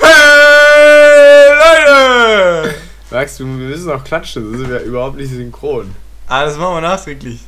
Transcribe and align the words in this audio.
hey, 0.00 1.48
Leute! 1.58 2.74
Sagst 3.10 3.40
du, 3.40 3.44
wir 3.44 3.68
müssen 3.68 3.90
auch 3.90 4.04
klatschen, 4.04 4.44
sonst 4.44 4.58
sind 4.58 4.70
wir 4.70 4.80
überhaupt 4.80 5.16
nicht 5.16 5.30
synchron. 5.30 5.94
Ah, 6.28 6.44
das 6.44 6.56
machen 6.56 6.76
wir 6.76 6.80
nachträglich. 6.80 7.40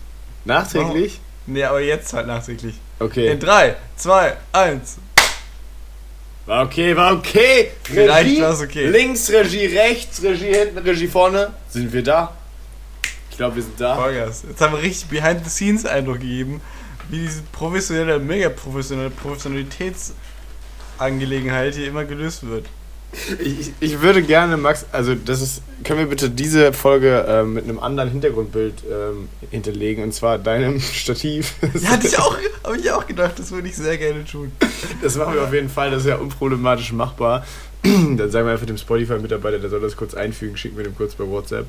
Nachträglich? 0.45 1.21
Nee, 1.46 1.65
aber 1.65 1.80
jetzt 1.80 2.12
halt 2.12 2.27
nachträglich. 2.27 2.75
Okay. 2.99 3.30
In 3.30 3.41
3, 3.41 3.77
2, 3.96 4.37
1. 4.53 4.99
War 6.47 6.65
okay, 6.65 6.95
war 6.95 7.15
okay. 7.15 7.71
Vielleicht 7.83 8.41
war's 8.41 8.61
okay. 8.61 8.87
Links 8.87 9.31
Regie, 9.31 9.67
rechts 9.67 10.23
Regie, 10.23 10.55
hinten 10.55 10.79
Regie, 10.79 11.09
vorne. 11.09 11.53
Sind 11.71 11.93
wir 11.93 12.03
da? 12.03 12.35
Ich 13.31 13.39
glaube, 13.39 13.57
wir 13.57 13.63
sind 13.63 13.81
da. 13.81 13.97
Vollgas. 13.97 14.45
Jetzt 14.49 14.61
haben 14.61 14.75
wir 14.75 14.83
richtig 14.83 15.09
Behind-the-Scenes-Eindruck 15.09 16.21
gegeben, 16.21 16.61
wie 17.11 17.18
diese 17.21 17.43
professionelle, 17.52 18.18
mega 18.18 18.48
professionelle 18.48 19.11
Professionalitätsangelegenheit 19.11 21.74
hier 21.74 21.88
immer 21.88 22.05
gelöst 22.05 22.46
wird. 22.48 22.66
Ich, 23.38 23.73
ich- 23.79 24.01
würde 24.01 24.23
gerne, 24.23 24.56
Max, 24.56 24.87
also 24.91 25.15
das 25.15 25.41
ist, 25.41 25.62
können 25.84 26.01
wir 26.01 26.06
bitte 26.06 26.30
diese 26.30 26.73
Folge 26.73 27.24
ähm, 27.29 27.55
mit 27.55 27.62
einem 27.65 27.79
anderen 27.79 28.10
Hintergrundbild 28.10 28.74
ähm, 28.91 29.29
hinterlegen 29.52 30.02
und 30.02 30.12
zwar 30.12 30.37
deinem 30.38 30.80
Stativ. 30.80 31.55
Ja, 31.80 31.91
hatte 31.91 32.09
ich 32.09 32.19
auch, 32.19 32.37
habe 32.65 32.77
ich 32.77 32.91
auch 32.91 33.07
gedacht, 33.07 33.38
das 33.38 33.52
würde 33.52 33.68
ich 33.68 33.77
sehr 33.77 33.98
gerne 33.98 34.24
tun. 34.24 34.51
Das 35.01 35.15
machen 35.16 35.34
wir 35.34 35.43
auf 35.45 35.52
jeden 35.55 35.68
Fall, 35.68 35.93
das 35.93 36.01
ist 36.01 36.09
ja 36.09 36.16
unproblematisch 36.16 36.93
machbar. 36.93 37.46
Dann 37.84 38.30
sagen 38.32 38.46
wir 38.46 38.52
einfach 38.52 38.66
dem 38.66 38.79
Spotify-Mitarbeiter, 38.79 39.60
der 39.60 39.71
soll 39.71 39.80
das 39.80 39.96
kurz 39.96 40.15
einfügen, 40.15 40.57
schicken 40.57 40.77
wir 40.77 40.82
dem 40.84 40.96
kurz 40.96 41.15
bei 41.15 41.24
WhatsApp. 41.24 41.66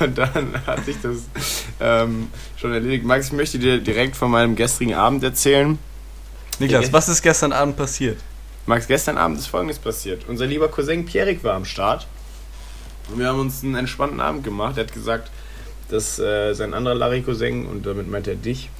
Und 0.00 0.18
dann 0.18 0.54
hat 0.66 0.84
sich 0.84 0.96
das 1.02 1.24
ähm, 1.80 2.28
schon 2.56 2.72
erledigt. 2.72 3.04
Max, 3.04 3.28
ich 3.28 3.32
möchte 3.32 3.58
dir 3.58 3.78
direkt 3.78 4.16
von 4.16 4.30
meinem 4.30 4.56
gestrigen 4.56 4.94
Abend 4.94 5.22
erzählen. 5.22 5.78
Niklas, 6.58 6.92
was 6.92 7.08
ist 7.08 7.22
gestern 7.22 7.52
Abend 7.52 7.76
passiert? 7.76 8.18
Max, 8.66 8.88
gestern 8.88 9.16
Abend 9.18 9.38
ist 9.38 9.46
folgendes 9.46 9.78
passiert. 9.78 10.24
Unser 10.26 10.46
lieber 10.46 10.68
Cousin 10.68 11.04
Pierik 11.06 11.44
war 11.44 11.54
am 11.54 11.64
Start. 11.64 12.06
Und 13.08 13.18
wir 13.20 13.28
haben 13.28 13.38
uns 13.38 13.62
einen 13.62 13.76
entspannten 13.76 14.20
Abend 14.20 14.42
gemacht. 14.42 14.76
Er 14.76 14.84
hat 14.84 14.92
gesagt, 14.92 15.30
dass 15.88 16.18
äh, 16.18 16.52
sein 16.54 16.74
anderer 16.74 16.94
Larry-Cousin, 16.94 17.66
und 17.66 17.86
damit 17.86 18.10
meint 18.10 18.26
er 18.26 18.34
dich, 18.34 18.70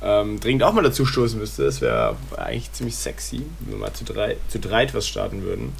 ähm, 0.00 0.38
dringend 0.38 0.62
auch 0.62 0.72
mal 0.72 0.82
dazu 0.82 1.06
stoßen 1.06 1.38
müsste. 1.38 1.64
Das 1.64 1.80
wäre 1.80 2.16
eigentlich 2.36 2.72
ziemlich 2.72 2.96
sexy, 2.96 3.44
wenn 3.60 3.72
wir 3.72 3.78
mal 3.78 3.92
zu, 3.92 4.04
drei, 4.04 4.36
zu 4.48 4.60
dreit 4.60 4.94
was 4.94 5.08
starten 5.08 5.42
würden. 5.42 5.72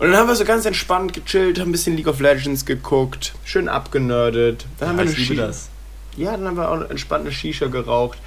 Und 0.00 0.12
dann 0.12 0.16
haben 0.16 0.28
wir 0.28 0.34
so 0.34 0.46
ganz 0.46 0.64
entspannt 0.64 1.12
gechillt, 1.12 1.60
haben 1.60 1.68
ein 1.68 1.72
bisschen 1.72 1.94
League 1.94 2.06
of 2.06 2.20
Legends 2.20 2.64
geguckt, 2.64 3.34
schön 3.44 3.68
abgenördet. 3.68 4.64
Dann 4.78 4.88
haben 4.88 4.96
wir 4.96 5.02
eine 5.02 5.10
ich 5.10 5.28
liebe 5.28 5.42
das. 5.42 5.68
ja, 6.16 6.32
dann 6.32 6.46
haben 6.46 6.56
wir 6.56 6.70
auch 6.70 6.88
entspannt 6.88 7.26
eine 7.26 7.32
Shisha 7.32 7.66
geraucht. 7.66 8.18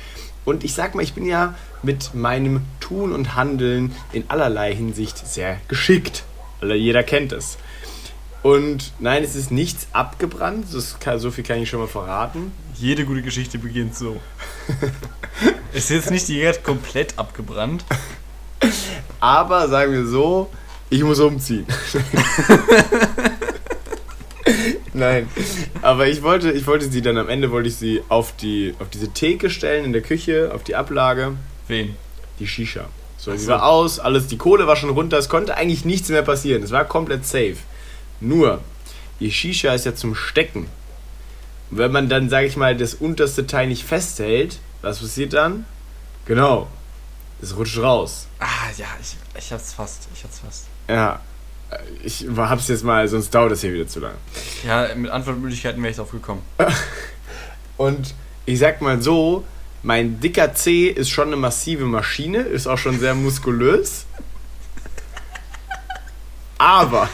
Und 0.45 0.63
ich 0.63 0.75
sag 0.75 0.93
mal, 0.93 1.01
ich 1.01 1.13
bin 1.13 1.25
ja 1.25 1.55
mit 1.81 2.13
meinem 2.13 2.61
Tun 2.79 3.11
und 3.11 3.33
Handeln 3.35 3.91
in 4.11 4.25
allerlei 4.27 4.75
Hinsicht 4.75 5.27
sehr 5.27 5.59
geschickt. 5.67 6.25
Weil 6.61 6.75
jeder 6.75 7.01
kennt 7.01 7.31
es. 7.31 7.57
Und 8.43 8.93
nein, 8.99 9.23
es 9.23 9.35
ist 9.35 9.49
nichts 9.49 9.87
abgebrannt, 9.93 10.67
kann, 10.99 11.17
so 11.17 11.31
viel 11.31 11.43
kann 11.43 11.57
ich 11.57 11.69
schon 11.71 11.79
mal 11.79 11.87
verraten. 11.87 12.51
Jede 12.75 13.03
gute 13.03 13.23
Geschichte 13.23 13.57
beginnt 13.57 13.95
so. 13.95 14.21
ist 15.73 15.89
jetzt 15.89 16.11
nicht 16.11 16.27
direkt 16.27 16.63
komplett 16.63 17.17
abgebrannt. 17.17 17.83
Aber 19.19 19.67
sagen 19.69 19.91
wir 19.91 20.05
so, 20.05 20.51
ich 20.93 21.03
muss 21.03 21.19
umziehen. 21.19 21.65
Nein, 24.93 25.27
aber 25.81 26.07
ich 26.07 26.21
wollte, 26.21 26.51
ich 26.51 26.67
wollte 26.67 26.89
sie 26.89 27.01
dann 27.01 27.17
am 27.17 27.29
Ende 27.29 27.49
wollte 27.49 27.67
ich 27.67 27.77
sie 27.77 28.03
auf 28.09 28.35
die 28.35 28.75
auf 28.79 28.89
diese 28.89 29.09
Theke 29.11 29.49
stellen 29.49 29.85
in 29.85 29.93
der 29.93 30.03
Küche, 30.03 30.51
auf 30.53 30.63
die 30.63 30.75
Ablage. 30.75 31.35
Wen? 31.67 31.95
Die 32.39 32.47
Shisha. 32.47 32.85
So, 33.17 33.31
Ach 33.31 33.37
sie 33.37 33.45
so. 33.45 33.51
war 33.53 33.65
aus, 33.65 33.99
alles, 33.99 34.27
die 34.27 34.37
Kohle 34.37 34.67
war 34.67 34.75
schon 34.75 34.91
runter, 34.91 35.17
es 35.17 35.29
konnte 35.29 35.55
eigentlich 35.55 35.83
nichts 35.83 36.09
mehr 36.09 36.21
passieren. 36.21 36.61
Es 36.61 36.69
war 36.69 36.85
komplett 36.85 37.25
safe. 37.25 37.57
Nur, 38.19 38.59
die 39.19 39.31
Shisha 39.31 39.73
ist 39.73 39.85
ja 39.85 39.95
zum 39.95 40.13
Stecken. 40.13 40.67
Und 41.71 41.77
wenn 41.79 41.91
man 41.91 42.07
dann, 42.07 42.29
sag 42.29 42.43
ich 42.45 42.55
mal, 42.55 42.77
das 42.77 42.93
unterste 42.93 43.47
Teil 43.47 43.67
nicht 43.67 43.83
festhält, 43.83 44.59
was 44.83 44.99
passiert 44.99 45.33
dann? 45.33 45.65
Genau. 46.25 46.67
Es 47.41 47.55
rutscht 47.57 47.79
raus. 47.79 48.27
Ah, 48.39 48.69
ja, 48.77 48.85
ich, 49.01 49.15
ich 49.37 49.51
hab's 49.51 49.73
fast. 49.73 50.07
Ich 50.13 50.23
hab's 50.23 50.39
fast. 50.39 50.65
Ja. 50.93 51.19
Ich 52.03 52.25
hab's 52.37 52.67
jetzt 52.67 52.83
mal, 52.83 53.07
sonst 53.07 53.33
dauert 53.33 53.51
das 53.51 53.61
hier 53.61 53.73
wieder 53.73 53.87
zu 53.87 53.99
lange. 53.99 54.15
Ja, 54.65 54.93
mit 54.95 55.09
Antwortmöglichkeiten 55.09 55.81
wäre 55.81 55.89
ich 55.91 55.97
drauf 55.97 56.11
gekommen. 56.11 56.41
Und 57.77 58.13
ich 58.45 58.59
sag 58.59 58.81
mal 58.81 59.01
so, 59.01 59.43
mein 59.81 60.19
dicker 60.19 60.53
C 60.53 60.87
ist 60.87 61.09
schon 61.09 61.27
eine 61.27 61.35
massive 61.35 61.85
Maschine, 61.85 62.39
ist 62.39 62.67
auch 62.67 62.77
schon 62.77 62.99
sehr 62.99 63.15
muskulös. 63.15 64.05
Aber 66.57 67.09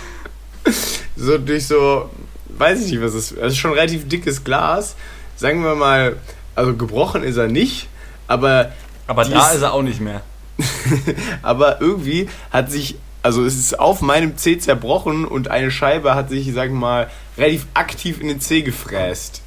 so 1.15 1.37
durch 1.37 1.67
so, 1.67 2.09
weiß 2.49 2.81
ich 2.85 2.91
nicht, 2.91 3.01
was 3.01 3.13
es 3.13 3.31
ist. 3.31 3.37
Es 3.39 3.53
ist 3.53 3.57
schon 3.57 3.73
relativ 3.73 4.07
dickes 4.07 4.43
Glas. 4.43 4.95
Sagen 5.37 5.63
wir 5.63 5.75
mal, 5.75 6.17
also 6.55 6.75
gebrochen 6.75 7.23
ist 7.23 7.37
er 7.37 7.47
nicht, 7.47 7.87
aber, 8.27 8.73
Aber 9.07 9.23
da 9.23 9.49
ist- 9.49 9.55
ist 9.55 9.61
er 9.61 9.73
auch 9.73 9.81
nicht 9.83 10.01
mehr. 10.01 10.21
aber 11.41 11.79
irgendwie 11.79 12.27
hat 12.51 12.69
sich, 12.69 12.97
also 13.21 13.43
es 13.43 13.57
ist 13.57 13.79
auf 13.79 14.01
meinem 14.01 14.37
C 14.37 14.57
zerbrochen 14.57 15.25
und 15.25 15.49
eine 15.49 15.71
Scheibe 15.71 16.15
hat 16.15 16.29
sich, 16.29 16.51
sag 16.53 16.67
ich 16.67 16.73
mal, 16.73 17.09
relativ 17.37 17.67
aktiv 17.73 18.21
in 18.21 18.27
den 18.27 18.39
C 18.39 18.61
gefräst. 18.61 19.41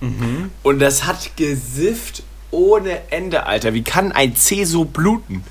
Mhm. 0.00 0.50
Und 0.62 0.78
das 0.78 1.06
hat 1.06 1.36
gesifft 1.36 2.22
ohne 2.50 3.10
Ende, 3.10 3.46
Alter. 3.46 3.74
Wie 3.74 3.84
kann 3.84 4.12
ein 4.12 4.34
C 4.34 4.64
so 4.64 4.84
bluten? 4.84 5.44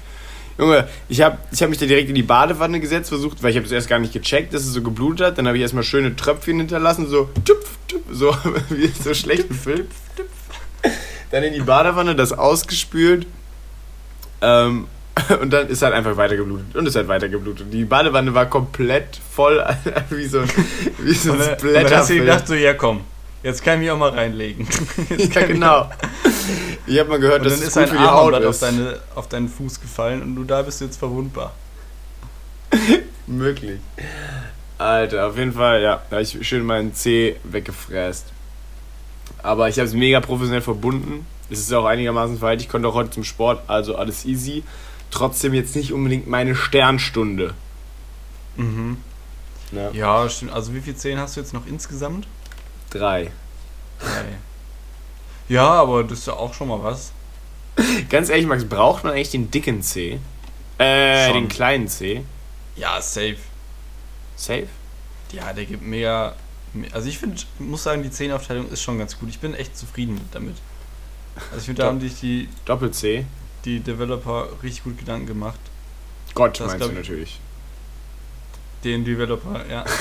Junge, 0.57 0.89
ich 1.07 1.21
habe 1.21 1.37
ich 1.51 1.61
hab 1.61 1.69
mich 1.69 1.77
da 1.77 1.85
direkt 1.85 2.09
in 2.09 2.15
die 2.15 2.23
Badewanne 2.23 2.81
gesetzt, 2.81 3.09
versucht, 3.09 3.41
weil 3.41 3.51
ich 3.51 3.55
habe 3.55 3.65
es 3.65 3.71
erst 3.71 3.87
gar 3.87 3.99
nicht 3.99 4.11
gecheckt, 4.11 4.53
dass 4.53 4.63
es 4.63 4.73
so 4.73 4.81
geblutet 4.81 5.25
hat. 5.25 5.37
Dann 5.37 5.47
habe 5.47 5.55
ich 5.55 5.61
erstmal 5.61 5.83
schöne 5.83 6.15
Tröpfchen 6.15 6.57
hinterlassen, 6.57 7.07
so 7.07 7.29
tüpf, 7.45 7.77
tüpf, 7.87 8.03
so 8.11 8.35
wie 8.69 8.87
so 8.87 9.13
schlechten 9.13 9.53
Film. 9.53 9.87
Dann 11.31 11.43
in 11.43 11.53
die 11.53 11.61
Badewanne, 11.61 12.15
das 12.15 12.33
ausgespült. 12.33 13.27
Ähm, 14.41 14.87
und 15.41 15.51
dann 15.51 15.67
ist 15.67 15.81
halt 15.81 15.93
einfach 15.93 16.17
weiter 16.17 16.35
geblutet. 16.37 16.75
Und 16.75 16.87
es 16.87 16.95
hat 16.95 17.07
weiter 17.07 17.29
geblutet. 17.29 17.67
Die 17.71 17.85
Badewanne 17.85 18.33
war 18.33 18.45
komplett 18.47 19.19
voll, 19.31 19.63
wie 20.09 20.25
so 20.25 20.39
ein, 20.39 20.49
wie 20.99 21.13
so 21.13 21.31
ein 21.33 21.39
und 21.39 21.47
du 21.61 21.69
Splatterfilm. 21.69 22.19
gedacht, 22.21 22.47
so, 22.47 22.53
ja 22.55 22.73
komm, 22.73 23.01
jetzt 23.43 23.63
kann 23.63 23.75
ich 23.75 23.79
mich 23.81 23.91
auch 23.91 23.97
mal 23.97 24.09
reinlegen. 24.09 24.67
Jetzt 25.09 25.33
Ja, 25.35 25.41
kann 25.41 25.49
ich 25.49 25.55
genau. 25.55 25.89
Ich 26.87 26.99
habe 26.99 27.09
mal 27.09 27.19
gehört, 27.19 27.39
Und 27.41 27.45
dass 27.45 27.53
dann 27.59 27.61
es 27.63 27.67
ist 27.69 27.77
ein 27.77 27.97
Armband 27.97 28.45
auf, 28.45 28.55
ist. 28.55 28.63
deine, 28.63 28.99
auf 29.15 29.29
deinen 29.29 29.47
Fuß 29.49 29.79
gefallen 29.81 30.21
und 30.23 30.35
du 30.35 30.43
da 30.43 30.61
bist 30.63 30.81
jetzt 30.81 30.97
verwundbar. 30.97 31.53
Möglich. 33.27 33.79
Alter, 34.77 35.27
auf 35.27 35.37
jeden 35.37 35.53
Fall, 35.53 35.81
ja. 35.81 36.01
Da 36.09 36.15
habe 36.17 36.23
ich 36.23 36.37
schön 36.47 36.63
meinen 36.63 36.93
C 36.93 37.35
weggefräst. 37.43 38.27
Aber 39.43 39.69
ich 39.69 39.77
habe 39.77 39.87
es 39.87 39.93
mega 39.93 40.19
professionell 40.19 40.61
verbunden. 40.61 41.25
Es 41.51 41.59
ist 41.59 41.73
auch 41.73 41.85
einigermaßen 41.85 42.37
verhalten. 42.39 42.61
Ich 42.61 42.69
konnte 42.69 42.87
auch 42.87 42.93
heute 42.93 43.11
zum 43.11 43.23
Sport, 43.23 43.61
also 43.67 43.95
alles 43.95 44.25
easy. 44.25 44.63
Trotzdem 45.11 45.53
jetzt 45.53 45.75
nicht 45.75 45.91
unbedingt 45.93 46.27
meine 46.27 46.55
Sternstunde. 46.55 47.53
Mhm. 48.57 48.97
Ne? 49.71 49.89
Ja, 49.93 50.29
stimmt. 50.29 50.51
Also 50.51 50.73
wie 50.73 50.81
viele 50.81 50.95
Zehen 50.97 51.19
hast 51.19 51.35
du 51.35 51.41
jetzt 51.41 51.53
noch 51.53 51.65
insgesamt? 51.65 52.27
Drei. 52.89 53.31
Drei. 53.99 54.25
Ja, 55.47 55.67
aber 55.67 56.03
das 56.03 56.19
ist 56.19 56.27
ja 56.27 56.33
auch 56.33 56.53
schon 56.53 56.67
mal 56.67 56.83
was. 56.83 57.11
Ganz 58.09 58.29
ehrlich, 58.29 58.45
Max, 58.45 58.65
braucht 58.65 59.03
man 59.03 59.13
eigentlich 59.13 59.31
den 59.31 59.49
dicken 59.51 59.81
C? 59.81 60.19
Äh, 60.77 61.25
Schon. 61.27 61.33
den 61.35 61.47
kleinen 61.49 61.87
C? 61.87 62.23
Ja, 62.75 63.01
safe. 63.01 63.37
Safe? 64.35 64.67
Ja, 65.31 65.53
der 65.53 65.65
gibt 65.65 65.83
mega. 65.85 66.35
Also 66.91 67.09
ich 67.09 67.17
finde, 67.17 67.41
muss 67.59 67.83
sagen, 67.83 68.03
die 68.03 68.11
Zehenaufteilung 68.11 68.69
ist 68.69 68.81
schon 68.81 68.97
ganz 68.99 69.17
gut. 69.19 69.29
Ich 69.29 69.39
bin 69.39 69.53
echt 69.53 69.75
zufrieden 69.77 70.19
damit. 70.31 70.55
Also 71.51 71.57
ich 71.57 71.63
finde, 71.65 71.79
da 71.79 71.85
Ja. 71.85 71.89
haben 71.89 71.99
sich 71.99 72.19
die, 72.19 72.47
Doppel 72.65 72.91
C? 72.91 73.25
Die 73.65 73.79
Developer 73.79 74.49
richtig 74.63 74.83
gut 74.83 74.97
Gedanken 74.97 75.27
gemacht. 75.27 75.59
Gott, 76.35 76.59
Das 76.59 76.67
meinst 76.67 76.87
du 76.87 76.91
natürlich. 76.91 77.39
Den 78.83 79.03
Developer, 79.03 79.65
ja. 79.69 79.85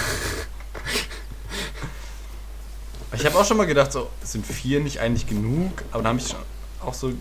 ich 3.13 3.27
habe 3.27 3.37
auch 3.39 3.45
schon 3.45 3.57
mal 3.57 3.67
gedacht, 3.67 3.93
so, 3.93 4.09
sind 4.23 4.47
vier 4.47 4.81
nicht 4.81 5.01
eigentlich 5.01 5.27
genug? 5.27 5.83
Aber 5.91 6.03
dann 6.03 6.11
habe 6.11 6.21
ich 6.21 6.29
schon 6.29 6.39
auch 6.81 6.95
so 6.95 7.13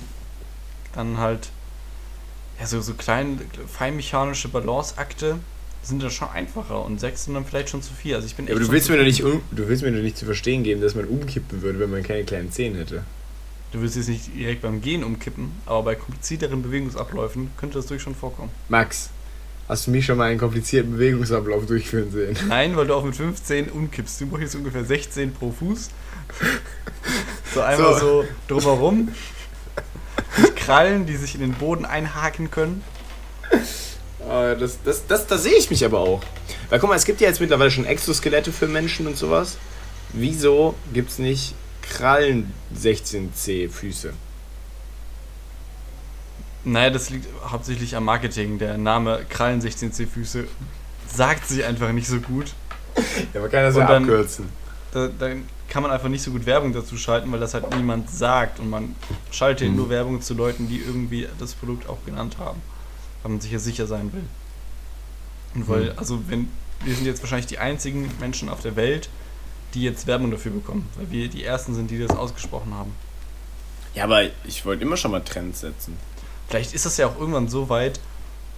dann 0.94 1.17
halt, 1.17 1.50
ja, 2.59 2.67
so, 2.67 2.81
so 2.81 2.94
kleine, 2.94 3.38
feinmechanische 3.67 4.50
Balanceakte 4.50 5.39
sind 5.83 6.03
dann 6.03 6.11
schon 6.11 6.29
einfacher 6.29 6.83
und 6.83 7.00
sechs 7.00 7.25
sind 7.25 7.33
dann 7.35 7.45
vielleicht 7.45 7.69
schon 7.69 7.81
zu 7.81 7.94
viel. 7.94 8.15
Also 8.15 8.27
ich 8.27 8.35
bin 8.35 8.47
Ja, 8.47 8.53
aber 8.53 8.59
du 8.59 8.71
willst, 8.71 8.89
mir 8.89 8.97
doch 8.97 9.03
nicht, 9.03 9.21
du 9.21 9.41
willst 9.51 9.83
mir 9.83 9.91
doch 9.91 10.01
nicht 10.01 10.17
zu 10.17 10.25
verstehen 10.25 10.63
geben, 10.63 10.81
dass 10.81 10.95
man 10.95 11.06
umkippen 11.06 11.61
würde, 11.61 11.79
wenn 11.79 11.89
man 11.89 12.03
keine 12.03 12.23
kleinen 12.23 12.51
Zehen 12.51 12.75
hätte. 12.75 13.03
Du 13.71 13.81
willst 13.81 13.97
jetzt 13.97 14.07
nicht 14.07 14.33
direkt 14.33 14.61
beim 14.61 14.81
Gehen 14.81 15.03
umkippen, 15.03 15.51
aber 15.65 15.83
bei 15.83 15.95
komplizierteren 15.95 16.61
Bewegungsabläufen 16.61 17.51
könnte 17.57 17.77
das 17.77 17.87
durchaus 17.87 18.03
schon 18.03 18.15
vorkommen. 18.15 18.49
Max, 18.69 19.09
hast 19.67 19.87
du 19.87 19.91
mich 19.91 20.05
schon 20.05 20.17
mal 20.17 20.29
einen 20.29 20.39
komplizierten 20.39 20.93
Bewegungsablauf 20.93 21.65
durchführen 21.65 22.09
sehen? 22.11 22.37
Nein, 22.47 22.77
weil 22.77 22.87
du 22.87 22.93
auch 22.93 23.03
mit 23.03 23.15
15 23.15 23.69
umkippst. 23.69 24.21
Du 24.21 24.27
brauchst 24.27 24.43
jetzt 24.43 24.55
ungefähr 24.55 24.85
16 24.85 25.33
pro 25.33 25.51
Fuß. 25.51 25.89
So 27.53 27.61
einmal 27.61 27.99
so, 27.99 28.25
drumherum. 28.47 29.09
Mit 30.37 30.55
Krallen, 30.55 31.05
die 31.05 31.17
sich 31.17 31.35
in 31.35 31.41
den 31.41 31.53
Boden 31.53 31.85
einhaken 31.85 32.49
können. 32.49 32.83
Äh, 34.29 34.55
Das, 34.55 34.77
das, 34.83 35.07
das, 35.07 35.27
da 35.27 35.37
sehe 35.37 35.57
ich 35.57 35.69
mich 35.69 35.83
aber 35.83 35.99
auch. 35.99 36.21
Weil 36.69 36.79
guck 36.79 36.89
mal, 36.89 36.95
es 36.95 37.05
gibt 37.05 37.19
ja 37.21 37.27
jetzt 37.27 37.41
mittlerweile 37.41 37.71
schon 37.71 37.85
Exoskelette 37.85 38.51
für 38.53 38.67
Menschen 38.67 39.07
und 39.07 39.17
sowas. 39.17 39.57
Wieso 40.13 40.75
gibt 40.93 41.11
es 41.11 41.19
nicht 41.19 41.53
Krallen 41.89 42.51
16C 42.75 43.69
Füße? 43.69 44.13
Naja, 46.63 46.89
das 46.89 47.09
liegt 47.09 47.27
hauptsächlich 47.49 47.95
am 47.95 48.05
Marketing. 48.05 48.57
Der 48.59 48.77
Name 48.77 49.25
Krallen 49.29 49.61
16C 49.61 50.05
Füße 50.07 50.45
sagt 51.07 51.47
sich 51.47 51.63
einfach 51.63 51.91
nicht 51.91 52.07
so 52.07 52.19
gut. 52.19 52.53
Ja, 53.33 53.41
man 53.41 53.51
kann 53.51 53.61
das 53.63 53.75
Und 53.75 53.81
ja 53.81 53.87
dann- 53.87 54.03
abkürzen. 54.03 54.49
Da, 54.91 55.07
dann 55.19 55.43
kann 55.69 55.83
man 55.83 55.91
einfach 55.91 56.07
nicht 56.09 56.23
so 56.23 56.31
gut 56.31 56.45
Werbung 56.45 56.73
dazu 56.73 56.97
schalten, 56.97 57.31
weil 57.31 57.39
das 57.39 57.53
halt 57.53 57.75
niemand 57.75 58.09
sagt. 58.09 58.59
Und 58.59 58.69
man 58.69 58.95
schaltet 59.31 59.69
Mhm. 59.69 59.75
nur 59.75 59.89
Werbung 59.89 60.21
zu 60.21 60.33
Leuten, 60.33 60.67
die 60.67 60.77
irgendwie 60.79 61.27
das 61.39 61.53
Produkt 61.53 61.87
auch 61.89 62.03
genannt 62.05 62.37
haben. 62.39 62.59
Weil 63.21 63.31
man 63.33 63.41
sich 63.41 63.51
ja 63.51 63.59
sicher 63.59 63.85
sein 63.85 64.11
will. 64.13 64.23
Und 65.55 65.67
weil, 65.69 65.83
Mhm. 65.91 65.99
also 65.99 66.19
wenn, 66.27 66.49
wir 66.83 66.95
sind 66.95 67.05
jetzt 67.05 67.21
wahrscheinlich 67.21 67.47
die 67.47 67.59
einzigen 67.59 68.09
Menschen 68.19 68.49
auf 68.49 68.61
der 68.61 68.75
Welt, 68.75 69.09
die 69.77 69.83
jetzt 69.83 70.07
Werbung 70.07 70.31
dafür 70.31 70.51
bekommen. 70.51 70.89
Weil 70.95 71.12
wir 71.12 71.29
die 71.29 71.44
ersten 71.44 71.75
sind, 71.75 71.91
die 71.91 72.00
das 72.00 72.15
ausgesprochen 72.18 72.74
haben. 72.74 72.94
Ja, 73.94 74.06
aber 74.06 74.24
ich 74.45 74.65
wollte 74.65 74.83
immer 74.83 74.97
schon 74.97 75.12
mal 75.12 75.21
Trends 75.21 75.62
setzen. 75.62 75.97
Vielleicht 76.47 76.74
ist 76.74 76.85
das 76.85 76.97
ja 76.97 77.07
auch 77.07 77.19
irgendwann 77.19 77.47
so 77.47 77.69
weit, 77.69 78.00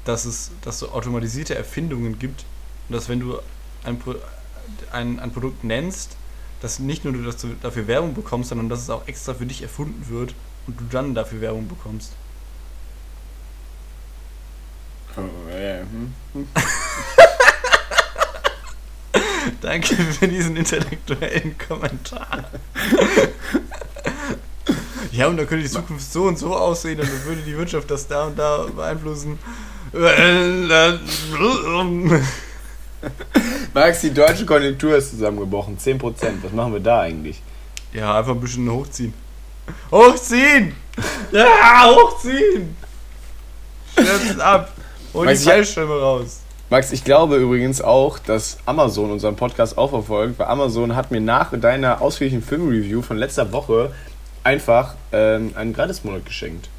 dass 0.05 0.25
es 0.25 0.51
dass 0.61 0.79
so 0.79 0.89
automatisierte 0.91 1.55
Erfindungen 1.55 2.19
gibt 2.19 2.45
und 2.87 2.95
dass 2.95 3.09
wenn 3.09 3.19
du 3.19 3.39
ein, 3.83 4.01
ein, 4.91 5.19
ein 5.19 5.31
Produkt 5.31 5.63
nennst, 5.63 6.15
dass 6.61 6.79
nicht 6.79 7.03
nur 7.03 7.13
du 7.13 7.23
dass 7.23 7.37
du 7.37 7.49
dafür 7.61 7.87
Werbung 7.87 8.13
bekommst, 8.13 8.49
sondern 8.49 8.69
dass 8.69 8.81
es 8.81 8.89
auch 8.89 9.07
extra 9.07 9.33
für 9.33 9.45
dich 9.45 9.61
erfunden 9.61 10.07
wird 10.09 10.33
und 10.67 10.79
du 10.79 10.85
dann 10.89 11.15
dafür 11.15 11.41
Werbung 11.41 11.67
bekommst. 11.67 12.13
Oh, 15.17 15.49
ja, 15.49 15.79
hm. 15.79 16.13
Danke 19.61 19.95
für 19.95 20.27
diesen 20.27 20.55
intellektuellen 20.55 21.57
Kommentar. 21.57 22.49
ja, 25.11 25.27
und 25.27 25.37
dann 25.37 25.47
könnte 25.47 25.63
die 25.63 25.71
Zukunft 25.71 26.11
so 26.11 26.23
und 26.23 26.39
so 26.39 26.55
aussehen 26.55 26.99
und 26.99 27.09
dann 27.09 27.25
würde 27.25 27.41
die 27.41 27.57
Wirtschaft 27.57 27.91
das 27.91 28.07
da 28.07 28.25
und 28.25 28.37
da 28.39 28.67
beeinflussen. 28.75 29.37
Max, 33.73 34.01
die 34.01 34.13
deutsche 34.13 34.45
Konjunktur 34.45 34.97
ist 34.97 35.11
zusammengebrochen. 35.11 35.77
10%. 35.77 35.99
Was 36.43 36.51
machen 36.51 36.73
wir 36.73 36.79
da 36.79 37.01
eigentlich? 37.01 37.41
Ja, 37.93 38.17
einfach 38.17 38.33
ein 38.33 38.39
bisschen 38.39 38.69
hochziehen. 38.69 39.13
Hochziehen! 39.91 40.75
Ja, 41.31 41.85
hochziehen! 41.85 42.75
Stürzt 43.93 44.39
ab! 44.39 44.71
Hol 45.13 45.27
die 45.27 45.35
Fallschirme 45.35 45.99
raus. 45.99 46.38
Max, 46.69 46.91
ich 46.91 47.03
glaube 47.03 47.37
übrigens 47.37 47.81
auch, 47.81 48.19
dass 48.19 48.57
Amazon 48.65 49.11
unseren 49.11 49.35
Podcast 49.35 49.77
auch 49.77 49.89
verfolgt, 49.89 50.37
weil 50.37 50.47
Amazon 50.47 50.95
hat 50.95 51.09
mir 51.09 51.19
nach 51.21 51.51
deiner 51.59 52.01
ausführlichen 52.01 52.43
Filmreview 52.43 53.01
von 53.01 53.17
letzter 53.17 53.51
Woche 53.51 53.91
einfach 54.43 54.93
ähm, 55.11 55.51
einen 55.55 55.73
Gratismonat 55.73 56.25
geschenkt. 56.25 56.69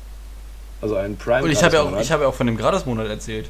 Also 0.81 0.95
einen 0.97 1.17
Prime 1.17 1.43
Und 1.43 1.51
ich 1.51 1.63
habe 1.65 1.75
ja, 1.75 1.83
auch- 1.83 2.01
ich 2.01 2.13
hab 2.13 2.21
ja 2.21 2.29
auch 2.29 2.35
von 2.35 2.47
dem 2.47 2.57
Gratismonat 2.57 3.09
erzählt. 3.09 3.49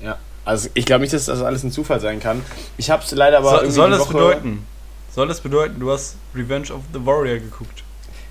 Ja. 0.00 0.18
Also 0.44 0.68
ich 0.74 0.84
glaube 0.84 1.00
nicht, 1.00 1.14
dass 1.14 1.24
das 1.24 1.40
alles 1.40 1.62
ein 1.64 1.72
Zufall 1.72 2.00
sein 2.00 2.20
kann. 2.20 2.42
Ich 2.76 2.90
habe 2.90 3.02
es 3.02 3.10
leider 3.12 3.38
aber 3.38 3.50
So, 3.50 3.56
irgendwie 3.56 3.72
soll 3.74 3.90
das 3.90 4.00
Woche... 4.00 4.12
bedeuten? 4.12 4.66
Soll 5.14 5.28
das 5.28 5.40
bedeuten, 5.40 5.80
du 5.80 5.90
hast 5.90 6.16
Revenge 6.34 6.70
of 6.72 6.82
the 6.92 7.04
Warrior 7.06 7.38
geguckt? 7.38 7.82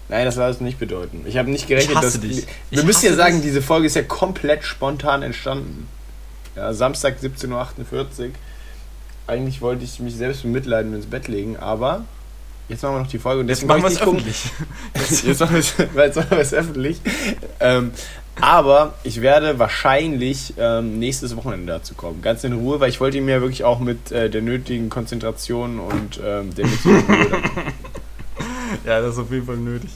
Nein, 0.10 0.25
das 0.25 0.36
soll 0.36 0.50
es 0.50 0.62
nicht 0.62 0.78
bedeuten. 0.80 1.24
Ich 1.25 1.38
habe 1.38 1.50
nicht 1.50 1.68
gerechnet, 1.68 1.92
Ich 1.92 1.98
hasse 1.98 2.19
dass... 2.19 2.30
dich. 2.30 2.46
Wir 2.69 2.80
Ich 2.80 2.86
müssen 2.86 3.06
ja 3.07 3.13
sagen, 3.16 3.36
dich. 3.38 3.46
diese 3.46 3.62
Folge 3.63 3.88
ist 3.88 3.96
ja 3.96 4.04
komplett 4.04 4.63
spontan 4.63 5.24
entstanden. 5.24 5.88
Ja, 6.55 6.73
Samstag 6.73 7.17
17.48 7.21 7.50
Uhr. 7.51 8.31
Eigentlich 9.25 9.61
wollte 9.61 9.83
ich 9.83 10.00
mich 10.00 10.15
selbst 10.15 10.44
bemitleiden 10.44 10.91
und 10.91 10.97
ins 10.97 11.05
Bett 11.07 11.27
legen, 11.27 11.57
aber 11.57 12.03
jetzt 12.69 12.83
machen 12.83 12.95
wir 12.95 13.00
noch 13.00 13.07
die 13.07 13.19
Folge 13.19 13.41
und 13.41 13.47
Jetzt 13.47 13.65
machen 13.65 13.81
wir 13.81 13.89
es 13.89 14.01
öffentlich. 14.01 14.51
Jetzt, 14.95 15.23
jetzt 15.23 15.39
machen 15.39 15.53
wir 15.55 16.39
es, 16.39 16.53
öffentlich. 16.53 17.01
Ähm, 17.59 17.91
aber 18.39 18.95
ich 19.03 19.21
werde 19.21 19.59
wahrscheinlich 19.59 20.53
ähm, 20.57 21.00
nächstes 21.00 21.35
Wochenende 21.35 21.71
dazu 21.71 21.94
kommen. 21.94 22.21
Ganz 22.21 22.44
in 22.44 22.53
Ruhe, 22.53 22.79
weil 22.79 22.89
ich 22.89 23.00
wollte 23.00 23.17
ihn 23.17 23.25
mir 23.25 23.41
wirklich 23.41 23.63
auch 23.63 23.79
mit 23.79 24.11
äh, 24.11 24.29
der 24.29 24.41
nötigen 24.41 24.89
Konzentration 24.89 25.79
und 25.79 26.19
ähm, 26.23 26.53
der 26.53 26.65
nötigen 26.65 27.00
Ruhe 27.05 27.27
Ja, 28.85 29.01
das 29.01 29.13
ist 29.13 29.19
auf 29.19 29.31
jeden 29.31 29.45
Fall 29.45 29.57
nötig. 29.57 29.91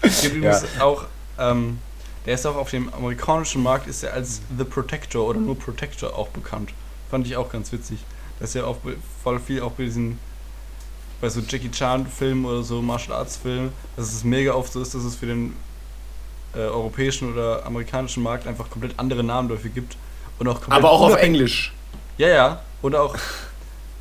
Es 0.00 0.22
gibt 0.22 0.36
übrigens 0.36 0.64
auch, 0.80 1.04
ähm, 1.38 1.78
der 2.26 2.34
ist 2.34 2.44
auch 2.44 2.56
auf 2.56 2.70
dem 2.70 2.92
amerikanischen 2.92 3.62
Markt, 3.62 3.86
ist 3.86 4.02
er 4.02 4.12
als 4.12 4.40
The 4.58 4.64
Protector 4.64 5.26
oder 5.26 5.38
nur 5.38 5.56
Protector 5.58 6.16
auch 6.16 6.28
bekannt. 6.28 6.70
Fand 7.08 7.26
ich 7.26 7.36
auch 7.36 7.50
ganz 7.50 7.70
witzig. 7.72 8.00
Das 8.40 8.50
ist 8.50 8.54
ja 8.54 8.64
auch 8.64 8.78
voll 9.22 9.38
viel 9.38 9.62
auch 9.62 9.72
bei 9.72 9.84
diesen, 9.84 10.18
bei 11.20 11.28
so 11.28 11.40
Jackie 11.40 11.70
Chan 11.70 12.06
Filmen 12.06 12.44
oder 12.44 12.62
so 12.62 12.82
Martial 12.82 13.16
Arts 13.16 13.36
Filmen, 13.36 13.72
dass 13.96 14.12
es 14.12 14.24
mega 14.24 14.52
oft 14.52 14.72
so 14.72 14.82
ist, 14.82 14.94
dass 14.94 15.04
es 15.04 15.14
für 15.14 15.26
den 15.26 15.54
äh, 16.54 16.58
europäischen 16.58 17.32
oder 17.32 17.64
amerikanischen 17.64 18.22
Markt 18.22 18.46
einfach 18.46 18.68
komplett 18.68 18.98
andere 18.98 19.22
Namen 19.22 19.48
dafür 19.48 19.70
gibt. 19.70 19.96
Und 20.38 20.48
auch 20.48 20.60
komplett 20.60 20.78
Aber 20.78 20.90
auch 20.90 21.02
auf 21.02 21.16
Englisch. 21.16 21.72
ja, 22.18 22.28
ja. 22.28 22.62
Und 22.82 22.94
auch, 22.94 23.16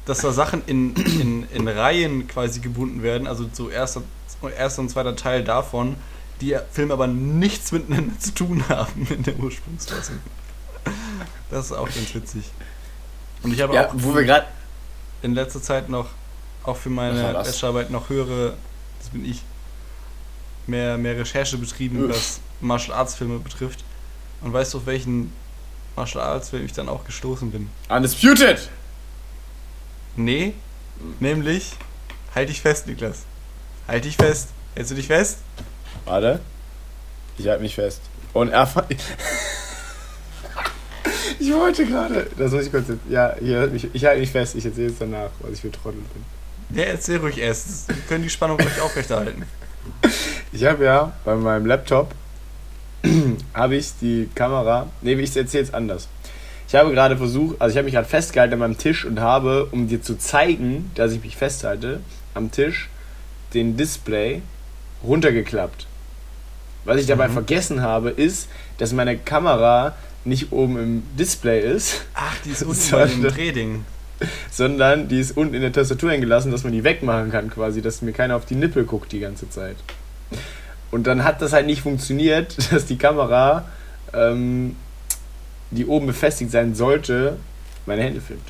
dass 0.06 0.20
da 0.20 0.32
Sachen 0.32 0.64
in, 0.66 0.96
in, 0.96 1.48
in 1.54 1.68
Reihen 1.68 2.28
quasi 2.28 2.60
gebunden 2.60 3.04
werden, 3.04 3.28
also 3.28 3.46
so 3.54 3.70
erster, 3.70 4.02
erster 4.58 4.82
und 4.82 4.90
zweiter 4.90 5.16
Teil 5.16 5.44
davon, 5.44 5.96
die 6.42 6.58
Filme 6.72 6.94
aber 6.94 7.08
nichts 7.08 7.72
miteinander 7.72 8.18
zu 8.20 8.34
tun 8.34 8.68
haben 8.70 9.08
in 9.10 9.24
der 9.24 9.38
Ursprungsfassung. 9.38 10.20
Das 11.50 11.66
ist 11.68 11.72
auch 11.72 11.86
ganz 11.90 12.14
witzig. 12.14 12.46
Und 13.44 13.54
ich 13.54 13.62
habe 13.62 13.76
Ja, 13.76 13.90
auch 13.90 13.94
wo 13.96 14.16
wir 14.16 14.46
in 15.22 15.34
letzter 15.34 15.62
Zeit 15.62 15.90
noch, 15.90 16.08
auch 16.64 16.78
für 16.78 16.90
meine? 16.90 17.34
Bachelorarbeit 17.34 17.90
noch 17.92 18.10
höhere, 18.10 18.56
das 19.00 19.10
bin 19.10 19.26
ich, 19.26 19.42
mehr, 20.68 20.98
mehr 20.98 21.18
Recherche 21.18 21.58
betrieben, 21.58 22.04
Uff. 22.06 22.10
was 22.16 22.40
Martial 22.62 22.98
Arts 22.98 23.16
Filme 23.16 23.40
betrifft. 23.40 23.84
Und 24.42 24.54
weißt 24.54 24.74
du, 24.74 24.80
auf 24.80 24.86
welchen 24.86 25.32
Martial 25.96 26.24
Arts 26.24 26.50
Film 26.50 26.66
ich 26.66 26.74
dann 26.74 26.90
auch 26.90 27.06
gestoßen 27.06 27.52
bin? 27.52 27.70
Undisputed! 27.90 28.70
Nee, 30.16 30.54
nämlich, 31.20 31.74
halt 32.34 32.50
dich 32.50 32.62
fest, 32.62 32.88
Niklas. 32.88 33.24
Halt 33.88 34.06
dich 34.06 34.16
fest. 34.16 34.50
Hältst 34.76 34.92
du 34.92 34.96
dich 34.96 35.08
fest? 35.08 35.40
Warte. 36.06 36.40
Ich 37.38 37.48
halte 37.48 37.62
mich 37.62 37.76
fest. 37.76 38.02
Und 38.34 38.50
er. 38.50 38.68
Ich 41.38 41.54
wollte 41.54 41.86
gerade. 41.86 42.28
Das 42.38 42.52
muss 42.52 42.66
ich 42.66 42.72
kurz. 42.72 42.86
Ja, 43.10 43.36
ich, 43.40 43.94
ich 43.94 44.06
halte 44.06 44.22
mich 44.22 44.32
fest. 44.32 44.56
Ich 44.56 44.66
erzähle 44.66 44.88
es 44.88 44.98
danach, 44.98 45.30
was 45.40 45.52
ich 45.52 45.62
für 45.62 45.72
Trottel 45.72 46.02
bin. 46.14 46.78
Ja, 46.78 46.86
erzähl 46.86 47.18
ruhig 47.18 47.38
erst. 47.38 47.90
Wir 47.90 47.96
können 48.08 48.24
die 48.24 48.30
Spannung 48.30 48.60
ruhig 48.60 48.82
aufrechterhalten. 48.82 49.44
Ich 50.52 50.64
habe 50.64 50.86
ja 50.86 51.12
bei 51.26 51.36
meinem 51.36 51.66
Laptop 51.66 52.16
habe 53.54 53.76
ich 53.76 53.92
die 54.02 54.30
Kamera. 54.34 54.88
Nee, 55.02 55.14
ich 55.14 55.36
erzähle 55.36 55.64
es 55.64 55.74
anders. 55.74 56.08
Ich 56.68 56.76
habe 56.76 56.92
gerade 56.92 57.18
versucht, 57.18 57.62
also 57.62 57.74
ich 57.74 57.78
habe 57.78 57.86
mich 57.86 57.94
gerade 57.94 58.08
festgehalten 58.08 58.54
an 58.54 58.60
meinem 58.60 58.78
Tisch 58.78 59.06
und 59.06 59.20
habe, 59.20 59.66
um 59.72 59.88
dir 59.88 60.02
zu 60.02 60.18
zeigen, 60.18 60.92
dass 60.96 61.12
ich 61.12 61.22
mich 61.24 61.38
festhalte, 61.38 62.00
am 62.34 62.52
Tisch 62.52 62.90
den 63.54 63.78
Display 63.78 64.42
runtergeklappt. 65.04 65.88
Was 66.86 67.00
ich 67.02 67.08
dabei 67.08 67.28
Mhm. 67.28 67.34
vergessen 67.34 67.82
habe, 67.82 68.10
ist, 68.12 68.48
dass 68.78 68.94
meine 68.94 69.18
Kamera 69.18 69.96
nicht 70.24 70.52
oben 70.52 70.78
im 70.78 71.04
Display 71.18 71.62
ist, 71.62 72.02
Ach, 72.14 72.36
die 72.46 72.52
ist 72.52 72.64
unten 72.64 72.76
So, 72.76 72.96
bei 72.98 73.06
dem 73.08 73.22
Drehding. 73.24 73.86
sondern 74.52 75.08
die 75.08 75.20
ist 75.20 75.36
unten 75.38 75.54
in 75.56 75.62
der 75.62 75.74
Tastatur 75.74 76.12
hingelassen, 76.12 76.52
dass 76.52 76.64
man 76.64 76.72
die 76.74 76.84
wegmachen 76.84 77.32
kann 77.32 77.50
quasi, 77.50 77.82
dass 77.82 78.02
mir 78.02 78.12
keiner 78.14 78.36
auf 78.36 78.46
die 78.46 78.56
Nippel 78.56 78.86
guckt 78.86 79.12
die 79.12 79.20
ganze 79.20 79.50
Zeit. 79.50 79.76
Und 80.92 81.06
dann 81.08 81.24
hat 81.24 81.42
das 81.42 81.54
halt 81.54 81.66
nicht 81.66 81.82
funktioniert, 81.82 82.56
dass 82.72 82.86
die 82.86 82.98
Kamera, 82.98 83.66
ähm, 84.14 84.76
die 85.72 85.86
oben 85.86 86.08
befestigt 86.08 86.52
sein 86.52 86.74
sollte, 86.76 87.38
meine 87.86 88.04
Hände 88.04 88.22
filmt. 88.22 88.48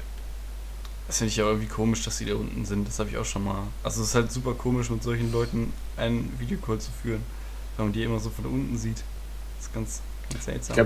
Das 1.08 1.18
finde 1.20 1.30
ich 1.32 1.38
ja 1.38 1.46
irgendwie 1.46 1.68
komisch, 1.68 2.04
dass 2.04 2.18
die 2.18 2.25
da 2.25 2.36
unten 2.36 2.65
sind. 2.65 2.88
Das 2.88 3.00
habe 3.00 3.10
ich 3.10 3.18
auch 3.18 3.25
schon 3.25 3.44
mal. 3.44 3.63
Also 3.84 4.01
es 4.01 4.10
ist 4.10 4.15
halt 4.15 4.32
super 4.32 4.54
komisch, 4.54 4.89
mit 4.89 5.04
solchen 5.04 5.32
Leuten 5.32 5.72
einen 5.98 6.34
Videocall 6.39 6.80
zu 6.80 6.89
führen. 7.01 7.22
Weil 7.77 7.86
man 7.86 7.94
die 7.94 8.03
immer 8.03 8.20
so 8.20 8.29
von 8.29 8.46
unten 8.46 8.77
sieht. 8.77 9.03
Das 9.58 9.67
ist 9.67 9.74
ganz, 9.74 10.01
ganz 10.32 10.46
seltsam. 10.46 10.75
Ich 10.77 10.84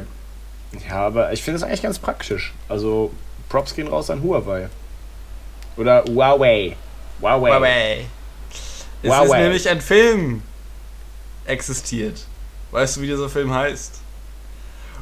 glaub, 0.71 0.89
Ja, 0.89 1.07
aber 1.07 1.33
ich 1.33 1.43
finde 1.43 1.59
das 1.59 1.67
eigentlich 1.67 1.81
ganz 1.81 1.99
praktisch. 1.99 2.53
Also 2.67 3.11
Props 3.49 3.75
gehen 3.75 3.87
raus 3.87 4.09
an 4.09 4.21
Huawei. 4.23 4.69
Oder 5.77 6.03
Huawei. 6.05 6.75
Huawei. 7.21 7.49
Huawei. 7.51 8.05
Es 9.01 9.09
ist 9.09 9.11
Huawei. 9.17 9.41
nämlich 9.43 9.69
ein 9.69 9.81
Film 9.81 10.41
existiert. 11.45 12.25
Weißt 12.71 12.97
du, 12.97 13.01
wie 13.01 13.07
dieser 13.07 13.29
Film 13.29 13.53
heißt? 13.53 14.01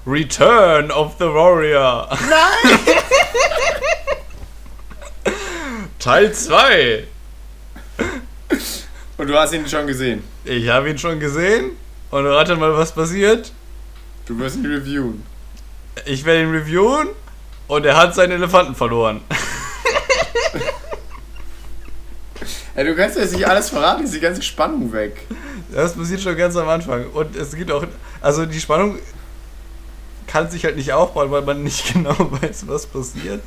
Return 0.06 0.91
of 0.91 1.15
the 1.20 1.25
Warrior. 1.25 2.08
Nein! 2.29 2.79
Teil 6.00 6.34
2. 6.34 7.03
Und 9.17 9.27
du 9.27 9.36
hast 9.38 9.53
ihn 9.53 9.67
schon 9.67 9.88
gesehen. 9.88 10.24
Ich 10.45 10.69
habe 10.69 10.89
ihn 10.89 10.97
schon 10.97 11.19
gesehen. 11.19 11.71
Und 12.12 12.25
rate 12.25 12.55
mal, 12.55 12.74
was 12.74 12.93
passiert. 12.93 13.51
Du 14.25 14.38
wirst 14.39 14.57
ihn 14.57 14.65
reviewen. 14.65 15.24
Ich 16.05 16.24
werde 16.24 16.43
ihn 16.43 16.51
reviewen 16.51 17.09
und 17.67 17.86
er 17.86 17.97
hat 17.97 18.15
seinen 18.15 18.31
Elefanten 18.33 18.75
verloren. 18.75 19.21
Ey, 22.75 22.86
du 22.86 22.95
kannst 22.95 23.17
jetzt 23.17 23.33
nicht 23.33 23.47
alles 23.47 23.69
verraten, 23.69 24.03
ist 24.03 24.13
die 24.13 24.19
ganze 24.19 24.43
Spannung 24.43 24.93
weg. 24.93 25.25
Das 25.74 25.95
passiert 25.95 26.21
schon 26.21 26.38
ganz 26.38 26.55
am 26.55 26.69
Anfang. 26.69 27.09
Und 27.09 27.36
es 27.36 27.55
gibt 27.55 27.71
auch. 27.71 27.83
Also 28.21 28.45
die 28.45 28.59
Spannung 28.59 29.00
kann 30.27 30.50
sich 30.51 30.63
halt 30.63 30.75
nicht 30.75 30.93
aufbauen, 30.93 31.31
weil 31.31 31.41
man 31.41 31.63
nicht 31.63 31.93
genau 31.93 32.15
weiß, 32.41 32.67
was 32.67 32.86
passiert. 32.86 33.41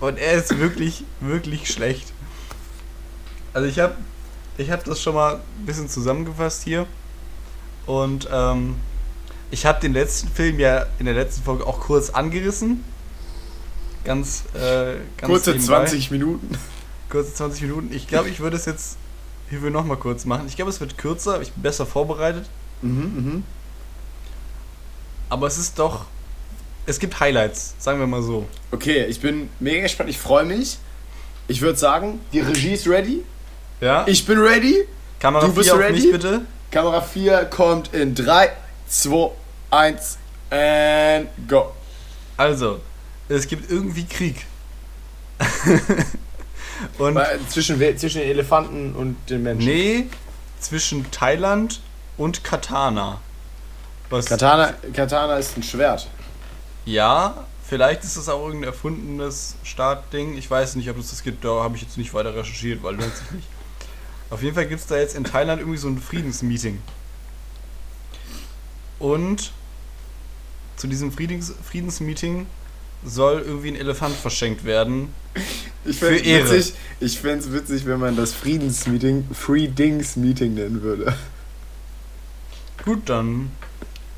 Und 0.00 0.18
er 0.18 0.34
ist 0.34 0.56
wirklich, 0.58 1.04
wirklich 1.20 1.68
schlecht. 1.70 2.12
Also 3.52 3.66
ich 3.68 3.78
habe 3.80 3.96
ich 4.58 4.70
hab 4.70 4.84
das 4.84 5.02
schon 5.02 5.14
mal 5.14 5.36
ein 5.36 5.66
bisschen 5.66 5.88
zusammengefasst 5.88 6.62
hier. 6.64 6.86
Und 7.86 8.28
ähm, 8.32 8.76
ich 9.50 9.66
habe 9.66 9.80
den 9.80 9.92
letzten 9.92 10.28
Film 10.28 10.58
ja 10.58 10.86
in 10.98 11.06
der 11.06 11.14
letzten 11.14 11.42
Folge 11.42 11.66
auch 11.66 11.80
kurz 11.80 12.10
angerissen. 12.10 12.84
Ganz, 14.04 14.44
äh, 14.54 14.96
ganz 15.16 15.30
Kurze 15.30 15.50
nebenbei. 15.50 15.84
20 15.84 16.10
Minuten. 16.10 16.58
Kurze 17.10 17.34
20 17.34 17.62
Minuten. 17.62 17.92
Ich 17.92 18.08
glaube, 18.08 18.28
ich 18.28 18.40
würde 18.40 18.56
es 18.56 18.66
jetzt 18.66 18.96
hier 19.48 19.60
nochmal 19.70 19.96
kurz 19.96 20.24
machen. 20.24 20.46
Ich 20.48 20.56
glaube, 20.56 20.70
es 20.70 20.80
wird 20.80 20.98
kürzer, 20.98 21.40
ich 21.40 21.52
bin 21.52 21.62
besser 21.62 21.86
vorbereitet. 21.86 22.48
Mhm, 22.82 22.90
mhm. 22.90 23.44
Aber 25.28 25.46
es 25.46 25.58
ist 25.58 25.78
doch. 25.78 26.06
Es 26.88 27.00
gibt 27.00 27.18
Highlights, 27.18 27.74
sagen 27.78 27.98
wir 27.98 28.06
mal 28.06 28.22
so. 28.22 28.46
Okay, 28.70 29.06
ich 29.06 29.20
bin 29.20 29.48
mega 29.58 29.82
gespannt, 29.82 30.08
ich 30.08 30.18
freue 30.18 30.44
mich. 30.44 30.78
Ich 31.48 31.60
würde 31.60 31.78
sagen, 31.78 32.20
die 32.32 32.40
Regie 32.40 32.74
ist 32.74 32.86
ready. 32.88 33.24
Ja? 33.80 34.04
Ich 34.06 34.24
bin 34.26 34.38
ready. 34.38 34.86
Kamera 35.20 35.46
du 35.46 35.52
bist 35.52 35.68
4 35.68 35.74
auf 35.74 35.80
ready? 35.80 35.92
mich 36.00 36.10
bitte. 36.12 36.42
Kamera 36.70 37.00
4 37.00 37.44
kommt 37.46 37.94
in 37.94 38.14
3, 38.14 38.50
2, 38.88 39.30
1 39.70 40.18
and 40.50 41.28
go. 41.48 41.72
Also, 42.36 42.80
es 43.28 43.46
gibt 43.46 43.70
irgendwie 43.70 44.04
Krieg. 44.04 44.46
Und 46.98 47.14
Weil 47.14 47.40
Zwischen, 47.48 47.78
zwischen 47.98 48.20
den 48.20 48.28
Elefanten 48.30 48.94
und 48.94 49.16
den 49.30 49.42
Menschen. 49.42 49.66
nee, 49.66 50.06
zwischen 50.60 51.10
Thailand 51.10 51.80
und 52.18 52.44
Katana. 52.44 53.20
Was 54.10 54.26
Katana, 54.26 54.74
Katana 54.92 55.36
ist 55.36 55.56
ein 55.56 55.62
Schwert. 55.62 56.06
Ja, 56.84 57.46
vielleicht 57.66 58.04
ist 58.04 58.16
es 58.16 58.28
auch 58.28 58.44
irgendein 58.44 58.68
erfundenes 58.72 59.56
Startding. 59.64 60.36
Ich 60.36 60.50
weiß 60.50 60.76
nicht, 60.76 60.90
ob 60.90 60.98
es 60.98 61.10
das 61.10 61.22
gibt. 61.22 61.44
Da 61.44 61.62
habe 61.62 61.76
ich 61.76 61.82
jetzt 61.82 61.96
nicht 61.96 62.12
weiter 62.14 62.34
recherchiert, 62.34 62.82
weil 62.82 62.94
lohnt 62.94 63.16
sich 63.16 63.30
nicht. 63.30 63.48
Auf 64.30 64.42
jeden 64.42 64.54
Fall 64.54 64.66
gibt 64.66 64.80
es 64.80 64.86
da 64.86 64.98
jetzt 64.98 65.14
in 65.14 65.24
Thailand 65.24 65.60
irgendwie 65.60 65.78
so 65.78 65.88
ein 65.88 65.98
Friedensmeeting. 66.00 66.80
Und 68.98 69.52
zu 70.76 70.86
diesem 70.86 71.12
Friedens 71.12 71.52
Friedensmeeting 71.64 72.46
soll 73.04 73.42
irgendwie 73.42 73.68
ein 73.68 73.76
Elefant 73.76 74.16
verschenkt 74.16 74.64
werden. 74.64 75.08
Ich 75.84 75.98
fände 75.98 76.20
es 76.20 76.50
witzig, 76.50 76.74
ich 77.00 77.22
witzig, 77.22 77.86
wenn 77.86 78.00
man 78.00 78.16
das 78.16 78.32
Friedensmeeting 78.32 79.28
Freedings-Meeting 79.32 80.54
nennen 80.54 80.82
würde. 80.82 81.14
Gut, 82.84 83.08
dann 83.08 83.50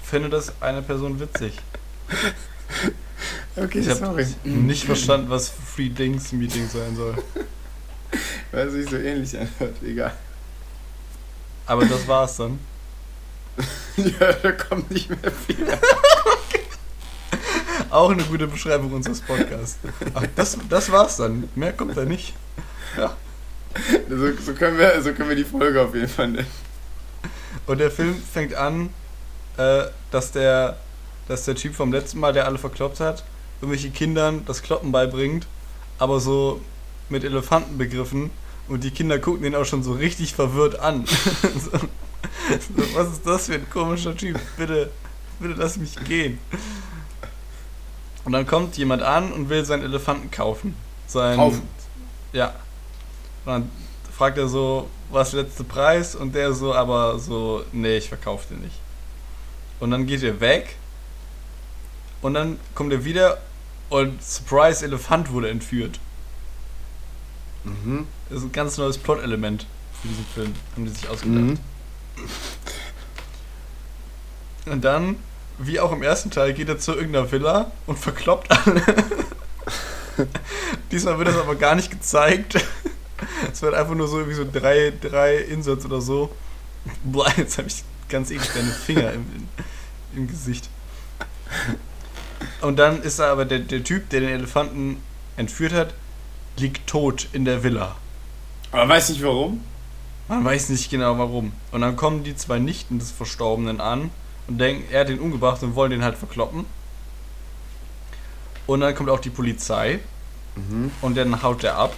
fände 0.03 0.31
das 0.31 0.53
eine 0.62 0.83
Person 0.83 1.21
witzig. 1.21 1.53
Okay, 3.57 3.81
Ich 3.81 3.87
sorry. 3.93 4.25
nicht 4.45 4.85
verstanden, 4.85 5.31
was 5.31 5.49
Friedings-Meeting 5.49 6.69
sein 6.69 6.95
soll. 6.95 7.17
Weil 8.52 8.69
es 8.69 8.73
sich 8.75 8.88
so 8.88 8.97
ähnlich 8.97 9.38
anhört. 9.38 9.76
Egal. 9.83 10.12
Aber 11.67 11.85
das 11.85 12.09
war's 12.09 12.37
dann. 12.38 12.59
ja, 13.97 14.33
da 14.33 14.52
kommt 14.52 14.90
nicht 14.90 15.11
mehr 15.11 15.31
viel. 15.31 15.67
Auch 17.90 18.11
eine 18.11 18.23
gute 18.25 18.47
Beschreibung 18.47 18.93
unseres 18.93 19.21
Podcasts. 19.21 19.78
Ach, 20.14 20.25
das, 20.37 20.57
das 20.69 20.90
war's 20.93 21.17
dann. 21.17 21.49
Mehr 21.55 21.73
kommt 21.73 21.97
da 21.97 22.05
nicht. 22.05 22.35
So, 24.09 24.33
so, 24.45 24.52
können 24.55 24.78
wir, 24.78 25.00
so 25.02 25.12
können 25.12 25.28
wir 25.28 25.37
die 25.37 25.45
Folge 25.45 25.81
auf 25.81 25.95
jeden 25.95 26.09
Fall 26.09 26.28
nennen. 26.28 26.47
Und 27.67 27.78
der 27.78 27.90
Film 27.90 28.14
fängt 28.33 28.55
an, 28.55 28.90
äh, 29.57 29.85
dass, 30.11 30.33
der, 30.33 30.78
dass 31.28 31.45
der 31.45 31.55
Typ 31.55 31.75
vom 31.75 31.93
letzten 31.93 32.19
Mal, 32.21 32.33
der 32.33 32.47
alle 32.47 32.59
verkloppt 32.59 33.00
hat, 33.00 33.25
irgendwelche 33.61 33.90
Kindern 33.90 34.45
das 34.47 34.62
Kloppen 34.62 34.93
beibringt, 34.93 35.47
aber 35.99 36.21
so 36.21 36.61
mit 37.09 37.25
Elefantenbegriffen. 37.25 38.31
Und 38.69 38.85
die 38.85 38.91
Kinder 38.91 39.19
gucken 39.19 39.43
den 39.43 39.55
auch 39.55 39.65
schon 39.65 39.83
so 39.83 39.93
richtig 39.93 40.35
verwirrt 40.35 40.79
an. 40.79 41.05
so, 41.07 41.71
so, 41.71 41.79
was 42.95 43.09
ist 43.09 43.27
das 43.27 43.47
für 43.47 43.55
ein 43.55 43.71
komischer 43.71 44.17
Typ? 44.17 44.38
Bitte, 44.57 44.91
bitte 45.41 45.55
lass 45.55 45.77
mich 45.77 45.97
gehen. 46.05 46.38
Und 48.25 48.33
dann 48.33 48.47
kommt 48.47 48.77
jemand 48.77 49.03
an 49.03 49.33
und 49.33 49.49
will 49.49 49.65
seinen 49.65 49.85
Elefanten 49.85 50.31
kaufen. 50.31 50.75
Sein, 51.07 51.37
Kaufen. 51.37 51.62
Ja. 52.33 52.55
Und 53.45 53.53
dann 53.53 53.71
fragt 54.15 54.37
er 54.37 54.49
so, 54.49 54.91
was 55.11 55.33
letzte 55.33 55.65
Preis? 55.65 56.15
Und 56.15 56.35
der 56.35 56.53
so, 56.53 56.75
aber 56.75 57.19
so, 57.19 57.65
nee, 57.73 57.97
ich 57.97 58.09
verkaufe 58.09 58.49
den 58.50 58.61
nicht. 58.61 58.77
Und 59.81 59.93
dann 59.93 60.07
geht 60.07 60.23
er 60.23 60.41
weg. 60.41 60.77
Und 62.21 62.35
dann 62.35 62.59
kommt 62.75 62.93
er 62.93 63.05
wieder 63.05 63.38
und 63.88 64.23
Surprise, 64.23 64.85
Elefant 64.85 65.33
wurde 65.33 65.49
entführt. 65.49 65.99
Mhm. 67.68 68.06
Das 68.28 68.38
ist 68.38 68.44
ein 68.44 68.52
ganz 68.52 68.76
neues 68.78 68.98
Plot-Element 68.98 69.66
für 70.00 70.08
diesen 70.08 70.26
Film. 70.26 70.54
Haben 70.75 70.84
die 70.84 70.90
sich 70.90 71.08
ausgedacht. 71.08 71.40
Mhm. 71.40 71.58
Und 74.72 74.84
dann, 74.84 75.16
wie 75.58 75.80
auch 75.80 75.92
im 75.92 76.02
ersten 76.02 76.30
Teil, 76.30 76.52
geht 76.52 76.68
er 76.68 76.78
zu 76.78 76.92
irgendeiner 76.94 77.30
Villa 77.30 77.72
und 77.87 77.98
verkloppt 77.98 78.50
alle. 78.50 78.82
Diesmal 80.92 81.18
wird 81.18 81.28
das 81.28 81.38
aber 81.38 81.54
gar 81.54 81.75
nicht 81.75 81.90
gezeigt. 81.90 82.62
Es 83.50 83.62
wird 83.62 83.75
einfach 83.75 83.94
nur 83.94 84.08
so 84.08 84.18
irgendwie 84.18 84.37
so 84.37 84.46
drei, 84.50 84.92
drei 85.00 85.37
Inserts 85.37 85.84
oder 85.84 86.00
so. 86.00 86.34
Boah, 87.02 87.32
jetzt 87.37 87.58
habe 87.58 87.68
ich 87.68 87.82
ganz 88.08 88.30
eklig 88.30 88.50
deine 88.54 88.70
Finger 88.70 89.12
im, 89.12 89.26
im 90.14 90.28
Gesicht. 90.28 90.68
Und 92.60 92.78
dann 92.78 93.02
ist 93.02 93.18
da 93.18 93.32
aber 93.32 93.44
der, 93.44 93.60
der 93.60 93.82
Typ, 93.82 94.08
der 94.10 94.20
den 94.20 94.30
Elefanten 94.30 95.02
entführt 95.37 95.72
hat, 95.72 95.94
liegt 96.61 96.87
tot 96.87 97.29
in 97.33 97.45
der 97.45 97.62
Villa. 97.62 97.97
Aber 98.73 98.88
weiß 98.88 99.11
nicht 99.11 99.23
warum. 99.23 99.62
Man 100.29 100.45
weiß 100.45 100.69
nicht 100.69 100.91
genau 100.91 101.17
warum. 101.19 101.53
Und 101.73 101.81
dann 101.81 101.97
kommen 101.97 102.23
die 102.23 102.37
zwei 102.37 102.59
Nichten 102.59 102.99
des 102.99 103.11
Verstorbenen 103.11 103.81
an 103.81 104.11
und 104.47 104.59
denken, 104.59 104.85
er 104.93 105.00
hat 105.00 105.09
den 105.09 105.21
umgebracht 105.21 105.62
und 105.62 105.75
wollen 105.75 105.91
den 105.91 106.05
halt 106.05 106.19
verkloppen. 106.19 106.67
Und 108.67 108.81
dann 108.81 108.95
kommt 108.95 109.09
auch 109.09 109.21
die 109.21 109.31
Polizei 109.31 110.00
Mhm. 110.57 110.91
und 111.03 111.17
dann 111.17 111.43
haut 111.43 111.62
er 111.65 111.77
ab. 111.77 111.95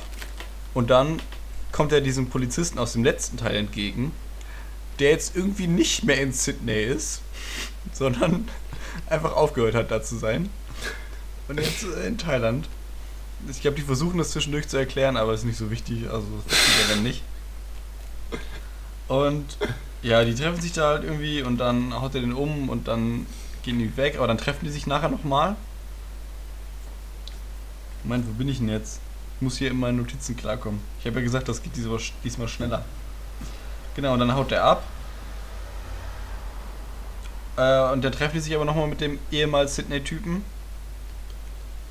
Und 0.75 0.91
dann 0.91 1.21
kommt 1.73 1.93
er 1.93 2.01
diesem 2.01 2.29
Polizisten 2.29 2.79
aus 2.79 2.93
dem 2.93 3.05
letzten 3.05 3.37
Teil 3.37 3.57
entgegen, 3.57 4.13
der 4.99 5.11
jetzt 5.11 5.35
irgendwie 5.35 5.67
nicht 5.67 6.05
mehr 6.05 6.21
in 6.21 6.33
Sydney 6.33 6.85
ist, 6.85 7.23
sondern 7.93 8.49
einfach 9.09 9.35
aufgehört 9.35 9.75
hat, 9.75 9.91
da 9.91 10.03
zu 10.03 10.17
sein. 10.19 10.51
Und 11.49 11.59
jetzt 11.59 11.85
in 12.07 12.19
Thailand. 12.19 12.69
Ich 13.49 13.63
glaube, 13.63 13.77
die 13.77 13.83
versuchen 13.83 14.19
das 14.19 14.31
zwischendurch 14.31 14.69
zu 14.69 14.77
erklären, 14.77 15.17
aber 15.17 15.33
ist 15.33 15.45
nicht 15.45 15.59
so 15.59 15.71
wichtig, 15.71 16.09
also 16.11 16.27
das 16.47 16.57
versteht 16.57 16.89
er 16.89 16.95
dann 16.95 17.03
nicht. 17.03 17.23
Und 19.09 19.57
ja, 20.03 20.25
die 20.25 20.35
treffen 20.35 20.61
sich 20.61 20.73
da 20.73 20.89
halt 20.89 21.05
irgendwie 21.05 21.43
und 21.43 21.59
dann 21.59 21.95
haut 21.95 22.15
er 22.15 22.21
den 22.21 22.33
um 22.33 22.69
und 22.69 22.89
dann 22.89 23.27
gehen 23.63 23.79
die 23.79 23.97
weg, 23.97 24.17
aber 24.17 24.27
dann 24.27 24.39
treffen 24.39 24.65
die 24.65 24.71
sich 24.71 24.87
nachher 24.87 25.09
nochmal. 25.09 25.57
Moment, 28.05 28.27
wo 28.29 28.33
bin 28.33 28.49
ich 28.49 28.59
denn 28.59 28.69
jetzt? 28.69 29.01
Ich 29.37 29.43
muss 29.43 29.59
hier 29.59 29.71
in 29.71 29.79
meinen 29.81 29.99
Notizen 29.99 30.37
klarkommen. 30.37 30.81
Ich 31.01 31.07
habe 31.07 31.19
ja 31.19 31.25
gesagt, 31.25 31.49
das 31.49 31.63
geht 31.63 31.77
diesmal, 31.77 31.99
diesmal 32.25 32.49
schneller. 32.49 32.85
Genau, 33.97 34.15
und 34.15 34.21
dann 34.21 34.35
haut 34.35 34.53
er 34.53 34.65
ab. 34.65 34.85
Äh, 37.57 37.93
und 37.93 38.03
dann 38.03 38.13
treffen 38.13 38.35
die 38.35 38.41
sich 38.41 38.55
aber 38.55 38.65
nochmal 38.65 38.87
mit 38.87 39.01
dem 39.01 39.19
ehemals 39.31 39.77
Sydney-Typen 39.77 40.45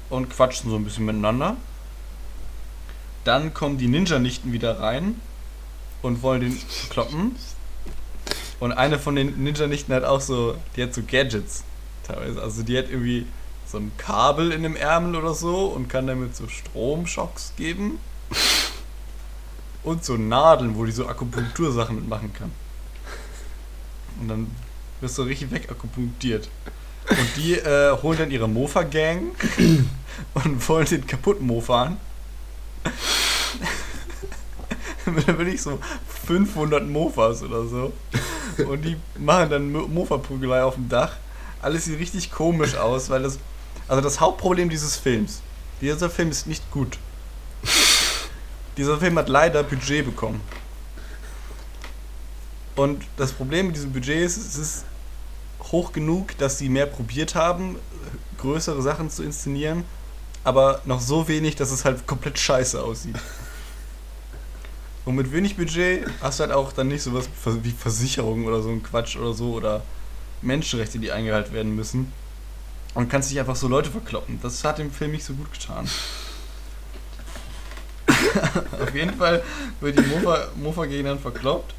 und 0.09 0.29
quatschen 0.29 0.69
so 0.69 0.75
ein 0.75 0.83
bisschen 0.83 1.05
miteinander. 1.05 1.57
Dann 3.23 3.53
kommen 3.53 3.77
die 3.77 3.87
Ninja-Nichten 3.87 4.51
wieder 4.51 4.79
rein 4.79 5.19
und 6.01 6.21
wollen 6.21 6.41
den 6.41 6.61
kloppen. 6.89 7.35
Und 8.59 8.71
eine 8.71 8.99
von 8.99 9.15
den 9.15 9.43
Ninja-Nichten 9.43 9.93
hat 9.93 10.03
auch 10.03 10.21
so, 10.21 10.55
die 10.75 10.83
hat 10.83 10.93
so 10.93 11.01
Gadgets 11.03 11.63
teilweise. 12.03 12.41
Also 12.41 12.63
die 12.63 12.77
hat 12.77 12.89
irgendwie 12.89 13.25
so 13.65 13.77
ein 13.77 13.91
Kabel 13.97 14.51
in 14.51 14.63
dem 14.63 14.75
Ärmel 14.75 15.15
oder 15.15 15.33
so 15.33 15.67
und 15.67 15.89
kann 15.89 16.07
damit 16.07 16.35
so 16.35 16.47
Stromschocks 16.47 17.53
geben. 17.55 17.99
Und 19.83 20.03
so 20.03 20.17
Nadeln, 20.17 20.75
wo 20.75 20.85
die 20.85 20.91
so 20.91 21.07
Akupunktursachen 21.07 21.95
mitmachen 21.95 22.33
kann. 22.33 22.51
Und 24.19 24.27
dann 24.27 24.55
wirst 24.99 25.17
du 25.17 25.23
richtig 25.23 25.51
wegakupunktiert. 25.51 26.49
Und 27.09 27.29
die 27.37 27.53
äh, 27.55 27.91
holen 28.01 28.17
dann 28.19 28.31
ihre 28.31 28.47
Mofa-Gang 28.47 29.31
und 30.35 30.69
wollen 30.69 30.85
den 30.85 31.07
kaputt 31.07 31.41
mofan. 31.41 31.97
Dann 35.05 35.37
will 35.39 35.47
ich 35.47 35.61
so 35.61 35.79
500 36.27 36.87
Mofas 36.87 37.41
oder 37.41 37.65
so. 37.65 37.91
und 38.67 38.83
die 38.83 38.95
machen 39.17 39.49
dann 39.49 39.71
Mo- 39.71 39.87
Mofa-Prügelei 39.87 40.61
auf 40.63 40.75
dem 40.75 40.87
Dach. 40.87 41.13
Alles 41.61 41.85
sieht 41.85 41.99
richtig 41.99 42.31
komisch 42.31 42.75
aus, 42.75 43.09
weil 43.09 43.23
das. 43.23 43.39
Also 43.87 44.01
das 44.01 44.19
Hauptproblem 44.19 44.69
dieses 44.69 44.95
Films. 44.97 45.41
Dieser 45.81 46.09
Film 46.11 46.29
ist 46.29 46.45
nicht 46.45 46.69
gut. 46.69 46.97
Dieser 48.77 48.99
Film 48.99 49.17
hat 49.17 49.29
leider 49.29 49.63
Budget 49.63 50.05
bekommen. 50.05 50.41
Und 52.75 53.03
das 53.17 53.31
Problem 53.31 53.67
mit 53.67 53.75
diesem 53.75 53.91
Budget 53.91 54.17
ist, 54.23 54.37
es 54.37 54.55
ist 54.55 54.85
hoch 55.71 55.91
genug, 55.91 56.37
dass 56.37 56.57
sie 56.57 56.69
mehr 56.69 56.85
probiert 56.85 57.35
haben, 57.35 57.77
größere 58.37 58.81
Sachen 58.81 59.09
zu 59.09 59.23
inszenieren, 59.23 59.83
aber 60.43 60.81
noch 60.85 61.01
so 61.01 61.27
wenig, 61.27 61.55
dass 61.55 61.71
es 61.71 61.85
halt 61.85 62.07
komplett 62.07 62.39
scheiße 62.39 62.81
aussieht. 62.81 63.17
Und 65.05 65.15
mit 65.15 65.31
wenig 65.31 65.57
Budget 65.57 66.05
hast 66.21 66.39
du 66.39 66.43
halt 66.43 66.53
auch 66.53 66.71
dann 66.71 66.87
nicht 66.87 67.01
sowas 67.01 67.27
wie 67.63 67.71
Versicherung 67.71 68.45
oder 68.45 68.61
so 68.61 68.69
ein 68.69 68.83
Quatsch 68.83 69.15
oder 69.15 69.33
so 69.33 69.53
oder 69.53 69.81
Menschenrechte, 70.41 70.99
die 70.99 71.11
eingehalten 71.11 71.53
werden 71.53 71.75
müssen. 71.75 72.11
Und 72.93 73.09
kannst 73.09 73.31
dich 73.31 73.39
einfach 73.39 73.55
so 73.55 73.67
Leute 73.67 73.89
verkloppen. 73.89 74.39
Das 74.41 74.63
hat 74.63 74.77
dem 74.77 74.91
Film 74.91 75.11
nicht 75.11 75.23
so 75.23 75.33
gut 75.33 75.51
getan. 75.51 75.89
Auf 78.81 78.95
jeden 78.95 79.13
Fall 79.15 79.43
wird 79.79 79.99
die 79.99 80.03
Mofa, 80.03 80.47
Mofa 80.55 80.85
gegen 80.85 81.05
dann 81.05 81.19
verkloppt. 81.19 81.73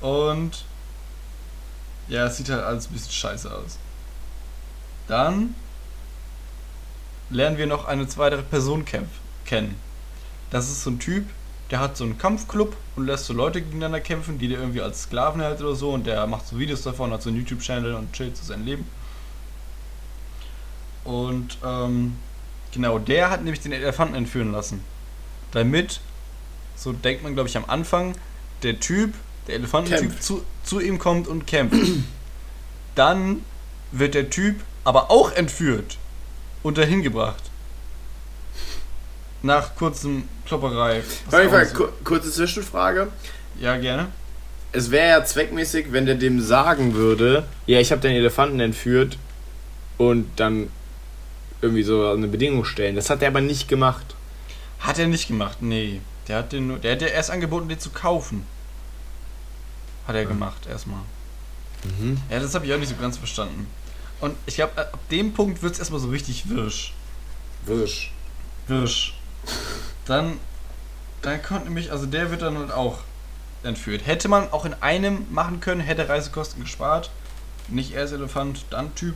Und 0.00 0.64
ja, 2.10 2.26
es 2.26 2.36
sieht 2.36 2.50
halt 2.50 2.62
alles 2.62 2.88
ein 2.88 2.92
bisschen 2.92 3.12
scheiße 3.12 3.50
aus. 3.54 3.78
Dann 5.06 5.54
lernen 7.30 7.56
wir 7.56 7.66
noch 7.66 7.86
eine 7.86 8.06
zweite 8.08 8.38
Person 8.38 8.84
kennen. 8.84 9.76
Das 10.50 10.68
ist 10.68 10.82
so 10.82 10.90
ein 10.90 10.98
Typ, 10.98 11.24
der 11.70 11.78
hat 11.78 11.96
so 11.96 12.02
einen 12.02 12.18
Kampfclub 12.18 12.76
und 12.96 13.06
lässt 13.06 13.26
so 13.26 13.32
Leute 13.32 13.62
gegeneinander 13.62 14.00
kämpfen, 14.00 14.38
die 14.38 14.48
der 14.48 14.58
irgendwie 14.58 14.82
als 14.82 15.04
Sklaven 15.04 15.40
hält 15.40 15.60
oder 15.60 15.76
so 15.76 15.92
und 15.92 16.04
der 16.04 16.26
macht 16.26 16.48
so 16.48 16.58
Videos 16.58 16.82
davon, 16.82 17.12
hat 17.12 17.22
so 17.22 17.30
einen 17.30 17.38
YouTube-Channel 17.38 17.94
und 17.94 18.12
chillt 18.12 18.36
so 18.36 18.44
sein 18.44 18.64
Leben. 18.64 18.84
Und 21.04 21.58
ähm, 21.64 22.16
genau, 22.72 22.98
der 22.98 23.30
hat 23.30 23.44
nämlich 23.44 23.60
den 23.62 23.72
Elefanten 23.72 24.16
entführen 24.16 24.50
lassen. 24.50 24.82
Damit, 25.52 26.00
so 26.74 26.92
denkt 26.92 27.22
man 27.22 27.34
glaube 27.34 27.48
ich 27.48 27.56
am 27.56 27.64
Anfang, 27.66 28.16
der 28.64 28.80
Typ, 28.80 29.14
der 29.46 29.56
Elefantentyp 29.56 30.20
zu, 30.22 30.44
zu 30.64 30.80
ihm 30.80 30.98
kommt 30.98 31.28
und 31.28 31.46
kämpft. 31.46 31.76
Dann 32.94 33.44
wird 33.92 34.14
der 34.14 34.30
Typ 34.30 34.56
aber 34.84 35.10
auch 35.10 35.32
entführt 35.32 35.98
und 36.62 36.78
dahin 36.78 37.02
gebracht. 37.02 37.42
Nach 39.42 39.74
kurzem 39.74 40.24
Klopperei. 40.46 41.00
Auf 41.26 41.38
jeden 41.38 41.50
Fall, 41.50 41.66
so- 41.66 41.74
ku- 41.74 41.88
kurze 42.04 42.30
Zwischenfrage. 42.30 43.08
Ja, 43.58 43.76
gerne. 43.76 44.08
Es 44.72 44.90
wäre 44.90 45.08
ja 45.08 45.24
zweckmäßig, 45.24 45.86
wenn 45.92 46.06
der 46.06 46.14
dem 46.14 46.40
sagen 46.40 46.94
würde, 46.94 47.44
ja, 47.66 47.80
ich 47.80 47.90
habe 47.90 48.00
den 48.00 48.12
Elefanten 48.12 48.60
entführt 48.60 49.18
und 49.98 50.28
dann 50.36 50.68
irgendwie 51.62 51.82
so 51.82 52.08
eine 52.10 52.28
Bedingung 52.28 52.64
stellen. 52.64 52.94
Das 52.96 53.10
hat 53.10 53.22
er 53.22 53.28
aber 53.28 53.40
nicht 53.40 53.66
gemacht. 53.68 54.14
Hat 54.78 54.98
er 54.98 55.06
nicht 55.08 55.26
gemacht, 55.28 55.58
nee. 55.60 56.00
Der 56.28 56.38
hat 56.38 56.52
den 56.52 56.68
nur, 56.68 56.78
der 56.78 56.92
hat 56.92 57.02
ja 57.02 57.08
erst 57.08 57.30
angeboten, 57.30 57.68
den 57.68 57.80
zu 57.80 57.90
kaufen. 57.90 58.46
Hat 60.10 60.16
er 60.16 60.26
gemacht, 60.26 60.66
erstmal. 60.66 60.98
Mhm. 61.84 62.18
Ja, 62.28 62.40
das 62.40 62.52
habe 62.56 62.66
ich 62.66 62.74
auch 62.74 62.78
nicht 62.78 62.88
so 62.88 62.96
ganz 62.96 63.16
verstanden. 63.16 63.68
Und 64.20 64.34
ich 64.44 64.56
glaube, 64.56 64.76
ab 64.76 64.98
dem 65.08 65.32
Punkt 65.32 65.62
wird 65.62 65.74
es 65.74 65.78
erstmal 65.78 66.00
so 66.00 66.08
richtig 66.08 66.48
wirsch. 66.48 66.94
Wirsch. 67.64 68.10
Wirsch. 68.66 69.14
Dann, 70.06 70.38
dann 71.22 71.40
kommt 71.44 71.66
nämlich, 71.66 71.92
also 71.92 72.06
der 72.06 72.32
wird 72.32 72.42
dann 72.42 72.58
halt 72.58 72.72
auch 72.72 72.98
entführt. 73.62 74.04
Hätte 74.04 74.26
man 74.26 74.50
auch 74.50 74.64
in 74.64 74.74
einem 74.80 75.26
machen 75.30 75.60
können, 75.60 75.80
hätte 75.80 76.08
Reisekosten 76.08 76.60
gespart. 76.60 77.12
Nicht 77.68 77.92
erst 77.92 78.12
Elefant, 78.12 78.64
dann 78.70 78.92
Typ. 78.96 79.14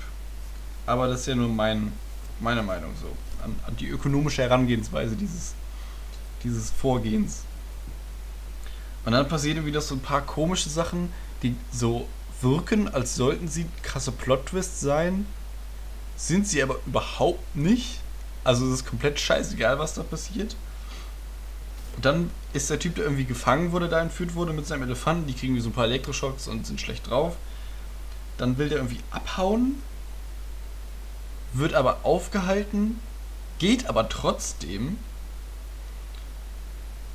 Aber 0.87 1.09
das 1.09 1.23
ist 1.23 1.27
ja 1.27 1.35
nur 1.35 1.49
mein, 1.49 1.93
meine 2.39 2.63
Meinung 2.63 2.93
so. 3.01 3.09
An, 3.43 3.57
an 3.67 3.77
die 3.79 3.89
ökonomische 3.89 4.43
Herangehensweise 4.43 5.17
dieses, 5.17 5.55
dieses 6.45 6.71
Vorgehens. 6.71 7.43
Und 9.05 9.13
dann 9.13 9.29
passieren 9.29 9.67
wieder 9.67 9.81
so 9.81 9.95
ein 9.95 10.01
paar 10.01 10.23
komische 10.23 10.71
Sachen, 10.71 11.13
die 11.43 11.57
so 11.73 12.09
wirken, 12.41 12.89
als 12.89 13.17
sollten 13.17 13.49
sie 13.49 13.67
krasse 13.83 14.13
Plot-Twists 14.13 14.81
sein. 14.81 15.27
Sind 16.17 16.47
sie 16.47 16.63
aber 16.63 16.77
überhaupt 16.87 17.57
nicht. 17.57 18.01
Also 18.45 18.67
es 18.67 18.81
ist 18.81 18.87
komplett 18.87 19.19
scheißegal, 19.21 19.79
was 19.79 19.95
da 19.95 20.03
passiert. 20.03 20.57
Und 21.97 22.05
dann 22.05 22.31
ist 22.53 22.71
der 22.71 22.79
Typ, 22.79 22.97
der 22.97 23.05
irgendwie 23.05 23.25
gefangen 23.25 23.73
wurde, 23.73 23.89
da 23.89 24.01
entführt 24.01 24.35
wurde 24.35 24.53
mit 24.53 24.67
seinem 24.67 24.85
Elefanten. 24.85 25.27
Die 25.27 25.35
kriegen 25.35 25.55
wie 25.55 25.61
so 25.61 25.71
ein 25.71 25.75
paar 25.75 25.85
Elektroschocks 25.85 26.49
und 26.49 26.67
sind 26.67 26.81
schlecht 26.81 27.09
drauf. 27.09 27.37
Dann 28.39 28.59
will 28.59 28.69
der 28.69 28.79
irgendwie 28.79 29.01
abhauen, 29.11 29.83
wird 31.53 31.75
aber 31.75 32.01
aufgehalten, 32.03 32.99
geht 33.59 33.87
aber 33.87 34.09
trotzdem 34.09 34.99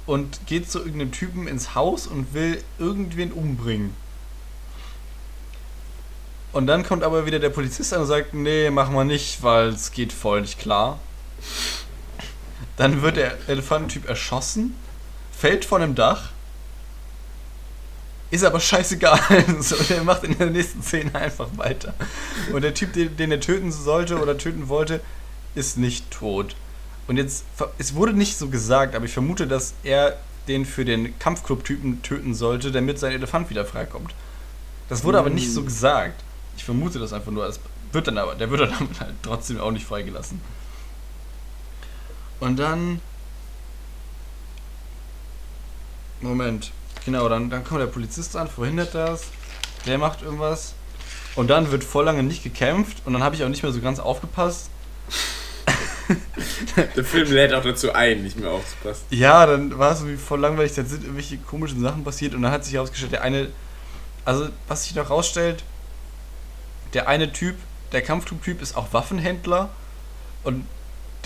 und 0.09 0.47
geht 0.47 0.71
zu 0.71 0.79
irgendeinem 0.79 1.11
Typen 1.11 1.47
ins 1.47 1.75
Haus 1.75 2.07
und 2.07 2.33
will 2.33 2.63
irgendwen 2.79 3.31
umbringen. 3.31 3.93
Und 6.51 6.65
dann 6.65 6.83
kommt 6.83 7.03
aber 7.03 7.27
wieder 7.27 7.37
der 7.37 7.51
Polizist 7.51 7.93
an 7.93 8.01
und 8.01 8.07
sagt, 8.07 8.33
nee, 8.33 8.71
mach 8.71 8.89
mal 8.89 9.03
nicht, 9.03 9.43
weil 9.43 9.67
es 9.67 9.91
geht 9.91 10.11
voll 10.11 10.41
nicht 10.41 10.57
klar. 10.57 10.97
Dann 12.75 13.03
wird 13.03 13.17
der 13.17 13.37
Elefantentyp 13.47 14.09
erschossen, 14.09 14.75
fällt 15.31 15.63
von 15.63 15.83
einem 15.83 15.93
Dach, 15.93 16.29
ist 18.31 18.43
aber 18.43 18.59
scheißegal. 18.59 19.19
So, 19.59 19.75
der 19.75 20.03
macht 20.03 20.23
in 20.23 20.35
der 20.39 20.49
nächsten 20.49 20.81
Szene 20.81 21.13
einfach 21.13 21.49
weiter. 21.55 21.93
Und 22.51 22.63
der 22.63 22.73
Typ, 22.73 22.93
den, 22.93 23.15
den 23.15 23.31
er 23.31 23.41
töten 23.41 23.71
sollte 23.71 24.19
oder 24.19 24.39
töten 24.39 24.69
wollte, 24.69 25.01
ist 25.53 25.77
nicht 25.77 26.09
tot. 26.09 26.55
Und 27.09 27.17
jetzt, 27.17 27.43
es 27.79 27.95
wurde 27.95 28.13
nicht 28.13 28.37
so 28.37 28.49
gesagt, 28.49 28.93
aber 28.93 29.05
ich 29.05 29.13
vermute, 29.13 29.47
dass 29.47 29.73
er 29.81 30.15
den 30.47 30.63
für 30.63 30.85
den 30.85 31.17
Kampfclub-Typen 31.17 32.03
töten 32.03 32.35
sollte, 32.35 32.71
damit 32.71 32.99
sein 32.99 33.13
Elefant 33.13 33.49
wieder 33.49 33.65
freikommt. 33.65 34.13
Das 34.89 35.03
wurde 35.03 35.17
aber 35.17 35.31
nicht 35.31 35.51
so 35.51 35.63
gesagt. 35.63 36.23
Ich 36.55 36.63
vermute 36.63 36.99
das 36.99 37.11
einfach 37.11 37.31
nur. 37.31 37.47
Es 37.47 37.59
wird 37.93 38.05
dann 38.05 38.19
aber, 38.19 38.35
der 38.35 38.51
wird 38.51 38.61
dann 38.61 38.89
halt 38.99 39.15
trotzdem 39.23 39.59
auch 39.59 39.71
nicht 39.71 39.87
freigelassen. 39.87 40.39
Und 42.39 42.59
dann. 42.59 43.01
Moment. 46.21 46.71
Genau, 47.05 47.27
dann, 47.27 47.49
dann 47.49 47.63
kommt 47.63 47.81
der 47.81 47.87
Polizist 47.87 48.35
an, 48.35 48.47
verhindert 48.47 48.93
das. 48.93 49.23
Der 49.87 49.97
macht 49.97 50.21
irgendwas. 50.21 50.75
Und 51.33 51.49
dann 51.49 51.71
wird 51.71 51.83
voll 51.83 52.05
lange 52.05 52.21
nicht 52.21 52.43
gekämpft. 52.43 52.97
Und 53.05 53.13
dann 53.13 53.23
habe 53.23 53.33
ich 53.33 53.43
auch 53.43 53.49
nicht 53.49 53.63
mehr 53.63 53.71
so 53.71 53.81
ganz 53.81 53.97
aufgepasst. 53.97 54.69
Der 56.95 57.03
Film 57.03 57.31
lädt 57.31 57.53
auch 57.53 57.63
dazu 57.63 57.93
ein, 57.93 58.23
nicht 58.23 58.39
mehr 58.39 58.51
aufzupassen. 58.51 59.05
Ja, 59.09 59.45
dann 59.45 59.77
war 59.77 59.91
es 59.91 59.99
so 59.99 60.07
wie 60.07 60.17
voll 60.17 60.39
langweilig, 60.39 60.73
dann 60.73 60.87
sind 60.87 61.03
irgendwelche 61.03 61.37
komischen 61.37 61.81
Sachen 61.81 62.03
passiert 62.03 62.33
und 62.33 62.41
dann 62.41 62.51
hat 62.51 62.65
sich 62.65 62.73
herausgestellt, 62.73 63.11
der 63.11 63.21
eine, 63.21 63.49
also 64.25 64.49
was 64.67 64.85
sich 64.85 64.95
noch 64.95 65.09
rausstellt, 65.09 65.63
der 66.93 67.07
eine 67.07 67.31
Typ, 67.31 67.55
der 67.91 68.01
Kampftyp 68.01 68.61
ist 68.61 68.75
auch 68.75 68.93
Waffenhändler 68.93 69.69
und 70.43 70.65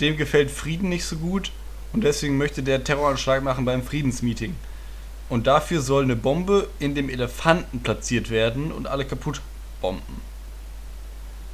dem 0.00 0.16
gefällt 0.16 0.50
Frieden 0.50 0.88
nicht 0.88 1.04
so 1.04 1.16
gut 1.16 1.50
und 1.92 2.04
deswegen 2.04 2.36
möchte 2.36 2.62
der 2.62 2.84
Terroranschlag 2.84 3.42
machen 3.42 3.64
beim 3.64 3.82
Friedensmeeting. 3.82 4.56
Und 5.30 5.46
dafür 5.46 5.80
soll 5.80 6.02
eine 6.02 6.16
Bombe 6.16 6.68
in 6.78 6.94
dem 6.94 7.08
Elefanten 7.08 7.80
platziert 7.80 8.30
werden 8.30 8.72
und 8.72 8.86
alle 8.86 9.06
kaputt 9.06 9.40
bomben. 9.80 10.20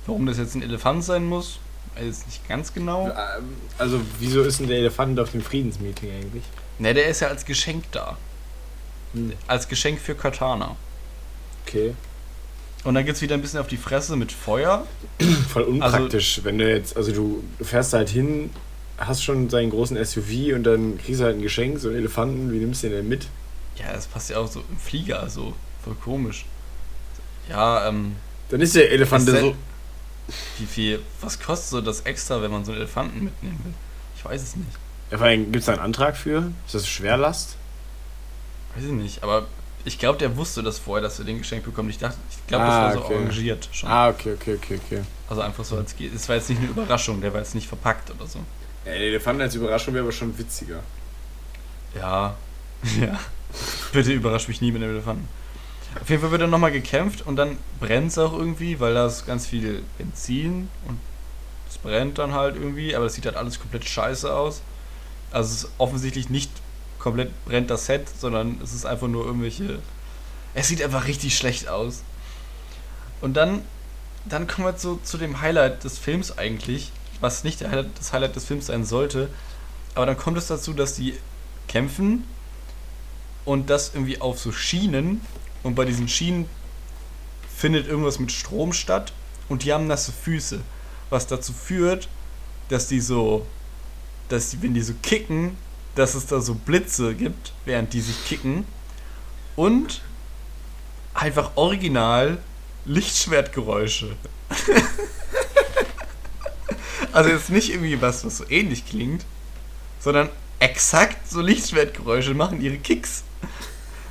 Warum 0.07 0.27
das 0.27 0.38
jetzt 0.38 0.55
ein 0.55 0.62
Elefant 0.62 1.05
sein 1.05 1.25
muss, 1.25 1.61
jetzt 2.07 2.27
nicht 2.27 2.47
ganz 2.49 2.73
genau. 2.73 3.09
Ähm, 3.09 3.45
Also, 3.79 4.01
wieso 4.19 4.43
ist 4.43 4.61
denn 4.61 4.69
der 4.69 4.79
Elefant 4.79 5.19
auf 5.21 5.31
dem 5.33 5.43
Friedensmeeting 5.43 6.11
eigentlich? 6.11 6.45
Ne, 6.79 6.95
der 6.95 7.07
ist 7.09 7.21
ja 7.21 7.29
als 7.29 7.45
Geschenk 7.45 7.85
da. 7.93 8.17
Hm. 9.15 9.33
Als 9.47 9.69
Geschenk 9.69 10.01
für 10.01 10.15
Katana. 10.15 10.77
Okay. 11.67 11.95
Und 12.85 12.95
dann 12.95 13.05
geht's 13.05 13.21
wieder 13.21 13.35
ein 13.35 13.43
bisschen 13.43 13.61
auf 13.61 13.67
die 13.67 13.77
Fresse 13.77 14.17
mit 14.17 14.33
Feuer. 14.33 14.87
Voll 15.53 15.65
unpraktisch, 15.65 16.41
wenn 16.45 16.59
du 16.59 16.69
jetzt, 16.73 16.97
also 16.97 17.13
du 17.13 17.45
fährst 17.61 17.93
halt 17.93 18.09
hin, 18.09 18.51
hast 18.97 19.23
schon 19.23 19.51
seinen 19.51 19.71
großen 19.71 20.03
SUV 20.03 20.55
und 20.55 20.65
dann 20.65 20.97
kriegst 20.99 21.21
du 21.21 21.25
halt 21.25 21.37
ein 21.37 21.43
Geschenk, 21.43 21.79
so 21.79 21.89
einen 21.89 21.99
Elefanten, 21.99 22.51
wie 22.53 22.57
nimmst 22.59 22.83
du 22.83 22.89
den 22.89 22.97
denn 22.99 23.09
mit? 23.09 23.27
Ja, 23.77 23.93
das 23.93 24.07
passt 24.07 24.31
ja 24.31 24.39
auch 24.39 24.51
so 24.51 24.61
im 24.61 24.79
Flieger, 24.79 25.29
so 25.29 25.55
voll 25.85 25.95
komisch. 26.03 26.45
Ja, 27.49 27.89
ähm, 27.89 28.17
Dann 28.49 28.61
ist 28.61 28.75
der 28.75 28.91
Elefant 28.91 29.21
Ist 29.29 29.33
der 29.35 29.43
der- 29.43 29.51
so. 29.53 29.57
Wie 30.59 30.66
viel, 30.66 31.01
was 31.21 31.40
kostet 31.40 31.71
so 31.71 31.81
das 31.81 32.03
extra, 32.03 32.43
wenn 32.43 32.51
man 32.51 32.64
so 32.64 32.73
einen 32.73 32.81
Elefanten 32.81 33.25
mitnehmen 33.25 33.61
will? 33.64 33.75
Ich 34.16 34.25
weiß 34.25 34.43
es 34.43 34.57
nicht. 34.57 34.69
Ja, 35.11 35.19
vor 35.19 35.27
allem, 35.27 35.45
gibt 35.47 35.57
es 35.57 35.66
da 35.66 35.73
einen 35.73 35.81
Antrag 35.81 36.16
für? 36.16 36.53
Ist 36.66 36.75
das 36.75 36.87
Schwerlast? 36.88 37.57
Weiß 38.75 38.85
ich 38.85 38.93
nicht, 38.93 39.23
aber 39.23 39.47
ich 39.85 39.99
glaube, 39.99 40.19
der 40.19 40.37
wusste 40.37 40.62
das 40.62 40.79
vorher, 40.79 41.03
dass 41.03 41.19
er 41.19 41.25
den 41.25 41.38
Geschenk 41.38 41.64
bekommt. 41.64 41.90
Ich 41.90 41.99
dachte, 41.99 42.16
ich 42.31 42.47
glaube, 42.47 42.64
Ah, 42.64 42.87
das 42.88 42.97
war 42.97 43.03
so 43.03 43.07
okay. 43.07 43.14
arrangiert 43.16 43.69
schon. 43.73 43.88
Ah, 43.88 44.09
okay, 44.11 44.35
okay, 44.35 44.55
okay, 44.62 44.81
okay. 44.85 45.03
Also 45.29 45.40
einfach 45.43 45.64
so 45.64 45.77
als 45.77 45.97
geht. 45.97 46.14
Es 46.14 46.29
war 46.29 46.37
jetzt 46.37 46.49
nicht 46.51 46.59
eine 46.61 46.69
Überraschung, 46.71 47.21
der 47.21 47.33
war 47.33 47.40
jetzt 47.40 47.55
nicht 47.55 47.66
verpackt 47.66 48.11
oder 48.11 48.27
so. 48.27 48.38
Ja, 48.85 48.93
der 48.93 49.01
Elefant 49.01 49.40
als 49.40 49.55
Überraschung 49.55 49.95
wäre 49.95 50.05
aber 50.05 50.12
schon 50.12 50.37
witziger. 50.38 50.81
Ja. 51.99 52.37
Ja. 53.01 53.19
Bitte 53.93 54.12
überrasch 54.12 54.49
mich 54.49 54.61
nie 54.62 54.73
mit 54.73 54.81
dem 54.81 54.90
Elefanten. 54.90 55.29
Auf 56.00 56.09
jeden 56.09 56.22
Fall 56.22 56.31
wird 56.31 56.42
dann 56.42 56.50
nochmal 56.50 56.72
gekämpft 56.72 57.26
und 57.26 57.37
dann 57.37 57.59
brennt 57.81 58.12
es 58.12 58.18
auch 58.18 58.33
irgendwie, 58.33 58.79
weil 58.79 58.94
da 58.94 59.07
ist 59.07 59.26
ganz 59.26 59.46
viel 59.46 59.83
Benzin 59.98 60.68
und 60.87 60.98
es 61.68 61.79
brennt 61.79 62.18
dann 62.18 62.33
halt 62.35 62.57
irgendwie, 62.57 62.94
aber 62.94 63.07
das 63.07 63.14
sieht 63.14 63.26
halt 63.26 63.37
alles 63.37 63.59
komplett 63.59 63.85
scheiße 63.85 64.33
aus. 64.33 64.62
Also 65.33 65.53
es 65.53 65.64
ist 65.64 65.70
offensichtlich 65.79 66.31
nicht 66.31 66.50
komplett 67.00 67.31
brennt 67.44 67.70
das 67.70 67.87
Set, 67.87 68.09
sondern 68.09 68.61
es 68.62 68.72
ist 68.72 68.85
einfach 68.85 69.09
nur 69.09 69.24
irgendwelche. 69.24 69.81
Es 70.55 70.68
sieht 70.68 70.83
einfach 70.83 71.07
richtig 71.07 71.37
schlecht 71.37 71.68
aus. 71.68 72.03
Und 73.20 73.35
dann, 73.35 73.62
dann 74.24 74.46
kommen 74.46 74.66
wir 74.66 74.76
zu, 74.76 75.00
zu 75.03 75.18
dem 75.18 75.40
Highlight 75.40 75.83
des 75.83 75.98
Films 75.98 76.38
eigentlich, 76.38 76.92
was 77.20 77.42
nicht 77.42 77.62
Highlight, 77.62 77.98
das 77.98 78.12
Highlight 78.12 78.37
des 78.37 78.44
Films 78.44 78.66
sein 78.66 78.85
sollte. 78.85 79.29
Aber 79.94 80.07
dann 80.07 80.16
kommt 80.16 80.38
es 80.38 80.46
dazu, 80.46 80.72
dass 80.72 80.94
die 80.94 81.16
kämpfen 81.66 82.24
und 83.44 83.70
das 83.70 83.94
irgendwie 83.94 84.20
auf 84.20 84.38
so 84.38 84.53
Schienen 84.53 85.20
und 85.62 85.75
bei 85.75 85.85
diesen 85.85 86.09
Schienen 86.09 86.49
findet 87.55 87.87
irgendwas 87.87 88.18
mit 88.18 88.33
Strom 88.33 88.73
statt 88.73 89.12
und 89.49 89.64
die 89.64 89.73
haben 89.73 89.87
nasse 89.87 90.12
Füße, 90.12 90.61
was 91.11 91.27
dazu 91.27 91.53
führt, 91.53 92.09
dass 92.68 92.88
die 92.88 93.01
so, 93.01 93.46
dass 94.29 94.51
die, 94.51 94.62
wenn 94.62 94.75
die 94.75 94.83
so 94.83 94.94
kicken, 95.03 95.57
dass 95.94 96.14
es 96.14 96.27
da 96.27 96.40
so 96.40 96.55
Blitze 96.55 97.14
gibt, 97.14 97.53
während 97.64 97.92
die 97.92 98.01
sich 98.01 98.25
kicken 98.25 98.64
und 99.57 100.01
einfach 101.14 101.53
original 101.57 102.38
Lichtschwertgeräusche. 102.85 104.16
also 107.12 107.31
jetzt 107.31 107.51
nicht 107.51 107.70
irgendwie 107.70 108.01
was, 108.01 108.25
was 108.25 108.38
so 108.38 108.44
ähnlich 108.49 108.87
klingt, 108.87 109.27
sondern 109.99 110.31
exakt 110.61 111.29
so 111.29 111.40
Lichtschwertgeräusche 111.40 112.35
machen 112.35 112.62
ihre 112.62 112.79
Kicks. 112.79 113.25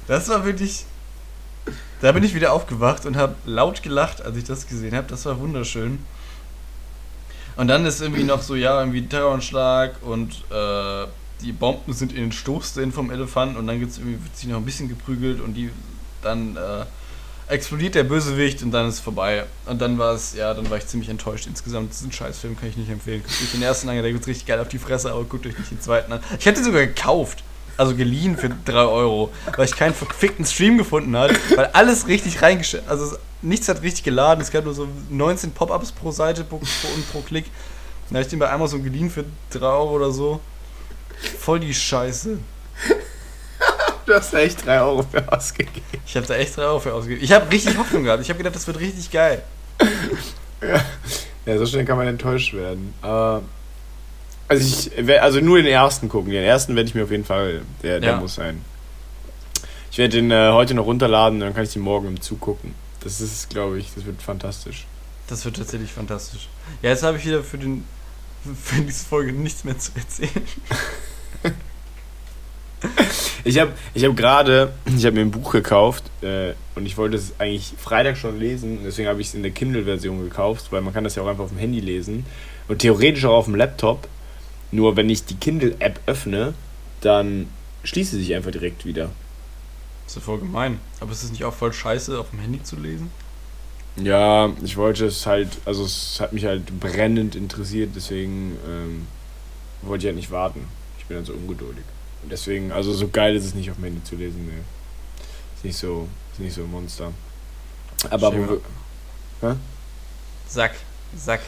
Das 0.07 0.27
war 0.29 0.45
wirklich. 0.45 0.85
Da 2.01 2.12
bin 2.13 2.23
ich 2.23 2.33
wieder 2.33 2.53
aufgewacht 2.53 3.05
und 3.05 3.17
habe 3.17 3.35
laut 3.45 3.83
gelacht, 3.83 4.21
als 4.21 4.38
ich 4.38 4.45
das 4.45 4.67
gesehen 4.67 4.95
habe. 4.95 5.07
Das 5.07 5.25
war 5.25 5.39
wunderschön. 5.39 5.99
Und 7.57 7.67
dann 7.67 7.85
ist 7.85 8.01
irgendwie 8.01 8.23
noch 8.23 8.41
so, 8.41 8.55
ja, 8.55 8.79
irgendwie 8.79 9.05
Terroranschlag 9.05 9.95
und 10.01 10.31
äh, 10.49 11.07
die 11.41 11.51
Bomben 11.51 11.91
sind 11.93 12.13
in 12.13 12.21
den 12.21 12.31
Stoßzähnen 12.31 12.93
vom 12.93 13.12
Elefanten 13.12 13.57
und 13.57 13.67
dann 13.67 13.79
gibt's 13.79 13.97
irgendwie, 13.97 14.23
wird 14.23 14.38
sich 14.38 14.47
noch 14.47 14.57
ein 14.57 14.65
bisschen 14.65 14.88
geprügelt 14.88 15.41
und 15.41 15.55
die 15.55 15.69
dann 16.21 16.55
äh, 16.55 16.85
explodiert 17.53 17.95
der 17.95 18.03
Bösewicht 18.03 18.63
und 18.63 18.71
dann 18.71 18.88
ist 18.88 18.95
es 18.95 18.99
vorbei. 19.01 19.45
Und 19.65 19.81
dann 19.81 19.97
war 19.97 20.13
es, 20.13 20.35
ja, 20.35 20.53
dann 20.53 20.69
war 20.69 20.77
ich 20.77 20.88
ziemlich 20.88 21.09
enttäuscht. 21.09 21.47
Insgesamt, 21.47 21.93
ein 22.01 22.12
Scheißfilm, 22.12 22.57
kann 22.57 22.69
ich 22.69 22.77
nicht 22.77 22.89
empfehlen. 22.89 23.23
Guckt 23.23 23.41
euch 23.41 23.51
den 23.51 23.62
ersten 23.62 23.89
an, 23.89 23.95
der 23.95 24.03
wird 24.05 24.25
richtig 24.27 24.45
geil 24.45 24.59
auf 24.59 24.69
die 24.69 24.79
Fresse, 24.79 25.12
aber 25.12 25.23
guckt 25.23 25.45
euch 25.45 25.57
nicht 25.57 25.71
den 25.71 25.81
zweiten 25.81 26.13
an. 26.13 26.21
Ich 26.39 26.45
hätte 26.45 26.63
sogar 26.63 26.85
gekauft. 26.85 27.43
Also 27.79 27.95
geliehen 27.95 28.35
für 28.37 28.49
3 28.65 28.73
Euro, 28.73 29.31
weil 29.55 29.63
ich 29.63 29.73
keinen 29.73 29.93
verfickten 29.93 30.43
Stream 30.43 30.77
gefunden 30.77 31.15
habe, 31.15 31.33
weil 31.55 31.67
alles 31.67 32.07
richtig 32.07 32.41
reingestellt, 32.41 32.83
also 32.89 33.15
nichts 33.41 33.69
hat 33.69 33.81
richtig 33.83 34.03
geladen, 34.03 34.41
es 34.41 34.51
gab 34.51 34.65
nur 34.65 34.73
so 34.73 34.85
19 35.09 35.51
Pop-Ups 35.53 35.93
pro 35.93 36.11
Seite 36.11 36.43
pro, 36.43 36.57
pro, 36.57 36.87
und 36.93 37.09
pro 37.09 37.21
Klick. 37.21 37.45
Dann 38.09 38.17
habe 38.17 38.23
ich 38.23 38.27
den 38.27 38.39
bei 38.39 38.51
Amazon 38.51 38.83
geliehen 38.83 39.09
für 39.09 39.23
3 39.51 39.65
Euro 39.65 39.91
oder 39.95 40.11
so. 40.11 40.41
Voll 41.39 41.61
die 41.61 41.73
Scheiße. 41.73 42.37
Du 44.05 44.15
hast 44.15 44.33
da 44.33 44.39
echt 44.39 44.65
3 44.65 44.81
Euro 44.81 45.05
für 45.09 45.31
ausgegeben. 45.31 45.85
Ich 46.05 46.15
habe 46.17 46.25
da 46.25 46.33
echt 46.33 46.57
3 46.57 46.63
Euro 46.63 46.79
für 46.79 46.93
ausgegeben. 46.93 47.23
Ich 47.23 47.31
habe 47.31 47.49
richtig 47.49 47.77
Hoffnung 47.77 48.03
gehabt. 48.03 48.21
Ich 48.23 48.29
habe 48.29 48.39
gedacht, 48.39 48.55
das 48.55 48.67
wird 48.67 48.79
richtig 48.79 49.09
geil. 49.09 49.41
Ja. 50.61 50.83
ja, 51.45 51.57
so 51.57 51.65
schnell 51.65 51.85
kann 51.85 51.95
man 51.95 52.07
enttäuscht 52.07 52.53
werden. 52.53 52.93
Aber. 53.01 53.43
Also, 54.49 54.89
ich, 54.97 55.21
also 55.21 55.39
nur 55.39 55.57
den 55.57 55.67
ersten 55.67 56.09
gucken. 56.09 56.31
Den 56.31 56.43
ersten 56.43 56.75
werde 56.75 56.89
ich 56.89 56.95
mir 56.95 57.03
auf 57.03 57.12
jeden 57.12 57.23
Fall. 57.25 57.62
Der, 57.83 57.99
der 57.99 58.12
Ja. 58.12 58.17
muss 58.19 58.35
sein. 58.35 58.62
Ich 59.91 59.97
werde 59.97 60.17
den 60.17 60.31
äh, 60.31 60.49
heute 60.51 60.73
noch 60.73 60.85
runterladen, 60.85 61.39
dann 61.39 61.53
kann 61.53 61.63
ich 61.63 61.71
den 61.73 61.81
morgen 61.81 62.07
im 62.07 62.21
Zug 62.21 62.41
gucken. 62.41 62.73
Das 63.01 63.21
ist, 63.21 63.49
glaube 63.49 63.79
ich, 63.79 63.91
das 63.95 64.05
wird 64.05 64.21
fantastisch. 64.21 64.85
Das 65.27 65.45
wird 65.45 65.55
tatsächlich 65.57 65.91
fantastisch. 65.91 66.47
Ja, 66.81 66.89
jetzt 66.89 67.03
habe 67.03 67.17
ich 67.17 67.25
wieder 67.25 67.43
für, 67.43 67.57
den, 67.57 67.85
für 68.62 68.81
diese 68.81 69.05
Folge 69.05 69.31
nichts 69.31 69.63
mehr 69.63 69.77
zu 69.77 69.91
erzählen. 69.95 70.45
Ich 73.43 73.59
habe 73.59 73.71
ich 73.93 74.05
hab 74.05 74.15
gerade, 74.15 74.71
ich 74.85 75.05
habe 75.05 75.15
mir 75.15 75.21
ein 75.21 75.31
Buch 75.31 75.51
gekauft 75.51 76.03
äh, 76.21 76.53
und 76.75 76.85
ich 76.85 76.97
wollte 76.97 77.17
es 77.17 77.33
eigentlich 77.39 77.73
Freitag 77.77 78.15
schon 78.17 78.39
lesen. 78.39 78.79
Deswegen 78.85 79.07
habe 79.09 79.19
ich 79.21 79.27
es 79.27 79.33
in 79.33 79.43
der 79.43 79.51
Kindle-Version 79.51 80.21
gekauft, 80.23 80.67
weil 80.71 80.81
man 80.81 80.93
kann 80.93 81.03
das 81.03 81.15
ja 81.15 81.23
auch 81.23 81.27
einfach 81.27 81.43
auf 81.45 81.49
dem 81.49 81.57
Handy 81.57 81.79
lesen. 81.79 82.25
Und 82.67 82.79
theoretisch 82.79 83.25
auch 83.25 83.33
auf 83.35 83.45
dem 83.45 83.55
Laptop. 83.55 84.07
Nur 84.71 84.95
wenn 84.95 85.10
ich 85.10 85.25
die 85.25 85.36
Kindle-App 85.36 85.99
öffne, 86.05 86.53
dann 87.01 87.47
schließt 87.84 88.12
sie 88.12 88.19
sich 88.19 88.36
einfach 88.36 88.51
direkt 88.51 88.86
wieder. 88.86 89.10
Das 90.05 90.13
ist 90.13 90.15
ja 90.15 90.21
voll 90.21 90.39
gemein. 90.39 90.79
Aber 90.99 91.12
ist 91.12 91.23
es 91.23 91.32
nicht 91.32 91.43
auch 91.45 91.53
voll 91.53 91.73
scheiße, 91.73 92.19
auf 92.19 92.29
dem 92.32 92.39
Handy 92.39 92.62
zu 92.63 92.75
lesen? 92.75 93.10
Ja, 93.95 94.51
ich 94.63 94.77
wollte 94.77 95.05
es 95.05 95.25
halt, 95.25 95.49
also 95.65 95.84
es 95.84 96.19
hat 96.19 96.34
mich 96.34 96.45
halt 96.45 96.79
brennend 96.79 97.36
interessiert, 97.36 97.91
deswegen 97.95 98.58
ähm, 98.67 99.08
wollte 99.82 100.03
ich 100.03 100.08
halt 100.08 100.15
nicht 100.15 100.32
warten. 100.32 100.65
Ich 100.99 101.05
bin 101.05 101.17
dann 101.17 101.25
so 101.25 101.34
ungeduldig. 101.34 101.84
Und 102.23 102.32
deswegen, 102.32 102.71
also 102.71 102.93
so 102.93 103.08
geil 103.08 103.36
ist 103.36 103.45
es 103.45 103.55
nicht 103.55 103.69
auf 103.69 103.77
dem 103.77 103.86
Handy 103.86 104.03
zu 104.03 104.15
lesen, 104.15 104.45
ne. 104.45 104.53
Ist 105.55 105.65
nicht 105.65 105.77
so, 105.77 106.08
ist 106.34 106.39
nicht 106.39 106.53
so 106.53 106.62
ein 106.62 106.71
Monster. 106.71 107.12
Aber 108.10 108.34
wo 108.34 108.62
wir, 109.41 109.58
Sack, 110.47 110.75
Sack. 111.15 111.41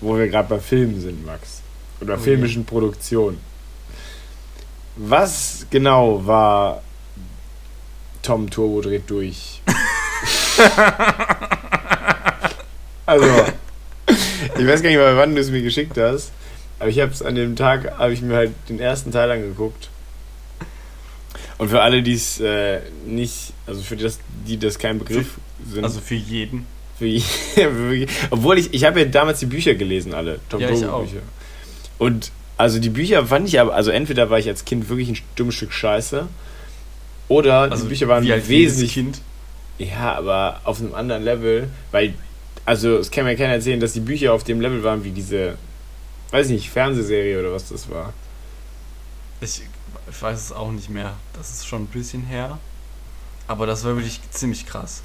wo 0.00 0.16
wir 0.16 0.28
gerade 0.28 0.48
bei 0.48 0.60
Filmen 0.60 1.00
sind, 1.00 1.24
Max. 1.26 1.62
Oder 2.00 2.16
je. 2.16 2.22
filmischen 2.22 2.64
Produktionen. 2.64 3.38
Was 4.96 5.66
genau 5.70 6.24
war 6.26 6.82
Tom 8.22 8.48
Turbo 8.50 8.80
dreht 8.80 9.08
durch? 9.10 9.60
also, 13.06 13.26
ich 14.06 14.66
weiß 14.66 14.82
gar 14.82 14.90
nicht 14.90 14.98
mal, 14.98 15.16
wann 15.16 15.34
du 15.34 15.40
es 15.40 15.50
mir 15.50 15.62
geschickt 15.62 15.96
hast, 15.98 16.32
aber 16.78 16.88
ich 16.88 17.00
habe 17.00 17.12
es 17.12 17.22
an 17.22 17.34
dem 17.34 17.56
Tag, 17.56 17.98
habe 17.98 18.12
ich 18.12 18.22
mir 18.22 18.36
halt 18.36 18.52
den 18.68 18.80
ersten 18.80 19.12
Teil 19.12 19.30
angeguckt. 19.30 19.88
Und 21.58 21.70
für 21.70 21.80
alle, 21.80 22.02
die 22.02 22.12
es 22.12 22.38
äh, 22.40 22.80
nicht, 23.06 23.52
also 23.66 23.80
für 23.82 23.96
das, 23.96 24.18
die 24.46 24.58
das 24.58 24.78
kein 24.78 24.98
Begriff 24.98 25.38
sind, 25.70 25.84
Also 25.84 26.00
für 26.00 26.14
jeden. 26.14 26.66
für 26.98 27.06
Obwohl 28.30 28.58
ich, 28.58 28.72
ich 28.74 28.84
habe 28.84 29.00
ja 29.00 29.06
damals 29.06 29.40
die 29.40 29.46
Bücher 29.46 29.74
gelesen, 29.74 30.12
alle. 30.14 30.38
Tom 30.50 30.60
Ja, 30.60 30.68
ich 30.70 30.80
Turbo 30.80 30.96
auch. 30.96 31.02
Bücher. 31.04 31.22
Und 31.98 32.30
also 32.56 32.78
die 32.78 32.90
Bücher 32.90 33.26
fand 33.26 33.48
ich 33.48 33.60
aber, 33.60 33.74
also 33.74 33.90
entweder 33.90 34.30
war 34.30 34.38
ich 34.38 34.48
als 34.48 34.64
Kind 34.64 34.88
wirklich 34.88 35.08
ein 35.08 35.18
dummes 35.36 35.54
Stück 35.54 35.72
Scheiße, 35.72 36.28
oder 37.28 37.70
Also 37.70 37.84
die 37.84 37.90
Bücher 37.90 38.08
waren 38.08 38.24
wie 38.24 38.28
jedes 38.28 38.48
wesentlich. 38.48 38.94
Kind. 38.94 39.20
Ja, 39.78 40.14
aber 40.14 40.60
auf 40.64 40.80
einem 40.80 40.94
anderen 40.94 41.22
Level, 41.22 41.68
weil, 41.90 42.14
also 42.64 42.96
es 42.96 43.10
kann 43.10 43.24
mir 43.24 43.36
keiner 43.36 43.54
erzählen, 43.54 43.80
dass 43.80 43.92
die 43.92 44.00
Bücher 44.00 44.32
auf 44.32 44.44
dem 44.44 44.60
Level 44.60 44.82
waren 44.82 45.04
wie 45.04 45.10
diese, 45.10 45.56
weiß 46.30 46.48
nicht, 46.48 46.70
Fernsehserie 46.70 47.38
oder 47.38 47.52
was 47.52 47.68
das 47.68 47.90
war. 47.90 48.12
Ich, 49.40 49.62
ich 50.08 50.22
weiß 50.22 50.40
es 50.40 50.52
auch 50.52 50.70
nicht 50.70 50.88
mehr. 50.88 51.14
Das 51.34 51.50
ist 51.50 51.66
schon 51.66 51.82
ein 51.82 51.88
bisschen 51.88 52.22
her. 52.22 52.58
Aber 53.48 53.66
das 53.66 53.84
war 53.84 53.96
wirklich 53.96 54.20
ziemlich 54.30 54.66
krass. 54.66 55.02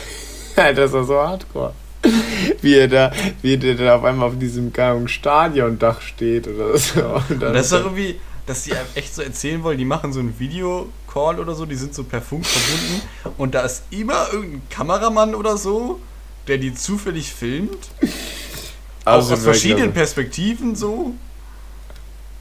das 0.56 0.92
war 0.92 1.04
so 1.04 1.14
hardcore. 1.20 1.72
Wie 2.62 2.74
er 2.74 2.88
da, 2.88 3.12
wie 3.42 3.56
der 3.58 3.74
da 3.74 3.96
auf 3.96 4.04
einmal 4.04 4.28
auf 4.28 4.38
diesem 4.38 4.72
Stadiondach 5.06 6.00
steht 6.00 6.48
oder 6.48 6.76
so. 6.78 7.20
Und 7.28 7.40
das 7.40 7.66
ist 7.66 7.72
doch 7.72 7.84
irgendwie, 7.84 8.18
dass 8.46 8.64
die 8.64 8.72
echt 8.94 9.14
so 9.14 9.22
erzählen 9.22 9.62
wollen, 9.62 9.78
die 9.78 9.84
machen 9.84 10.12
so 10.12 10.20
einen 10.20 10.38
Videocall 10.38 11.38
oder 11.38 11.54
so, 11.54 11.66
die 11.66 11.76
sind 11.76 11.94
so 11.94 12.04
per 12.04 12.22
Funk 12.22 12.46
verbunden 12.46 13.02
und 13.38 13.54
da 13.54 13.62
ist 13.62 13.84
immer 13.90 14.28
irgendein 14.32 14.62
Kameramann 14.70 15.34
oder 15.34 15.56
so, 15.56 16.00
der 16.46 16.58
die 16.58 16.74
zufällig 16.74 17.32
filmt. 17.32 17.90
Auch 19.04 19.14
aus 19.14 19.42
verschiedenen 19.42 19.88
also- 19.88 19.94
Perspektiven 19.94 20.76
so. 20.76 21.14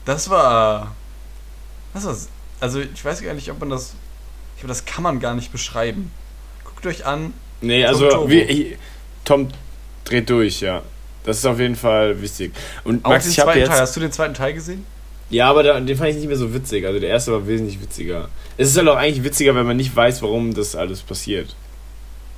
Das 0.06 0.30
war. 0.30 0.96
Das 1.94 2.06
war. 2.06 2.16
Also 2.60 2.80
ich 2.82 3.04
weiß 3.04 3.22
gar 3.22 3.34
nicht, 3.34 3.50
ob 3.52 3.60
man 3.60 3.70
das. 3.70 3.94
Ich 4.56 4.62
glaube, 4.62 4.70
das 4.70 4.86
kann 4.86 5.04
man 5.04 5.20
gar 5.20 5.36
nicht 5.36 5.52
beschreiben. 5.52 6.12
Guckt 6.66 6.86
euch 6.86 7.06
an. 7.06 7.34
Nee, 7.62 7.86
also 7.86 8.30
wie, 8.30 8.42
ich, 8.42 8.78
Tom 9.26 9.50
dreht 10.06 10.30
durch, 10.30 10.62
ja. 10.62 10.82
Das 11.24 11.38
ist 11.38 11.46
auf 11.46 11.60
jeden 11.60 11.76
Fall 11.76 12.22
wichtig. 12.22 12.54
Und 12.84 13.06
Auch 13.06 13.10
Max, 13.10 13.26
den 13.26 13.32
ich 13.32 13.40
habe 13.40 13.52
zweiten. 13.52 13.70
Teil. 13.70 13.80
Hast 13.80 13.96
du 13.96 14.00
den 14.00 14.12
zweiten 14.12 14.34
Teil 14.34 14.54
gesehen? 14.54 14.86
Ja, 15.30 15.50
aber 15.50 15.62
da, 15.62 15.80
den 15.80 15.96
fand 15.96 16.10
ich 16.10 16.16
nicht 16.16 16.28
mehr 16.28 16.38
so 16.38 16.54
witzig. 16.54 16.86
Also 16.86 17.00
der 17.00 17.10
erste 17.10 17.32
war 17.32 17.46
wesentlich 17.46 17.80
witziger. 17.82 18.30
Es 18.58 18.70
ist 18.70 18.78
halt 18.78 18.88
auch 18.88 18.96
eigentlich 18.96 19.24
witziger, 19.24 19.54
wenn 19.54 19.66
man 19.66 19.78
nicht 19.78 19.96
weiß, 19.96 20.22
warum 20.22 20.54
das 20.54 20.76
alles 20.76 21.02
passiert. 21.02 21.56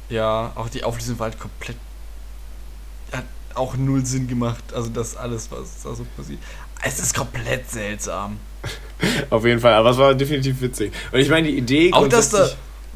Ja, 0.10 0.52
auch 0.56 0.68
die 0.68 0.84
Auflösung 0.84 1.18
war 1.20 1.30
halt 1.30 1.40
komplett. 1.40 1.78
Hat 3.14 3.24
auch 3.56 3.78
null 3.78 4.06
Sinn 4.06 4.28
gemacht. 4.28 4.64
Also 4.74 4.90
das 4.90 5.16
alles, 5.16 5.50
was 5.52 5.84
da 5.84 5.96
so 5.96 6.06
passiert. 6.18 6.40
Es 6.84 7.00
ist 7.00 7.16
komplett 7.16 7.70
seltsam. 7.70 8.40
Auf 9.30 9.46
jeden 9.46 9.62
Fall. 9.62 9.74
Aber 9.74 9.92
es 9.92 9.98
war 9.98 10.14
definitiv 10.14 10.60
witzig. 10.62 10.92
Und 11.14 11.20
ich 11.20 11.30
meine, 11.30 11.48
die 11.48 11.58
Idee. 11.58 11.94
Auch 11.94 12.10
dass 12.10 12.30
da, 12.30 12.50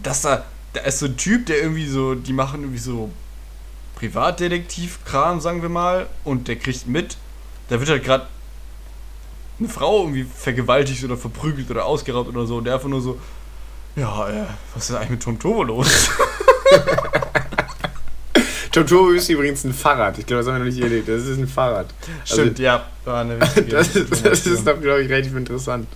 dass 0.03 0.23
da, 0.23 0.43
da 0.73 0.81
ist 0.81 0.99
so 0.99 1.05
ein 1.05 1.15
Typ, 1.15 1.45
der 1.45 1.61
irgendwie 1.61 1.87
so, 1.87 2.15
die 2.15 2.33
machen 2.33 2.61
irgendwie 2.61 2.79
so 2.79 3.09
Privatdetektiv-Kram, 3.95 5.39
sagen 5.39 5.61
wir 5.61 5.69
mal, 5.69 6.07
und 6.23 6.47
der 6.47 6.57
kriegt 6.57 6.87
mit, 6.87 7.17
da 7.69 7.79
wird 7.79 7.89
halt 7.89 8.03
gerade 8.03 8.27
eine 9.59 9.69
Frau 9.69 10.01
irgendwie 10.01 10.25
vergewaltigt 10.25 11.03
oder 11.03 11.17
verprügelt 11.17 11.71
oder 11.71 11.85
ausgeraubt 11.85 12.29
oder 12.29 12.45
so, 12.45 12.57
und 12.57 12.65
der 12.65 12.75
einfach 12.75 12.89
nur 12.89 13.01
so, 13.01 13.19
Ja, 13.95 14.27
äh, 14.29 14.45
was 14.73 14.83
ist 14.83 14.89
denn 14.89 14.97
eigentlich 14.97 15.11
mit 15.11 15.23
Tom 15.23 15.39
Turbo 15.39 15.63
los? 15.63 16.09
Tom 18.71 18.85
Turbo 18.85 19.11
ist 19.11 19.29
übrigens 19.29 19.63
ein 19.63 19.73
Fahrrad. 19.73 20.17
Ich 20.17 20.25
glaube, 20.25 20.43
das 20.43 20.47
haben 20.47 20.55
wir 20.55 20.65
noch 20.65 20.73
nicht 20.73 20.81
erlebt. 20.81 21.07
Das 21.07 21.23
ist 21.23 21.37
ein 21.37 21.47
Fahrrad. 21.47 21.87
Stimmt, 22.25 22.59
ja, 22.59 22.85
war 23.05 23.21
eine 23.21 23.41
Also, 23.41 23.61
das, 23.61 23.95
ist, 23.95 24.25
das 24.25 24.45
ist 24.45 24.67
doch, 24.67 24.81
glaube 24.81 25.01
ich, 25.03 25.09
relativ 25.09 25.33
interessant. 25.33 25.87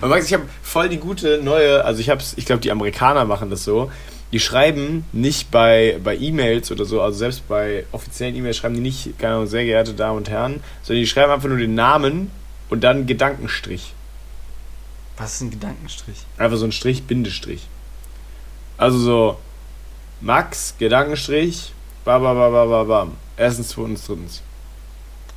Aber 0.00 0.08
Max, 0.08 0.26
ich 0.26 0.34
habe 0.34 0.42
voll 0.62 0.88
die 0.88 0.96
gute 0.96 1.40
neue, 1.40 1.84
also 1.84 2.00
ich 2.00 2.10
habe 2.10 2.20
ich 2.34 2.44
glaube, 2.44 2.60
die 2.60 2.72
Amerikaner 2.72 3.24
machen 3.24 3.48
das 3.48 3.62
so. 3.62 3.92
Die 4.34 4.40
schreiben 4.40 5.04
nicht 5.12 5.52
bei, 5.52 6.00
bei 6.02 6.16
E-Mails 6.16 6.72
oder 6.72 6.84
so, 6.84 7.00
also 7.00 7.16
selbst 7.16 7.46
bei 7.46 7.86
offiziellen 7.92 8.34
E-Mails 8.34 8.56
schreiben 8.56 8.74
die 8.74 8.80
nicht, 8.80 9.16
keine 9.16 9.34
Ahnung, 9.34 9.46
sehr 9.46 9.64
geehrte 9.64 9.94
Damen 9.94 10.16
und 10.16 10.28
Herren, 10.28 10.60
sondern 10.82 11.02
die 11.02 11.06
schreiben 11.06 11.30
einfach 11.30 11.48
nur 11.48 11.56
den 11.58 11.76
Namen 11.76 12.32
und 12.68 12.82
dann 12.82 13.06
Gedankenstrich. 13.06 13.94
Was 15.16 15.34
ist 15.34 15.42
ein 15.42 15.50
Gedankenstrich? 15.52 16.16
Einfach 16.36 16.56
so 16.56 16.64
ein 16.64 16.72
Strich, 16.72 17.04
Bindestrich. 17.04 17.68
Also 18.76 18.98
so, 18.98 19.38
Max, 20.20 20.74
Gedankenstrich, 20.80 21.72
ba, 22.04 22.18
ba, 22.18 22.34
ba, 22.34 22.50
ba, 22.50 22.64
ba, 22.64 22.82
bam. 22.82 23.12
Erstens, 23.36 23.68
zweitens, 23.68 24.04
drittens. 24.04 24.42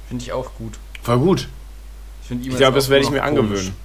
Finde 0.08 0.24
ich 0.24 0.32
auch 0.32 0.50
gut. 0.56 0.80
Voll 1.04 1.20
gut. 1.20 1.48
Ich, 2.24 2.48
Ich 2.48 2.58
glaube, 2.58 2.74
das 2.78 2.90
werde 2.90 3.04
ich 3.06 3.12
mir 3.12 3.20
komisch. 3.20 3.30
angewöhnen. 3.40 3.76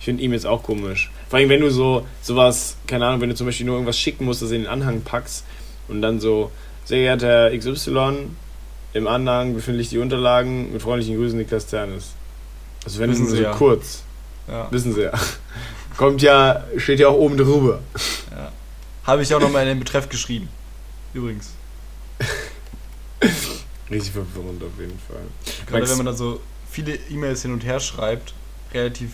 Ich 0.00 0.06
finde 0.06 0.24
E-Mails 0.24 0.44
auch 0.44 0.64
komisch. 0.64 1.12
Vor 1.32 1.38
allem, 1.38 1.48
wenn 1.48 1.62
du 1.62 1.70
so 1.70 2.06
sowas, 2.20 2.76
keine 2.86 3.06
Ahnung, 3.06 3.22
wenn 3.22 3.30
du 3.30 3.34
zum 3.34 3.46
Beispiel 3.46 3.64
nur 3.64 3.76
irgendwas 3.76 3.98
schicken 3.98 4.26
musst, 4.26 4.42
das 4.42 4.50
in 4.50 4.64
den 4.64 4.66
Anhang 4.66 5.00
packst 5.00 5.44
und 5.88 6.02
dann 6.02 6.20
so, 6.20 6.50
sehr 6.84 6.98
geehrter 6.98 7.56
XY, 7.56 8.28
im 8.92 9.06
Anhang 9.06 9.54
befinden 9.54 9.78
sich 9.80 9.88
die 9.88 9.96
Unterlagen, 9.96 10.74
mit 10.74 10.82
freundlichen 10.82 11.16
Grüßen 11.16 11.38
Niklas 11.38 11.64
Ternes. 11.68 12.10
Also 12.84 12.98
wenn 13.00 13.08
Wissen 13.12 13.26
Sie 13.28 13.36
so 13.38 13.42
ja. 13.44 13.52
kurz, 13.54 14.02
Ja, 14.46 14.70
wissen 14.70 14.92
Sie 14.92 15.04
ja. 15.04 15.12
Kommt 15.96 16.20
ja, 16.20 16.64
steht 16.76 17.00
ja 17.00 17.08
auch 17.08 17.16
oben 17.16 17.38
drüber. 17.38 17.80
ja. 18.30 18.52
Habe 19.04 19.22
ich 19.22 19.34
auch 19.34 19.40
nochmal 19.40 19.62
in 19.62 19.68
den 19.68 19.78
Betreff 19.78 20.10
geschrieben. 20.10 20.50
Übrigens. 21.14 21.52
Richtig 23.90 24.12
verwirrend 24.12 24.62
auf 24.62 24.78
jeden 24.78 24.98
Fall. 25.08 25.22
Gerade 25.66 25.78
Max- 25.80 25.90
wenn 25.92 25.96
man 25.96 26.06
dann 26.06 26.16
so 26.16 26.40
viele 26.70 26.94
E-Mails 27.08 27.40
hin 27.40 27.54
und 27.54 27.64
her 27.64 27.80
schreibt, 27.80 28.34
relativ 28.74 29.12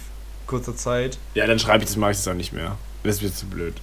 kurzer 0.49 0.75
Zeit. 0.75 1.19
Ja, 1.35 1.47
dann 1.47 1.59
schreibe 1.61 1.85
ich 1.85 1.91
das, 1.91 1.97
mache 1.97 2.11
ich 2.11 2.17
das 2.17 2.27
auch 2.27 2.35
nicht 2.35 2.53
mehr. 2.53 2.77
Das 3.05 3.23
wird 3.23 3.37
zu 3.37 3.47
blöd. 3.47 3.75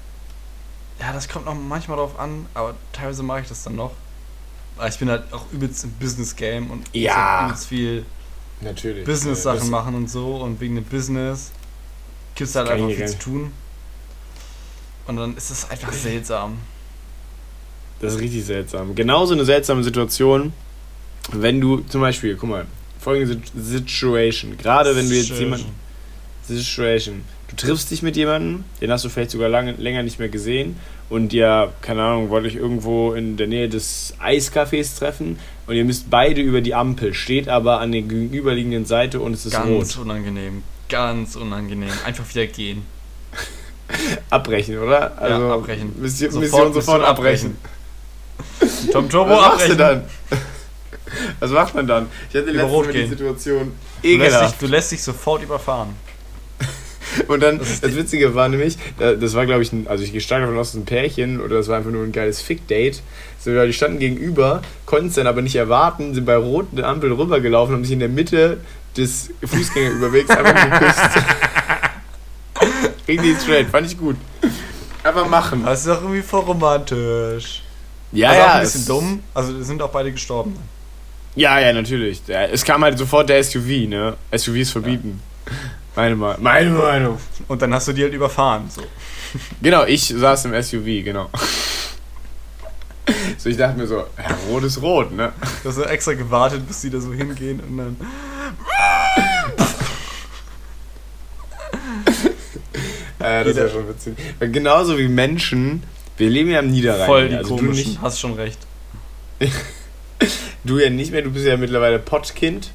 Ja, 0.99 1.13
das 1.13 1.30
kommt 1.30 1.45
noch 1.45 1.56
manchmal 1.56 1.97
drauf 1.97 2.19
an, 2.19 2.45
aber 2.54 2.75
teilweise 2.91 3.23
mache 3.23 3.41
ich 3.41 3.47
das 3.47 3.63
dann 3.63 3.75
noch. 3.75 3.91
Aber 4.78 4.89
ich 4.89 4.99
bin 4.99 5.10
halt 5.10 5.32
auch 5.32 5.45
übelst 5.54 5.86
im 5.86 5.91
Business-Game 5.91 6.69
und 6.69 6.89
Ja. 6.93 7.15
halt 7.41 7.45
übelst 7.51 7.67
viel 7.67 8.06
Natürlich. 8.62 9.06
Business-Sachen 9.06 9.69
machen 9.69 9.95
und 9.95 10.10
so 10.10 10.36
und 10.38 10.60
wegen 10.60 10.75
dem 10.75 10.84
Business 10.84 11.51
gibt 12.36 12.49
es 12.49 12.56
halt 12.56 12.69
einfach 12.69 12.88
nicht 12.88 12.97
viel 12.97 13.08
zu 13.08 13.19
tun. 13.19 13.51
Und 15.08 15.17
dann 15.17 15.38
ist 15.38 15.49
es 15.51 15.69
einfach 15.69 15.93
seltsam. 15.93 16.58
Das 17.99 18.13
ist 18.15 18.19
richtig 18.19 18.43
seltsam. 18.45 18.95
Genauso 18.95 19.34
eine 19.34 19.45
seltsame 19.45 19.84
Situation, 19.84 20.51
wenn 21.32 21.62
du 21.62 21.80
zum 21.82 22.01
Beispiel, 22.01 22.36
guck 22.36 22.49
mal, 22.49 22.65
folgende 22.99 23.34
Sit- 23.36 23.51
Situation. 23.56 24.58
Gerade 24.58 24.95
wenn 24.95 25.08
du 25.10 25.15
jetzt 25.15 25.30
jemanden. 25.30 25.73
Situation. 26.48 27.24
Du 27.50 27.56
triffst 27.56 27.92
dich 27.92 28.02
mit 28.02 28.16
jemandem, 28.18 28.64
den 28.82 28.92
hast 28.92 29.06
du 29.06 29.10
vielleicht 29.10 29.32
sogar 29.32 29.50
lange, 29.50 29.74
länger 29.74 30.04
nicht 30.04 30.20
mehr 30.20 30.30
gesehen 30.30 30.78
und 31.10 31.32
ihr, 31.34 31.72
keine 31.82 32.04
Ahnung, 32.04 32.30
wollt 32.30 32.46
euch 32.46 32.56
irgendwo 32.56 33.14
in 33.14 33.38
der 33.38 33.48
Nähe 33.48 33.70
des 33.70 34.14
Eiscafés 34.22 34.98
treffen 34.98 35.38
und 35.68 35.76
ihr 35.76 35.86
müsst 35.86 36.10
beide 36.10 36.42
über 36.42 36.62
die 36.62 36.74
Ampel, 36.76 37.14
steht 37.14 37.48
aber 37.48 37.80
an 37.80 37.92
der 37.92 38.02
gegenüberliegenden 38.02 38.86
Seite 38.86 39.20
und 39.20 39.34
es 39.34 39.46
ist 39.46 39.54
Ganz 39.54 39.96
rot. 39.98 40.06
unangenehm. 40.06 40.64
Ganz 40.90 41.36
unangenehm. 41.36 41.90
Einfach 42.06 42.28
wieder 42.30 42.48
gehen. 42.48 42.84
Abbrechen, 44.30 44.80
oder? 44.80 45.18
Also, 45.22 45.52
abbrechen. 45.54 45.94
Mission 46.02 46.32
Sofort- 46.32 46.74
sofort 46.74 46.76
Mission 46.76 47.02
abbrechen. 47.04 47.58
Tom 48.92 49.10
Turbo 49.10 49.32
Was 49.32 49.42
machst 49.42 49.68
du 49.70 49.72
abbrechen. 49.74 49.78
dann? 49.78 50.04
Was 51.40 51.52
macht 51.52 51.76
man 51.76 51.88
dann? 51.88 52.08
Ich 52.30 52.36
hatte 52.36 52.52
letztens 52.52 52.88
die 52.88 52.92
gehen. 52.94 53.10
Situation 53.10 53.60
Du 53.60 53.64
lässt, 53.64 54.04
dich, 54.04 54.12
ekelhaft. 54.14 54.62
du 54.62 54.68
lässt 54.68 54.92
dich 54.92 55.04
sofort 55.04 55.44
überfahren. 55.44 55.90
Und 57.28 57.41
dann, 57.41 57.60
Das 57.60 57.82
das 57.82 57.95
Witzige 57.95 58.36
war 58.36 58.49
nämlich, 58.49 58.78
da- 58.99 59.13
das 59.13 59.34
war 59.34 59.45
glaube 59.45 59.63
ich, 59.63 59.71
ein, 59.73 59.88
also 59.88 60.04
ich 60.04 60.12
gehe 60.12 60.21
stark 60.21 60.41
davon 60.41 60.58
aus, 60.58 60.73
ein 60.73 60.86
Pärchen 60.86 61.39
oder 61.41 61.58
das 61.58 61.67
war 61.67 61.78
einfach 61.78 61.91
nur 61.91 62.04
ein 62.04 62.12
geiles 62.12 62.41
Fick-Date. 62.41 63.01
So, 63.39 63.51
ja, 63.51 63.65
die 63.65 63.73
standen 63.73 63.99
gegenüber, 63.99 64.62
konnten 64.86 65.08
es 65.08 65.15
dann 65.15 65.28
aber 65.28 65.41
nicht 65.41 65.56
erwarten, 65.56 66.13
sind 66.13 66.25
bei 66.25 66.36
roten 66.36 66.84
Ampel 66.84 67.12
rübergelaufen, 67.13 67.75
haben 67.75 67.84
sich 67.84 67.93
in 67.93 67.99
der 67.99 68.10
Mitte 68.10 68.58
des 68.97 69.30
Fußgängerüberwegs 69.43 70.30
einfach 70.30 70.80
geküsst. 70.80 70.99
Richtig 73.08 73.39
straight, 73.41 73.67
fand 73.69 73.88
ich 73.88 73.97
gut. 73.97 74.15
Einfach 75.04 75.28
machen. 75.30 75.63
Das 75.63 75.82
ist 75.82 75.88
doch 75.88 76.01
irgendwie 76.01 76.23
voll 76.23 76.41
romantisch. 76.41 77.62
Ja, 78.12 78.30
also 78.30 78.41
auch 78.41 78.45
ja. 78.47 78.54
ein 78.56 78.62
bisschen 78.63 78.86
dumm. 78.88 79.19
Also 79.34 79.62
sind 79.62 79.82
auch 79.82 79.91
beide 79.91 80.12
gestorben. 80.12 80.56
Ja, 81.36 81.60
ja, 81.60 81.73
natürlich. 81.73 82.21
Ja, 82.28 82.45
Es 82.45 82.63
kam 82.63 82.84
halt 82.84 82.97
sofort 82.97 83.30
der 83.30 83.43
SUV, 83.43 83.88
ne? 83.88 84.15
SUVs 84.36 84.71
verbieten. 84.71 85.21
Meine, 85.96 86.16
Ma- 86.16 86.38
meine 86.40 86.70
Meinung. 86.72 87.18
Und 87.48 87.62
dann 87.62 87.74
hast 87.74 87.88
du 87.88 87.94
die 87.94 88.04
halt 88.04 88.14
überfahren. 88.14 88.70
So. 88.70 88.82
Genau, 89.62 89.86
ich 89.86 90.08
saß 90.08 90.46
im 90.46 90.62
SUV, 90.62 91.04
genau. 91.04 91.30
So, 93.38 93.50
ich 93.50 93.58
dachte 93.58 93.78
mir 93.78 93.88
so, 93.88 93.98
ja, 93.98 94.36
rot 94.50 94.64
ist 94.64 94.82
rot, 94.82 95.12
ne? 95.12 95.32
Du 95.64 95.70
hast 95.70 95.78
ja 95.78 95.86
extra 95.86 96.14
gewartet, 96.14 96.68
bis 96.68 96.82
die 96.82 96.90
da 96.90 97.00
so 97.00 97.14
hingehen 97.14 97.60
und 97.60 97.78
dann. 97.78 97.98
Äh, 103.20 103.44
das 103.44 103.56
wäre 103.56 103.70
schon 103.70 103.88
witzig. 103.88 104.16
Weil 104.40 104.50
genauso 104.52 104.98
wie 104.98 105.08
Menschen, 105.08 105.84
wir 106.18 106.30
leben 106.30 106.50
ja 106.50 106.60
am 106.60 106.68
Niederrhein. 106.68 107.06
Voll 107.06 107.30
die 107.30 107.36
also 107.36 107.56
du, 107.58 107.64
komischen. 107.64 107.92
nicht, 107.92 108.02
Hast 108.02 108.20
schon 108.20 108.34
recht. 108.34 108.60
du 110.64 110.80
ja 110.80 110.90
nicht 110.90 111.12
mehr, 111.12 111.22
du 111.22 111.32
bist 111.32 111.46
ja 111.46 111.58
mittlerweile 111.58 112.00
Pottkind. 112.00 112.72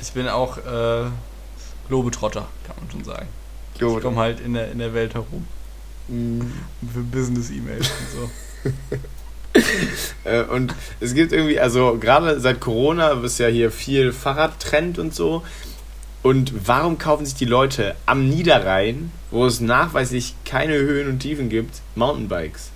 Ich 0.00 0.12
bin 0.12 0.28
auch 0.28 0.58
äh, 0.58 1.06
Globetrotter, 1.92 2.48
kann 2.66 2.76
man 2.80 2.90
schon 2.90 3.04
sagen. 3.04 3.28
Jo, 3.78 3.98
Ich 3.98 4.02
komme 4.02 4.16
halt 4.16 4.40
in 4.40 4.54
der, 4.54 4.72
in 4.72 4.78
der 4.78 4.94
Welt 4.94 5.12
herum. 5.12 5.46
Mm, 6.08 6.40
Für 6.90 7.00
Business-E-Mails 7.00 7.90
und 7.90 8.20
so. 8.64 9.60
äh, 10.24 10.42
und 10.44 10.74
es 11.00 11.12
gibt 11.12 11.32
irgendwie, 11.32 11.60
also 11.60 11.98
gerade 12.00 12.40
seit 12.40 12.60
Corona 12.60 13.10
ist 13.10 13.38
ja 13.38 13.48
hier 13.48 13.70
viel 13.70 14.14
Fahrradtrend 14.14 14.98
und 14.98 15.14
so. 15.14 15.42
Und 16.22 16.66
warum 16.66 16.96
kaufen 16.96 17.26
sich 17.26 17.34
die 17.34 17.44
Leute 17.44 17.94
am 18.06 18.26
Niederrhein, 18.26 19.12
wo 19.30 19.44
es 19.44 19.60
nachweislich 19.60 20.34
keine 20.46 20.76
Höhen 20.76 21.10
und 21.10 21.18
Tiefen 21.18 21.50
gibt, 21.50 21.82
Mountainbikes? 21.94 22.70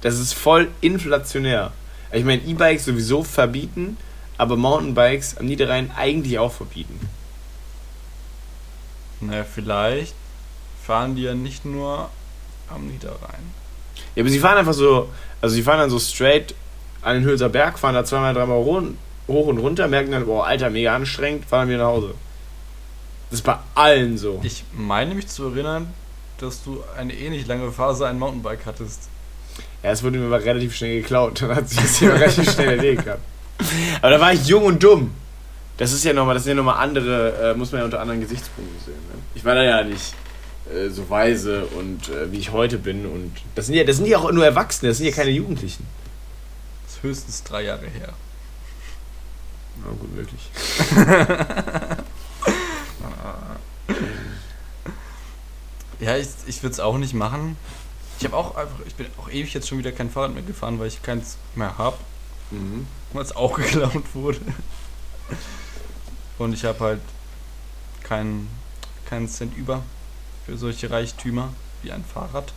Das 0.00 0.18
ist 0.18 0.32
voll 0.32 0.66
inflationär. 0.80 1.72
Ich 2.10 2.24
meine, 2.24 2.42
E-Bikes 2.42 2.86
sowieso 2.86 3.22
verbieten, 3.22 3.98
aber 4.36 4.56
Mountainbikes 4.56 5.36
am 5.36 5.46
Niederrhein 5.46 5.92
eigentlich 5.96 6.40
auch 6.40 6.52
verbieten. 6.52 6.98
Naja, 9.20 9.44
vielleicht 9.44 10.14
fahren 10.84 11.16
die 11.16 11.22
ja 11.22 11.34
nicht 11.34 11.64
nur 11.64 12.08
am 12.70 12.86
Niederrhein. 12.86 13.52
Ja, 14.14 14.22
aber 14.22 14.30
sie 14.30 14.38
fahren 14.38 14.58
einfach 14.58 14.74
so, 14.74 15.08
also 15.40 15.54
sie 15.54 15.62
fahren 15.62 15.78
dann 15.78 15.90
so 15.90 15.98
straight 15.98 16.54
an 17.02 17.14
den 17.14 17.24
Hülser 17.24 17.48
Berg, 17.48 17.78
fahren 17.78 17.94
da 17.94 18.04
zweimal, 18.04 18.34
dreimal 18.34 18.58
hoch 18.58 19.46
und 19.46 19.58
runter, 19.58 19.88
merken 19.88 20.12
dann, 20.12 20.26
boah, 20.26 20.46
Alter, 20.46 20.70
mega 20.70 20.94
anstrengend, 20.94 21.44
fahren 21.44 21.68
wieder 21.68 21.78
nach 21.78 21.86
Hause. 21.86 22.14
Das 23.30 23.40
ist 23.40 23.44
bei 23.44 23.58
allen 23.74 24.16
so. 24.16 24.40
Ich 24.42 24.64
meine 24.72 25.14
mich 25.14 25.28
zu 25.28 25.48
erinnern, 25.48 25.92
dass 26.38 26.64
du 26.64 26.82
eine 26.96 27.12
ähnlich 27.12 27.46
lange 27.46 27.70
Phase 27.70 28.06
ein 28.06 28.18
Mountainbike 28.18 28.64
hattest. 28.64 29.08
Ja, 29.82 29.90
es 29.90 30.02
wurde 30.02 30.18
mir 30.18 30.26
aber 30.26 30.44
relativ 30.44 30.74
schnell 30.74 31.00
geklaut, 31.00 31.42
dann 31.42 31.54
hat 31.54 31.68
sich 31.68 31.80
das 31.80 31.98
Thema 31.98 32.14
relativ 32.14 32.50
schnell 32.52 32.70
erledigt 32.70 33.04
gehabt. 33.04 33.22
Aber 34.00 34.10
da 34.10 34.20
war 34.20 34.32
ich 34.32 34.46
jung 34.46 34.64
und 34.64 34.82
dumm. 34.82 35.12
Das 35.78 35.92
ist 35.92 36.04
ja 36.04 36.12
nochmal, 36.12 36.34
das 36.34 36.44
sind 36.44 36.50
ja 36.50 36.56
nochmal 36.56 36.82
andere, 36.82 37.52
äh, 37.52 37.54
muss 37.54 37.72
man 37.72 37.80
ja 37.80 37.84
unter 37.86 38.00
anderen 38.00 38.20
Gesichtspunkten 38.20 38.78
sehen. 38.84 38.94
Ne? 38.94 39.18
Ich 39.34 39.44
war 39.44 39.54
da 39.54 39.62
ja 39.62 39.82
nicht 39.84 40.12
äh, 40.74 40.88
so 40.90 41.08
weise 41.08 41.64
und 41.66 42.08
äh, 42.08 42.30
wie 42.32 42.38
ich 42.38 42.52
heute 42.52 42.78
bin 42.78 43.06
und 43.06 43.32
das 43.54 43.66
sind 43.66 43.74
ja, 43.76 43.84
das 43.84 43.96
sind 43.96 44.06
ja 44.06 44.18
auch 44.18 44.30
nur 44.32 44.44
Erwachsene, 44.44 44.90
das 44.90 44.98
sind 44.98 45.06
ja 45.06 45.12
keine 45.12 45.30
Jugendlichen. 45.30 45.86
Das 46.84 46.96
ist 46.96 47.02
höchstens 47.02 47.42
drei 47.44 47.62
Jahre 47.62 47.86
her. 47.86 48.12
Na 49.84 49.90
gut, 49.92 50.16
wirklich. 50.16 50.50
Ja, 56.00 56.16
ich, 56.16 56.28
ich 56.46 56.62
würde 56.62 56.72
es 56.74 56.80
auch 56.80 56.96
nicht 56.98 57.14
machen. 57.14 57.56
Ich 58.20 58.24
habe 58.24 58.36
auch 58.36 58.56
einfach, 58.56 58.78
ich 58.86 58.94
bin 58.94 59.06
auch 59.18 59.28
ewig 59.30 59.52
jetzt 59.54 59.68
schon 59.68 59.78
wieder 59.78 59.92
kein 59.92 60.10
Fahrrad 60.10 60.32
mehr 60.32 60.42
gefahren, 60.42 60.78
weil 60.78 60.86
ich 60.88 61.02
keins 61.02 61.36
mehr 61.54 61.76
habe, 61.78 61.96
Mhm. 62.50 62.86
weil 63.12 63.22
es 63.24 63.34
auch 63.36 63.54
geklaut 63.56 64.14
wurde. 64.14 64.38
Und 66.38 66.52
ich 66.52 66.64
habe 66.64 66.78
halt 66.80 67.00
keinen 68.02 68.48
keinen 69.06 69.28
Cent 69.28 69.56
über 69.56 69.82
für 70.46 70.56
solche 70.56 70.90
Reichtümer 70.90 71.52
wie 71.82 71.92
ein 71.92 72.04
Fahrrad. 72.04 72.52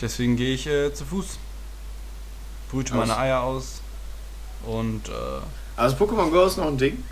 Deswegen 0.00 0.36
gehe 0.36 0.54
ich 0.54 0.66
äh, 0.66 0.92
zu 0.94 1.04
Fuß. 1.04 1.38
Brüte 2.70 2.94
meine 2.94 3.16
Eier 3.16 3.40
aus 3.42 3.80
und 4.66 5.08
äh, 5.08 5.12
Also 5.76 5.96
Pokémon 5.96 6.30
Go 6.30 6.44
ist 6.44 6.56
noch 6.58 6.66
ein 6.66 6.76
Ding. 6.78 7.02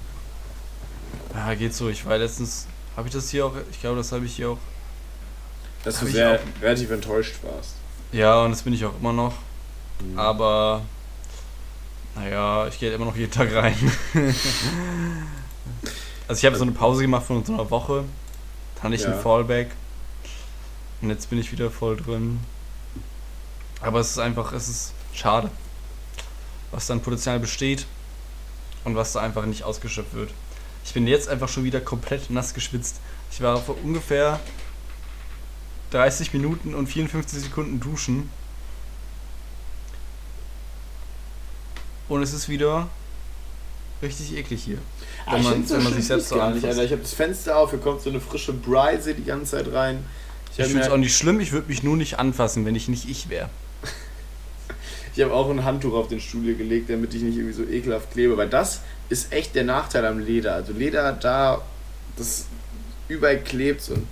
ja, 1.34 1.54
geht 1.54 1.74
so. 1.74 1.88
Ich 1.88 2.04
war 2.04 2.18
letztens 2.18 2.66
Habe 2.96 3.08
ich 3.08 3.14
das 3.14 3.30
hier 3.30 3.46
auch, 3.46 3.52
ich 3.70 3.80
glaube, 3.80 3.96
das 3.96 4.12
habe 4.12 4.24
ich 4.26 4.36
hier 4.36 4.50
auch. 4.50 4.58
Dass 5.84 6.00
du 6.00 6.06
sehr 6.06 6.34
auch- 6.40 6.62
relativ 6.62 6.90
enttäuscht 6.90 7.36
warst. 7.42 7.74
Ja, 8.12 8.42
und 8.42 8.50
das 8.52 8.62
bin 8.62 8.72
ich 8.72 8.84
auch 8.84 8.94
immer 8.98 9.12
noch. 9.12 9.34
Mhm. 10.00 10.18
Aber, 10.18 10.82
naja, 12.16 12.66
ich 12.66 12.78
gehe 12.78 12.92
immer 12.92 13.04
noch 13.04 13.16
jeden 13.16 13.30
Tag 13.30 13.54
rein. 13.54 13.74
also 16.28 16.38
ich 16.38 16.44
habe 16.44 16.56
so 16.56 16.62
eine 16.62 16.72
Pause 16.72 17.02
gemacht 17.02 17.26
von 17.26 17.44
so 17.44 17.54
einer 17.54 17.70
Woche. 17.70 18.04
Dann 18.76 18.84
hatte 18.84 18.94
ich 18.94 19.02
Ja. 19.02 19.12
einen 19.12 19.20
Fallback. 19.20 19.70
Und 21.02 21.10
jetzt 21.10 21.30
bin 21.30 21.38
ich 21.38 21.52
wieder 21.52 21.70
voll 21.70 21.96
drin. 21.96 22.40
Aber 23.80 24.00
es 24.00 24.10
ist 24.10 24.18
einfach, 24.18 24.52
es 24.52 24.68
ist 24.68 24.92
schade. 25.12 25.50
Was 26.72 26.86
dann 26.86 27.00
Potenzial 27.00 27.38
besteht 27.38 27.86
und 28.84 28.96
was 28.96 29.12
da 29.12 29.20
einfach 29.20 29.44
nicht 29.46 29.62
ausgeschöpft 29.62 30.14
wird. 30.14 30.30
Ich 30.84 30.94
bin 30.94 31.06
jetzt 31.06 31.28
einfach 31.28 31.48
schon 31.48 31.64
wieder 31.64 31.80
komplett 31.80 32.30
nass 32.30 32.54
geschwitzt. 32.54 32.96
Ich 33.30 33.40
war 33.42 33.60
vor 33.60 33.76
ungefähr 33.82 34.40
30 35.90 36.32
Minuten 36.32 36.74
und 36.74 36.86
54 36.86 37.42
Sekunden 37.42 37.80
duschen. 37.80 38.30
Und 42.08 42.22
es 42.22 42.32
ist 42.32 42.48
wieder 42.48 42.88
richtig 44.02 44.36
eklig 44.36 44.62
hier. 44.62 44.78
Ah, 45.24 45.32
wenn 45.34 45.40
ich 45.40 45.48
man- 45.48 45.70
wenn 45.70 45.82
man 45.82 45.94
sich 45.94 46.06
selbst 46.06 46.28
so 46.28 46.36
gar 46.36 46.50
nicht. 46.52 46.64
Alter. 46.64 46.84
Ich 46.84 46.92
habe 46.92 47.02
das 47.02 47.14
Fenster 47.14 47.56
auf, 47.56 47.70
hier 47.70 47.78
kommt 47.80 48.00
so 48.02 48.10
eine 48.10 48.20
frische 48.20 48.52
Brise 48.52 49.14
die 49.14 49.24
ganze 49.24 49.52
Zeit 49.56 49.72
rein. 49.72 50.04
Ich 50.52 50.60
hab 50.60 50.66
finde 50.68 50.82
es 50.84 50.90
auch 50.90 50.96
nicht 50.96 51.16
schlimm, 51.16 51.40
ich 51.40 51.52
würde 51.52 51.68
mich 51.68 51.82
nur 51.82 51.96
nicht 51.96 52.18
anfassen, 52.18 52.64
wenn 52.64 52.74
ich 52.74 52.88
nicht 52.88 53.08
ich 53.08 53.28
wäre. 53.28 53.48
Ich 55.14 55.22
habe 55.22 55.32
auch 55.32 55.48
ein 55.48 55.64
Handtuch 55.64 55.94
auf 55.94 56.08
den 56.08 56.20
Stuhl 56.20 56.42
hier 56.42 56.56
gelegt, 56.56 56.90
damit 56.90 57.14
ich 57.14 57.22
nicht 57.22 57.36
irgendwie 57.38 57.54
so 57.54 57.62
ekelhaft 57.64 58.12
klebe, 58.12 58.36
weil 58.36 58.50
das 58.50 58.80
ist 59.08 59.32
echt 59.32 59.54
der 59.54 59.64
Nachteil 59.64 60.04
am 60.04 60.18
Leder. 60.18 60.52
Also 60.54 60.74
Leder 60.74 61.10
da, 61.12 61.62
das 62.18 62.44
überall 63.08 63.38
klebt 63.40 63.88
und 63.88 64.06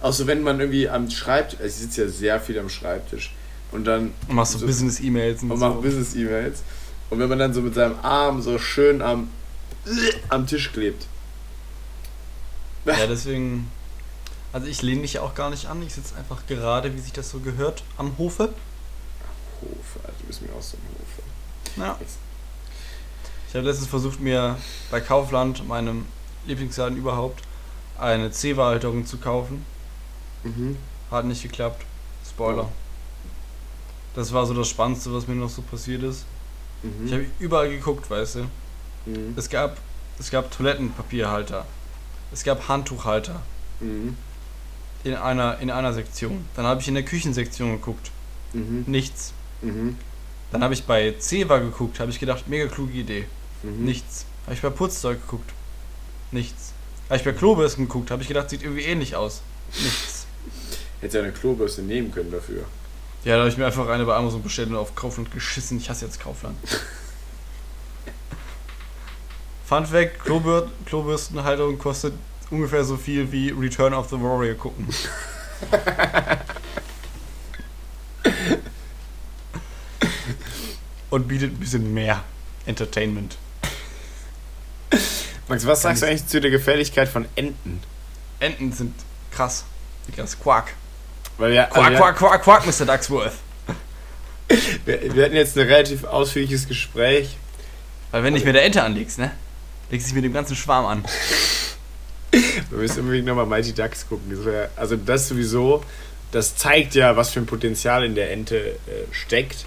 auch 0.00 0.12
so 0.12 0.26
wenn 0.26 0.42
man 0.42 0.58
irgendwie 0.58 0.88
am 0.88 1.08
Schreibtisch, 1.10 1.60
ich 1.64 1.74
sitze 1.74 2.02
ja 2.02 2.08
sehr 2.08 2.40
viel 2.40 2.58
am 2.58 2.68
Schreibtisch 2.68 3.32
und 3.70 3.84
dann 3.84 4.12
Und 4.26 4.34
machst 4.34 4.54
so, 4.54 4.58
So- 4.58 4.66
Business-E-Mails 4.66 5.42
und, 5.44 5.52
und 5.52 5.58
so. 5.60 5.68
macht 5.68 5.82
Business-E-Mails 5.82 6.62
und 7.10 7.18
wenn 7.18 7.28
man 7.28 7.38
dann 7.38 7.54
so 7.54 7.60
mit 7.60 7.74
seinem 7.74 7.98
Arm 8.02 8.42
so 8.42 8.58
schön 8.58 9.02
am 9.02 9.28
am 10.28 10.46
Tisch 10.46 10.72
klebt. 10.72 11.06
Ja, 12.84 13.06
deswegen. 13.06 13.70
Also 14.52 14.66
ich 14.66 14.80
lehne 14.82 15.02
mich 15.02 15.14
ja 15.14 15.22
auch 15.22 15.34
gar 15.34 15.50
nicht 15.50 15.66
an. 15.66 15.82
Ich 15.82 15.94
sitze 15.94 16.16
einfach 16.16 16.46
gerade, 16.46 16.94
wie 16.94 17.00
sich 17.00 17.12
das 17.12 17.30
so 17.30 17.40
gehört, 17.40 17.82
am 17.98 18.16
Hofe. 18.16 18.54
Hofe, 19.60 20.00
also 20.04 20.14
du 20.20 20.26
bist 20.26 20.42
mir 20.42 20.48
auch 20.52 20.62
so 20.62 20.76
ein 20.76 20.82
Hofe. 20.98 21.22
Ja. 21.80 21.98
Ich 23.48 23.54
habe 23.54 23.66
letztens 23.66 23.88
versucht, 23.88 24.20
mir 24.20 24.56
bei 24.90 25.00
Kaufland, 25.00 25.66
meinem 25.68 26.06
Lieblingsladen 26.46 26.96
überhaupt, 26.96 27.42
eine 27.98 28.30
C-Halterung 28.30 29.06
zu 29.06 29.18
kaufen. 29.18 29.64
Mhm. 30.44 30.76
Hat 31.10 31.24
nicht 31.24 31.42
geklappt. 31.42 31.84
Spoiler. 32.28 32.68
Das 34.14 34.32
war 34.32 34.46
so 34.46 34.54
das 34.54 34.68
Spannendste, 34.68 35.12
was 35.12 35.26
mir 35.26 35.34
noch 35.34 35.50
so 35.50 35.62
passiert 35.62 36.02
ist. 36.02 36.24
Mhm. 36.82 37.06
Ich 37.06 37.12
habe 37.12 37.26
überall 37.40 37.70
geguckt, 37.70 38.10
weißt 38.10 38.36
du. 38.36 38.40
mhm. 39.06 39.34
Es 39.36 39.48
gab, 39.50 39.76
es 40.18 40.30
gab 40.30 40.50
Toilettenpapierhalter. 40.50 41.66
Es 42.32 42.44
gab 42.44 42.68
Handtuchhalter 42.68 43.42
Mhm. 43.80 44.16
in 45.04 45.14
einer, 45.14 45.58
in 45.60 45.70
einer 45.70 45.92
Sektion. 45.92 46.44
Dann 46.56 46.66
habe 46.66 46.80
ich 46.80 46.88
in 46.88 46.94
der 46.94 47.04
Küchensektion 47.04 47.72
geguckt. 47.72 48.10
Mhm. 48.52 48.84
Nichts. 48.86 49.32
Mhm. 49.62 49.96
Dann 50.50 50.62
habe 50.64 50.74
ich 50.74 50.84
bei 50.84 51.14
Ceva 51.20 51.58
geguckt, 51.58 52.00
habe 52.00 52.10
ich 52.10 52.18
gedacht, 52.18 52.48
mega 52.48 52.66
kluge 52.68 52.92
Idee. 52.92 53.26
Mhm. 53.62 53.84
Nichts. 53.84 54.24
Habe 54.44 54.54
ich 54.54 54.62
bei 54.62 54.70
Putzzeug 54.70 55.20
geguckt. 55.22 55.50
Nichts. 56.32 56.72
Habe 57.08 57.16
ich 57.18 57.24
bei 57.24 57.32
Klobürsten 57.32 57.86
geguckt, 57.86 58.10
habe 58.10 58.22
ich 58.22 58.28
gedacht, 58.28 58.50
sieht 58.50 58.62
irgendwie 58.62 58.82
ähnlich 58.82 59.14
aus. 59.16 59.40
Nichts. 59.82 60.26
Hättest 61.00 61.14
ja 61.14 61.22
eine 61.22 61.32
Klobürste 61.32 61.82
nehmen 61.82 62.10
können 62.12 62.30
dafür. 62.32 62.64
Ja, 63.28 63.34
da 63.34 63.40
habe 63.40 63.50
ich 63.50 63.58
mir 63.58 63.66
einfach 63.66 63.86
eine 63.88 64.06
bei 64.06 64.16
Amazon 64.16 64.42
bestellt 64.42 64.70
und 64.70 64.76
auf 64.76 64.94
Kaufland 64.94 65.30
geschissen. 65.30 65.76
Ich 65.76 65.90
hasse 65.90 66.06
jetzt 66.06 66.18
Kaufland. 66.18 66.56
Fun 69.66 69.84
Fact: 69.84 70.24
Klobür 70.24 70.70
Klobürstenhalterung 70.86 71.78
kostet 71.78 72.14
ungefähr 72.50 72.84
so 72.84 72.96
viel 72.96 73.30
wie 73.30 73.50
Return 73.50 73.92
of 73.92 74.08
the 74.08 74.18
Warrior 74.18 74.54
gucken. 74.54 74.88
und 81.10 81.28
bietet 81.28 81.52
ein 81.52 81.58
bisschen 81.58 81.92
mehr 81.92 82.24
Entertainment. 82.64 83.36
Max, 85.48 85.66
was 85.66 85.82
sagst 85.82 86.00
du 86.00 86.06
eigentlich 86.06 86.28
zu 86.28 86.40
der 86.40 86.50
Gefährlichkeit 86.50 87.10
von 87.10 87.26
Enten? 87.36 87.82
Enten 88.40 88.72
sind 88.72 88.94
krass. 89.30 89.66
Das 90.16 90.30
ist 90.30 90.42
Quark. 90.42 90.72
Weil 91.38 91.52
wir, 91.52 91.62
Quark, 91.64 91.86
also 91.86 91.96
Quark, 91.98 92.16
Quark, 92.16 92.42
Quark, 92.42 92.66
Mr. 92.66 92.84
Ducksworth. 92.84 93.32
wir, 94.84 95.02
wir, 95.02 95.14
wir 95.14 95.24
hatten 95.24 95.36
jetzt 95.36 95.56
ein 95.56 95.66
relativ 95.66 96.04
ausführliches 96.04 96.68
Gespräch. 96.68 97.36
Weil 98.10 98.24
wenn 98.24 98.34
du 98.34 98.38
dich 98.38 98.46
mit 98.46 98.54
der 98.54 98.64
Ente 98.64 98.82
anlegst, 98.82 99.18
ne? 99.18 99.30
Legst 99.90 100.06
du 100.06 100.08
dich 100.08 100.16
mit 100.16 100.24
dem 100.24 100.32
ganzen 100.32 100.56
Schwarm 100.56 100.84
an. 100.86 101.04
Wir 102.30 102.78
müssen 102.78 103.00
unbedingt 103.00 103.26
nochmal 103.26 103.46
Mighty 103.46 103.72
Ducks 103.72 104.06
gucken. 104.08 104.30
Das 104.30 104.44
wär, 104.44 104.70
also 104.76 104.96
das 104.96 105.28
sowieso, 105.28 105.82
das 106.32 106.56
zeigt 106.56 106.94
ja, 106.94 107.16
was 107.16 107.30
für 107.30 107.40
ein 107.40 107.46
Potenzial 107.46 108.04
in 108.04 108.14
der 108.14 108.30
Ente 108.30 108.56
äh, 108.56 109.12
steckt. 109.12 109.64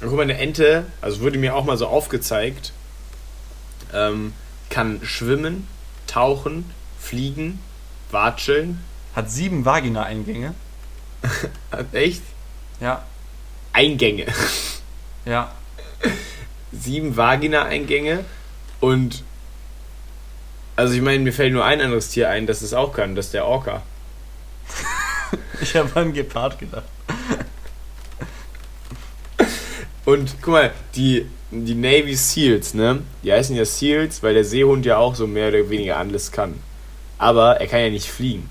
Und 0.00 0.08
guck 0.08 0.16
mal, 0.16 0.22
eine 0.22 0.38
Ente, 0.38 0.86
also 1.00 1.20
wurde 1.20 1.38
mir 1.38 1.54
auch 1.54 1.64
mal 1.64 1.76
so 1.76 1.86
aufgezeigt, 1.86 2.72
ähm, 3.92 4.32
kann 4.68 5.00
schwimmen, 5.04 5.68
tauchen, 6.06 6.70
fliegen, 6.98 7.60
watscheln. 8.10 8.80
Hat 9.14 9.30
sieben 9.30 9.64
Vagina-Eingänge. 9.64 10.54
Echt 11.92 12.22
Ja, 12.80 13.04
Eingänge. 13.72 14.26
ja. 15.24 15.50
Sieben 16.72 17.16
Vagina-Eingänge 17.16 18.24
und 18.80 19.22
also 20.74 20.94
ich 20.94 21.02
meine, 21.02 21.22
mir 21.22 21.32
fällt 21.32 21.52
nur 21.52 21.64
ein 21.64 21.80
anderes 21.80 22.08
Tier 22.08 22.30
ein, 22.30 22.46
das 22.46 22.62
es 22.62 22.72
auch 22.74 22.92
kann, 22.94 23.14
das 23.14 23.26
ist 23.26 23.34
der 23.34 23.46
Orca. 23.46 23.82
Ich 25.62 25.76
habe 25.76 25.98
an 25.98 26.12
Gepard 26.12 26.58
gedacht. 26.58 26.84
Und 30.04 30.34
guck 30.42 30.52
mal, 30.52 30.72
die, 30.96 31.26
die 31.50 31.74
Navy 31.74 32.16
Seals, 32.16 32.74
ne? 32.74 33.02
Die 33.22 33.32
heißen 33.32 33.54
ja 33.54 33.64
Seals, 33.64 34.22
weil 34.22 34.34
der 34.34 34.44
Seehund 34.44 34.84
ja 34.84 34.96
auch 34.96 35.14
so 35.14 35.26
mehr 35.26 35.48
oder 35.48 35.70
weniger 35.70 35.96
alles 35.96 36.32
kann. 36.32 36.60
Aber 37.18 37.60
er 37.60 37.66
kann 37.68 37.80
ja 37.80 37.90
nicht 37.90 38.10
fliegen. 38.10 38.48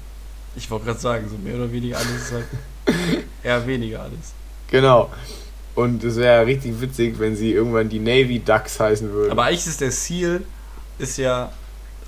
Ich 0.55 0.69
wollte 0.69 0.85
gerade 0.85 0.99
sagen, 0.99 1.29
so 1.29 1.37
mehr 1.37 1.55
oder 1.55 1.71
weniger 1.71 1.97
alles 1.97 2.23
ist 2.23 2.31
halt. 2.31 2.45
eher 3.43 3.67
weniger 3.67 4.01
alles. 4.01 4.33
Genau. 4.69 5.09
Und 5.75 6.03
es 6.03 6.17
wäre 6.17 6.45
richtig 6.45 6.79
witzig, 6.81 7.17
wenn 7.19 7.35
sie 7.35 7.53
irgendwann 7.53 7.89
die 7.89 7.99
Navy 7.99 8.39
Ducks 8.39 8.79
heißen 8.79 9.11
würden. 9.11 9.31
Aber 9.31 9.45
eigentlich 9.45 9.67
ist 9.67 9.81
der 9.81 9.91
Seal 9.91 10.43
ist 10.97 11.17
ja 11.17 11.51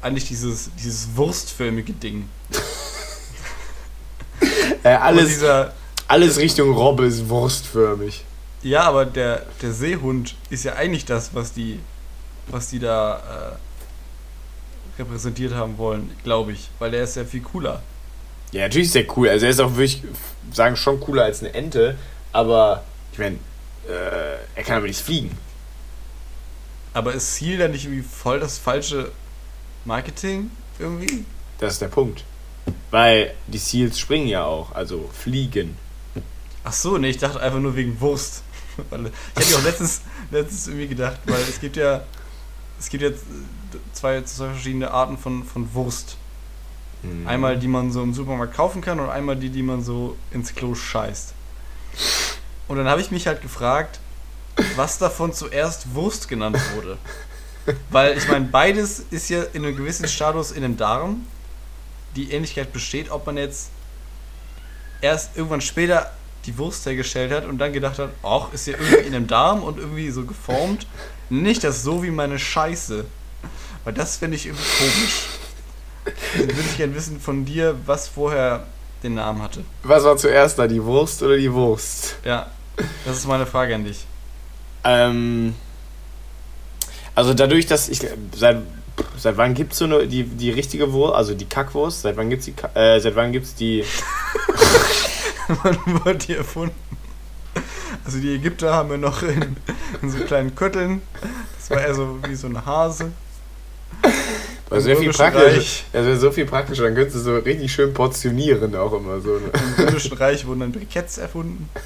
eigentlich 0.02 0.28
dieses, 0.28 0.70
dieses 0.78 1.16
wurstförmige 1.16 1.94
Ding. 1.94 2.28
äh, 4.84 4.90
alles, 4.90 5.30
dieser, 5.30 5.74
alles 6.08 6.38
Richtung 6.38 6.74
Robbe 6.74 7.06
ist 7.06 7.30
wurstförmig. 7.30 8.26
ja, 8.64 8.84
aber 8.84 9.06
der, 9.06 9.46
der 9.62 9.72
Seehund 9.72 10.36
ist 10.50 10.66
ja 10.66 10.74
eigentlich 10.74 11.06
das, 11.06 11.34
was 11.34 11.54
die, 11.54 11.80
was 12.48 12.68
die 12.68 12.80
da 12.80 13.58
äh, 14.98 15.02
repräsentiert 15.02 15.54
haben 15.54 15.78
wollen, 15.78 16.12
glaube 16.24 16.52
ich. 16.52 16.70
Weil 16.80 16.92
der 16.92 17.06
ist 17.06 17.16
ja 17.16 17.24
viel 17.24 17.42
cooler. 17.42 17.82
Ja, 18.54 18.62
natürlich 18.62 18.88
ist 18.88 18.96
der 18.96 19.18
cool. 19.18 19.28
Also 19.30 19.46
er 19.46 19.52
ist 19.52 19.60
auch 19.60 19.76
wirklich, 19.76 20.04
sagen, 20.52 20.76
schon 20.76 21.00
cooler 21.00 21.24
als 21.24 21.42
eine 21.42 21.54
Ente. 21.54 21.98
Aber 22.32 22.84
ich 23.12 23.20
meine, 23.20 23.36
äh, 23.88 24.38
er 24.56 24.64
kann 24.64 24.78
aber 24.78 24.88
nicht 24.88 25.02
fliegen. 25.02 25.38
Aber 26.94 27.14
ist 27.14 27.36
Seal 27.36 27.58
dann 27.58 27.72
nicht 27.72 27.86
irgendwie 27.86 28.04
voll 28.04 28.40
das 28.40 28.60
falsche 28.60 29.12
Marketing 29.84 30.52
irgendwie? 30.80 31.26
Das 31.58 31.74
ist 31.74 31.82
der 31.82 31.88
Punkt. 31.88 32.24
Weil 32.92 33.34
die 33.48 33.58
Seals 33.58 34.00
springen 34.00 34.28
ja 34.28 34.46
auch, 34.46 34.72
also 34.74 35.10
fliegen. 35.12 35.78
Ach 36.64 36.74
so, 36.74 36.98
nee, 36.98 37.10
ich 37.10 37.18
dachte 37.18 37.42
einfach 37.42 37.60
nur 37.60 37.76
wegen 37.76 38.00
Wurst. 38.00 38.44
Ich 39.36 39.48
hätte 39.48 39.58
auch 39.60 39.64
letztens, 39.64 40.02
letztens 40.32 40.68
irgendwie 40.68 40.88
gedacht, 40.88 41.20
weil 41.26 41.42
es 41.42 41.62
gibt 41.62 41.76
ja 41.76 42.04
es 42.84 42.90
gibt 42.90 43.04
jetzt 43.04 43.24
zwei, 43.94 44.22
zwei 44.24 44.50
verschiedene 44.50 44.92
Arten 44.92 45.18
von, 45.18 45.44
von 45.44 45.74
Wurst. 45.74 46.18
Mhm. 47.04 47.28
Einmal 47.28 47.58
die 47.60 47.68
man 47.68 47.92
so 47.92 48.02
im 48.02 48.14
Supermarkt 48.14 48.56
kaufen 48.56 48.82
kann 48.82 49.00
und 49.00 49.10
einmal 49.10 49.36
die, 49.36 49.50
die 49.50 49.64
man 49.64 49.84
so 49.84 50.18
ins 50.32 50.56
Klo 50.56 50.74
scheißt. 50.74 51.34
Und 52.68 52.78
dann 52.78 52.88
habe 52.88 53.02
ich 53.02 53.12
mich 53.12 53.28
halt 53.28 53.42
gefragt, 53.42 54.00
was 54.76 54.98
davon 54.98 55.34
zuerst 55.34 55.94
Wurst 55.94 56.28
genannt 56.28 56.58
wurde. 56.76 56.98
Weil 57.90 58.18
ich 58.18 58.28
meine, 58.28 58.46
beides 58.46 59.06
ist 59.12 59.30
ja 59.30 59.44
in 59.54 59.66
einem 59.66 59.76
gewissen 59.76 60.08
Status 60.08 60.52
in 60.52 60.62
dem 60.64 60.78
Darm. 60.78 61.26
Die 62.16 62.32
Ähnlichkeit 62.32 62.74
besteht, 62.74 63.10
ob 63.10 63.26
man 63.26 63.38
jetzt 63.38 63.70
erst 65.02 65.36
irgendwann 65.36 65.62
später 65.62 66.12
die 66.46 66.58
Wurst 66.58 66.86
hergestellt 66.86 67.32
hat 67.32 67.46
und 67.46 67.58
dann 67.58 67.72
gedacht 67.74 68.00
hat, 68.00 68.10
ach, 68.22 68.52
ist 68.54 68.68
ja 68.68 68.74
irgendwie 68.74 69.08
in 69.08 69.14
dem 69.14 69.28
Darm 69.28 69.64
und 69.64 69.78
irgendwie 69.78 70.10
so 70.12 70.26
geformt. 70.26 70.88
Nicht 71.30 71.64
das 71.64 71.84
so 71.84 72.04
wie 72.04 72.12
meine 72.12 72.38
Scheiße. 72.38 73.06
Weil 73.84 73.94
das 73.94 74.18
finde 74.18 74.36
ich 74.38 74.46
irgendwie 74.46 74.66
komisch. 74.78 75.28
Dann 76.38 76.48
würde 76.48 76.62
ich 76.62 76.78
gerne 76.78 76.96
wissen 76.96 77.20
von 77.20 77.46
dir, 77.46 77.76
was 77.86 78.08
vorher 78.08 78.66
den 79.04 79.16
Namen 79.16 79.42
hatte. 79.42 79.64
Was 79.84 80.04
war 80.04 80.18
zuerst 80.18 80.60
da, 80.60 80.68
die 80.68 80.84
Wurst 80.84 81.22
oder 81.24 81.38
die 81.38 81.52
Wurst? 81.52 82.16
Ja, 82.24 82.48
das 83.06 83.18
ist 83.18 83.28
meine 83.28 83.46
Frage 83.46 83.76
an 83.76 83.84
dich. 83.84 84.06
Ähm, 84.84 85.56
also 87.16 87.34
dadurch, 87.34 87.66
dass 87.66 87.90
ich 87.90 88.02
seit 88.36 88.58
seit 89.18 89.38
wann 89.38 89.56
gibt's 89.56 89.80
so 89.80 89.86
eine 89.86 90.08
die 90.08 90.24
die 90.24 90.52
richtige 90.52 90.94
Wurst, 90.94 91.16
also 91.16 91.34
die 91.34 91.46
Kackwurst? 91.46 92.02
Seit 92.02 92.18
wann 92.18 92.30
gibt's 92.30 92.46
die 92.46 92.54
äh, 92.76 93.00
seit 93.00 93.16
wann 93.16 93.32
gibt's 93.32 93.56
die 93.56 93.84
Wann 95.48 95.78
wurde 95.86 96.16
die 96.16 96.36
erfunden? 96.36 96.76
Also 98.06 98.20
die 98.20 98.36
Ägypter 98.36 98.74
haben 98.74 98.92
ja 98.92 98.98
noch 98.98 99.22
in, 99.24 99.58
in 100.02 100.10
so 100.10 100.20
kleinen 100.20 100.56
Kötteln. 100.56 101.02
Das 101.58 101.70
war 101.70 101.82
eher 101.82 101.96
so 101.96 102.20
wie 102.28 102.36
so 102.36 102.48
ein 102.48 102.66
Hase. 102.66 103.12
War 104.74 104.82
sehr 104.82 104.98
viel. 104.98 105.12
Das 105.12 106.06
wäre 106.06 106.18
so 106.18 106.32
viel 106.32 106.46
praktischer, 106.46 106.84
dann 106.84 106.96
könntest 106.96 107.16
du 107.18 107.20
so 107.22 107.36
richtig 107.38 107.72
schön 107.72 107.94
portionieren 107.94 108.76
auch 108.76 108.94
immer 108.94 109.20
so. 109.22 109.40
Ne? 109.40 109.52
Im 109.78 109.86
Römischen 109.86 110.14
Reich 110.18 110.46
wurden 110.46 110.60
dann 110.62 110.72
Briketts 110.72 111.18
erfunden. 111.18 111.70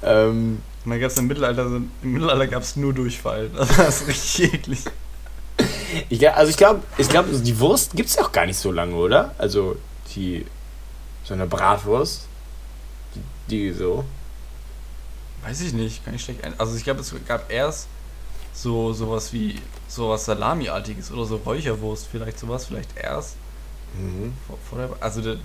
Ähm, 0.00 0.62
Und 0.84 0.90
dann 0.92 1.00
gab 1.00 1.10
es 1.10 1.18
im 1.18 1.26
Mittelalter, 1.26 1.66
im 1.66 1.90
Mittelalter 2.12 2.46
gab 2.46 2.62
es 2.62 2.76
nur 2.76 2.94
Durchfall. 2.94 3.50
Also 3.56 3.74
das 3.82 4.02
ist 4.02 4.08
richtig 4.08 4.54
eklig. 4.54 4.78
ich, 6.08 6.18
glaub- 6.20 6.36
also 6.36 6.50
ich 6.50 6.56
glaube, 6.56 6.82
ich 6.98 7.08
glaube, 7.08 7.30
die 7.36 7.58
Wurst 7.58 7.96
gibt's 7.96 8.14
ja 8.14 8.22
auch 8.22 8.32
gar 8.32 8.46
nicht 8.46 8.58
so 8.58 8.70
lange, 8.70 8.94
oder? 8.94 9.34
Also 9.38 9.76
die 10.14 10.46
so 11.24 11.34
eine 11.34 11.46
Bratwurst, 11.46 12.22
die, 13.14 13.20
die 13.50 13.72
so. 13.72 14.04
Weiß 15.44 15.60
ich 15.62 15.72
nicht, 15.72 16.04
kann 16.04 16.14
ich 16.14 16.22
schlecht 16.22 16.44
ein. 16.44 16.54
Also 16.58 16.76
ich 16.76 16.84
glaube, 16.84 17.00
es 17.00 17.12
gab 17.26 17.50
erst 17.50 17.88
so 18.62 18.92
sowas 18.92 19.32
wie 19.32 19.56
sowas 19.88 20.24
Salami-artiges 20.24 21.10
oder 21.12 21.24
so 21.24 21.36
Räucherwurst, 21.36 22.08
vielleicht 22.10 22.38
sowas, 22.38 22.66
vielleicht 22.66 22.90
erst 22.96 23.36
Mhm. 23.94 24.32
vor, 24.46 24.58
vor 24.68 24.78
der. 24.78 24.90
Also 25.00 25.22
der 25.22 25.36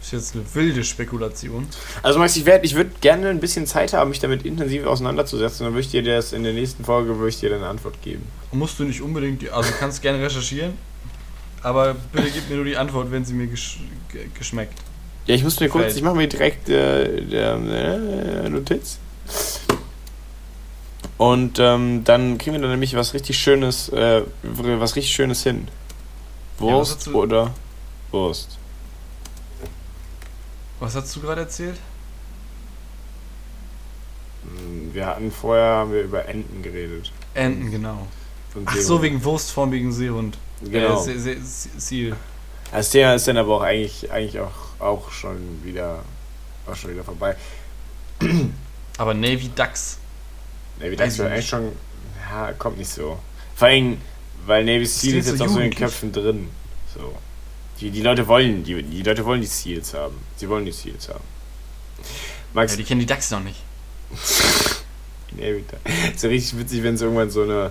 ist 0.00 0.12
jetzt 0.12 0.34
eine 0.36 0.44
wilde 0.54 0.84
Spekulation. 0.84 1.66
Also 2.02 2.18
Max, 2.20 2.36
ich, 2.36 2.44
werd- 2.46 2.64
ich 2.64 2.74
würde 2.76 2.90
gerne 3.00 3.28
ein 3.30 3.40
bisschen 3.40 3.66
Zeit 3.66 3.92
haben, 3.94 4.10
mich 4.10 4.20
damit 4.20 4.44
intensiv 4.44 4.86
auseinanderzusetzen. 4.86 5.64
Dann 5.64 5.72
würde 5.72 5.80
ich 5.80 5.90
dir 5.90 6.02
das 6.04 6.32
in 6.32 6.44
der 6.44 6.52
nächsten 6.52 6.84
Folge 6.84 7.16
würde 7.18 7.30
ich 7.30 7.40
dir 7.40 7.48
dann 7.50 7.58
eine 7.60 7.68
Antwort 7.68 8.00
geben. 8.02 8.24
Musst 8.52 8.78
du 8.78 8.84
nicht 8.84 9.00
unbedingt, 9.02 9.42
die- 9.42 9.50
also 9.50 9.70
du 9.70 9.76
kannst 9.78 10.02
gerne 10.02 10.22
recherchieren, 10.22 10.74
aber 11.62 11.96
bitte 12.12 12.30
gib 12.30 12.48
mir 12.48 12.56
nur 12.56 12.64
die 12.66 12.76
Antwort, 12.76 13.10
wenn 13.10 13.24
sie 13.24 13.34
mir 13.34 13.46
gesch 13.48 13.80
ge 14.12 14.26
geschmeckt. 14.38 14.78
Ja, 15.26 15.34
ich 15.34 15.42
muss 15.42 15.58
mir 15.58 15.68
kurz, 15.68 15.96
ich 15.96 16.02
mache 16.02 16.14
mir 16.14 16.28
direkt 16.28 16.68
äh, 16.68 17.22
der, 17.22 17.54
äh, 17.56 18.48
Notiz. 18.48 18.98
Und 21.18 21.58
ähm, 21.58 22.04
dann 22.04 22.36
kriegen 22.38 22.52
wir 22.54 22.60
dann 22.60 22.70
nämlich 22.70 22.94
was 22.94 23.14
richtig 23.14 23.38
Schönes, 23.38 23.88
äh, 23.88 24.22
was 24.42 24.96
richtig 24.96 25.12
Schönes 25.14 25.42
hin. 25.42 25.68
Ja, 26.60 26.66
Wurst 26.66 27.06
du- 27.06 27.14
oder 27.22 27.54
Wurst. 28.10 28.58
Was 30.78 30.94
hast 30.94 31.14
du 31.16 31.20
gerade 31.20 31.40
erzählt? 31.42 31.78
Hm, 34.44 34.92
Wir 34.94 35.06
hatten 35.06 35.30
vorher 35.32 35.64
haben 35.76 35.92
wir 35.92 36.02
über 36.02 36.26
Enten 36.26 36.62
geredet. 36.62 37.12
Enten, 37.34 37.70
genau. 37.70 38.06
Ach 38.64 38.76
so, 38.76 39.02
wegen 39.02 39.22
Wurstform, 39.22 39.72
wegen 39.72 39.92
Seehund. 39.92 40.38
Genau. 40.62 41.00
Äh, 41.00 41.04
Se 41.04 41.18
Se 41.18 41.36
Se 41.42 41.68
Seal. 41.78 42.16
Das 42.72 42.90
Thema 42.90 43.14
ist 43.14 43.28
dann 43.28 43.36
aber 43.36 43.56
auch 43.56 43.62
eigentlich, 43.62 44.10
eigentlich 44.10 44.40
auch, 44.40 44.50
auch 44.80 45.10
schon 45.10 45.62
wieder 45.62 46.00
auch 46.66 46.74
schon 46.74 46.90
wieder 46.92 47.04
vorbei. 47.04 47.36
Aber 48.98 49.14
Navy 49.14 49.50
Ducks. 49.54 49.98
Navy 50.80 50.96
Ducks 50.96 51.18
nicht. 51.18 51.26
eigentlich 51.26 51.48
schon. 51.48 51.72
Ja, 52.30 52.52
kommt 52.52 52.78
nicht 52.78 52.90
so. 52.90 53.18
Vor 53.54 53.68
allem, 53.68 53.98
weil 54.46 54.64
Navy 54.64 54.86
Seal 54.86 55.16
ist 55.16 55.28
jetzt 55.28 55.38
so 55.38 55.44
auch 55.44 55.48
so 55.48 55.60
in 55.60 55.70
den. 55.70 55.78
Köpfen 55.78 56.12
drin. 56.12 56.48
So. 56.94 57.14
Die, 57.80 57.90
die 57.90 58.02
Leute 58.02 58.26
wollen, 58.26 58.64
die, 58.64 58.82
die 58.82 59.02
Leute 59.02 59.24
wollen 59.24 59.40
die 59.40 59.46
Seals 59.46 59.94
haben. 59.94 60.16
Sie 60.36 60.48
wollen 60.48 60.64
die 60.64 60.72
Seals 60.72 61.08
haben. 61.08 61.24
Max, 62.54 62.72
Ja, 62.72 62.78
die 62.78 62.84
kennen 62.84 63.00
die 63.00 63.06
Ducks 63.06 63.30
noch 63.30 63.42
nicht. 63.42 63.60
Navy 65.32 65.64
Ducks. 65.70 66.14
Ist 66.14 66.22
ja 66.24 66.30
richtig 66.30 66.58
witzig, 66.58 66.82
wenn 66.82 66.94
es 66.94 67.02
irgendwann 67.02 67.30
so 67.30 67.42
eine. 67.42 67.70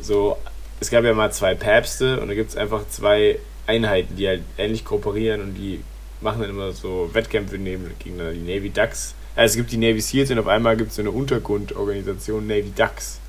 So. 0.00 0.36
Es 0.78 0.90
gab 0.90 1.04
ja 1.04 1.12
mal 1.12 1.30
zwei 1.32 1.54
Päpste 1.54 2.20
und 2.20 2.28
da 2.28 2.34
gibt 2.34 2.50
es 2.50 2.56
einfach 2.56 2.88
zwei 2.88 3.38
Einheiten, 3.66 4.16
die 4.16 4.26
halt 4.26 4.42
ähnlich 4.56 4.84
kooperieren 4.84 5.42
und 5.42 5.54
die 5.54 5.82
machen 6.22 6.40
dann 6.40 6.50
immer 6.50 6.72
so 6.72 7.10
Wettkämpfe 7.12 7.58
neben, 7.58 7.90
gegeneinander. 7.98 8.32
Die 8.32 8.40
Navy 8.40 8.70
Ducks. 8.70 9.14
Also 9.40 9.52
es 9.52 9.56
gibt 9.56 9.72
die 9.72 9.78
Navy 9.78 10.02
Seals 10.02 10.30
und 10.30 10.38
auf 10.38 10.48
einmal 10.48 10.76
gibt 10.76 10.90
es 10.90 10.96
so 10.96 11.00
eine 11.00 11.12
Untergrundorganisation 11.12 12.46
Navy 12.46 12.74
Ducks. 12.76 13.20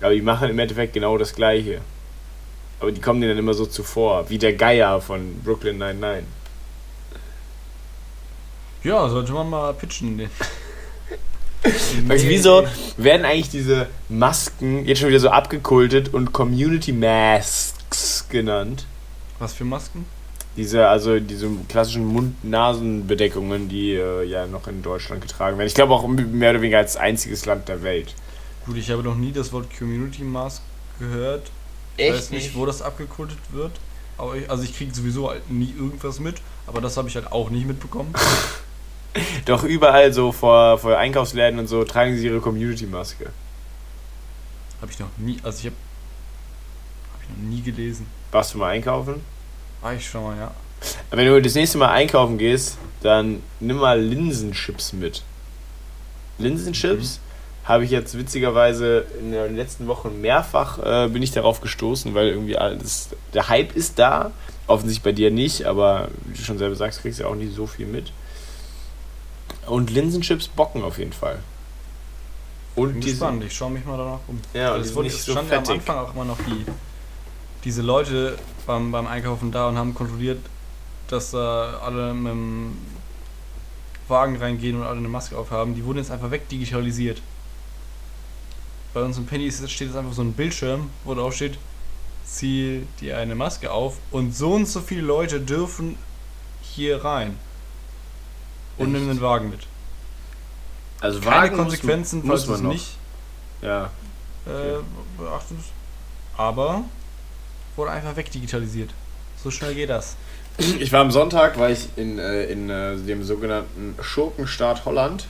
Aber 0.00 0.12
die 0.12 0.20
machen 0.20 0.50
im 0.50 0.58
Endeffekt 0.58 0.94
genau 0.94 1.16
das 1.16 1.32
Gleiche. 1.32 1.80
Aber 2.80 2.90
die 2.90 3.00
kommen 3.00 3.20
denen 3.20 3.36
dann 3.36 3.38
immer 3.38 3.54
so 3.54 3.64
zuvor, 3.64 4.28
wie 4.30 4.38
der 4.38 4.54
Geier 4.54 5.00
von 5.00 5.40
Brooklyn 5.44 5.78
99. 5.78 6.24
Ja, 8.82 9.08
sollte 9.08 9.30
man 9.30 9.48
mal 9.48 9.72
pitchen. 9.74 10.18
Den. 10.18 10.30
Max, 12.08 12.24
wieso 12.24 12.66
werden 12.96 13.24
eigentlich 13.24 13.50
diese 13.50 13.86
Masken 14.08 14.84
jetzt 14.86 14.98
schon 14.98 15.08
wieder 15.08 15.20
so 15.20 15.30
abgekultet 15.30 16.12
und 16.12 16.32
Community 16.32 16.90
Masks 16.90 18.26
genannt? 18.28 18.86
Was 19.38 19.52
für 19.52 19.64
Masken? 19.64 20.04
Diese, 20.56 20.86
also 20.86 21.18
diese 21.18 21.48
klassischen 21.68 22.06
Mund-Nasen-Bedeckungen, 22.06 23.68
die 23.68 23.94
äh, 23.94 24.22
ja 24.22 24.46
noch 24.46 24.68
in 24.68 24.82
Deutschland 24.82 25.20
getragen 25.20 25.58
werden. 25.58 25.66
Ich 25.66 25.74
glaube 25.74 25.94
auch 25.94 26.06
mehr 26.06 26.50
oder 26.50 26.60
weniger 26.60 26.78
als 26.78 26.96
einziges 26.96 27.44
Land 27.44 27.68
der 27.68 27.82
Welt. 27.82 28.14
Gut, 28.64 28.76
ich 28.76 28.90
habe 28.90 29.02
noch 29.02 29.16
nie 29.16 29.32
das 29.32 29.52
Wort 29.52 29.66
Community 29.76 30.22
Mask 30.22 30.62
gehört. 30.98 31.50
Ich 31.96 32.12
weiß 32.12 32.30
nicht, 32.30 32.54
wo 32.54 32.66
das 32.66 32.82
abgekultet 32.82 33.38
wird. 33.52 33.72
Aber 34.16 34.36
ich, 34.36 34.48
also 34.48 34.62
ich 34.62 34.76
kriege 34.76 34.94
sowieso 34.94 35.28
halt 35.30 35.50
nie 35.50 35.74
irgendwas 35.76 36.20
mit, 36.20 36.36
aber 36.66 36.80
das 36.80 36.96
habe 36.96 37.08
ich 37.08 37.16
halt 37.16 37.32
auch 37.32 37.50
nicht 37.50 37.66
mitbekommen. 37.66 38.12
Doch 39.44 39.64
überall 39.64 40.12
so 40.12 40.32
vor, 40.32 40.78
vor 40.78 40.96
Einkaufsläden 40.96 41.58
und 41.58 41.66
so 41.66 41.84
tragen 41.84 42.16
sie 42.16 42.26
ihre 42.26 42.40
Community-Maske. 42.40 43.30
Habe 44.80 44.92
ich 44.92 44.98
noch 44.98 45.08
nie, 45.18 45.38
also 45.42 45.58
ich 45.58 45.66
habe 45.66 45.76
habe 47.12 47.24
ich 47.24 47.28
noch 47.30 47.50
nie 47.50 47.62
gelesen. 47.62 48.06
Warst 48.32 48.54
du 48.54 48.58
mal 48.58 48.70
einkaufen? 48.70 49.20
War 49.84 49.92
ich 49.92 50.08
schon 50.08 50.24
mal, 50.24 50.36
ja. 50.38 50.50
Wenn 51.10 51.26
du 51.26 51.42
das 51.42 51.54
nächste 51.54 51.76
Mal 51.76 51.90
einkaufen 51.90 52.38
gehst, 52.38 52.78
dann 53.02 53.42
nimm 53.60 53.76
mal 53.76 54.00
Linsenchips 54.00 54.94
mit. 54.94 55.22
Linsenchips 56.38 57.20
habe 57.64 57.84
ich 57.84 57.90
jetzt 57.90 58.16
witzigerweise 58.16 59.04
in 59.20 59.32
den 59.32 59.56
letzten 59.56 59.86
Wochen 59.86 60.22
mehrfach 60.22 60.78
äh, 60.78 61.08
bin 61.08 61.22
ich 61.22 61.32
darauf 61.32 61.60
gestoßen, 61.60 62.14
weil 62.14 62.28
irgendwie 62.28 62.56
alles 62.56 63.10
der 63.34 63.50
Hype 63.50 63.76
ist 63.76 63.98
da, 63.98 64.30
offensichtlich 64.66 65.02
bei 65.04 65.12
dir 65.12 65.30
nicht, 65.30 65.66
aber 65.66 66.08
wie 66.24 66.38
du 66.38 66.42
schon 66.42 66.56
selber 66.56 66.76
sagst, 66.76 67.02
kriegst 67.02 67.18
du 67.18 67.24
ja 67.24 67.28
auch 67.28 67.34
nicht 67.34 67.54
so 67.54 67.66
viel 67.66 67.86
mit. 67.86 68.10
Und 69.66 69.90
Linsenchips 69.90 70.48
bocken 70.48 70.82
auf 70.82 70.96
jeden 70.96 71.12
Fall. 71.12 71.40
Und 72.74 72.92
Bin 72.92 73.00
die 73.02 73.10
gespannt, 73.10 73.44
ich 73.44 73.54
schaue 73.54 73.70
mich 73.70 73.84
mal 73.84 73.98
danach 73.98 74.20
um. 74.28 74.40
Ja, 74.54 74.76
und 74.76 74.84
sind 74.84 74.94
wurde 74.94 75.08
es 75.08 75.26
so 75.26 75.32
stand 75.32 75.50
ja 75.50 75.58
am 75.58 75.64
fettig. 75.66 75.80
Anfang 75.80 75.98
auch 75.98 76.14
immer 76.14 76.24
noch 76.24 76.38
die 76.38 76.64
diese 77.64 77.82
Leute 77.82 78.36
beim, 78.66 78.90
beim 78.92 79.06
Einkaufen 79.06 79.50
da 79.52 79.68
und 79.68 79.76
haben 79.78 79.94
kontrolliert, 79.94 80.38
dass 81.08 81.30
da 81.32 81.78
alle 81.84 82.14
mit 82.14 82.32
dem 82.32 82.78
Wagen 84.08 84.36
reingehen 84.36 84.76
und 84.76 84.82
alle 84.82 84.98
eine 84.98 85.08
Maske 85.08 85.36
aufhaben. 85.36 85.74
Die 85.74 85.84
wurden 85.84 85.98
jetzt 85.98 86.10
einfach 86.10 86.30
wegdigitalisiert. 86.30 87.22
Bei 88.92 89.02
uns 89.02 89.18
im 89.18 89.26
Penny 89.26 89.50
steht 89.50 89.88
jetzt 89.88 89.96
einfach 89.96 90.12
so 90.12 90.22
ein 90.22 90.32
Bildschirm, 90.34 90.90
wo 91.04 91.14
drauf 91.14 91.34
steht, 91.34 91.58
zieh 92.24 92.86
dir 93.00 93.18
eine 93.18 93.34
Maske 93.34 93.70
auf 93.70 93.96
und 94.10 94.34
so 94.34 94.52
und 94.54 94.66
so 94.66 94.80
viele 94.80 95.02
Leute 95.02 95.40
dürfen 95.40 95.96
hier 96.62 97.04
rein. 97.04 97.38
Und 98.78 98.92
nimm 98.92 99.06
den 99.08 99.20
Wagen 99.20 99.50
mit. 99.50 99.60
also 101.00 101.20
Keine 101.20 101.36
Wagen 101.36 101.56
muss- 101.56 101.64
Konsequenzen, 101.64 102.26
muss 102.26 102.28
falls 102.28 102.42
du 102.44 102.50
man 102.50 102.56
es 102.56 102.62
noch. 102.62 102.72
nicht 102.72 102.96
Ja. 103.62 103.84
äh, 104.46 104.78
beachtet. 105.18 105.58
Aber 106.36 106.84
wurde 107.76 107.90
einfach 107.90 108.16
wegdigitalisiert. 108.16 108.90
So 109.42 109.50
schnell 109.50 109.74
geht 109.74 109.90
das. 109.90 110.16
Ich 110.78 110.92
war 110.92 111.00
am 111.00 111.10
Sonntag, 111.10 111.58
war 111.58 111.70
ich 111.70 111.88
in, 111.96 112.18
äh, 112.18 112.44
in 112.44 112.70
äh, 112.70 112.96
dem 112.96 113.24
sogenannten 113.24 113.96
Schurkenstaat 114.00 114.84
Holland. 114.84 115.26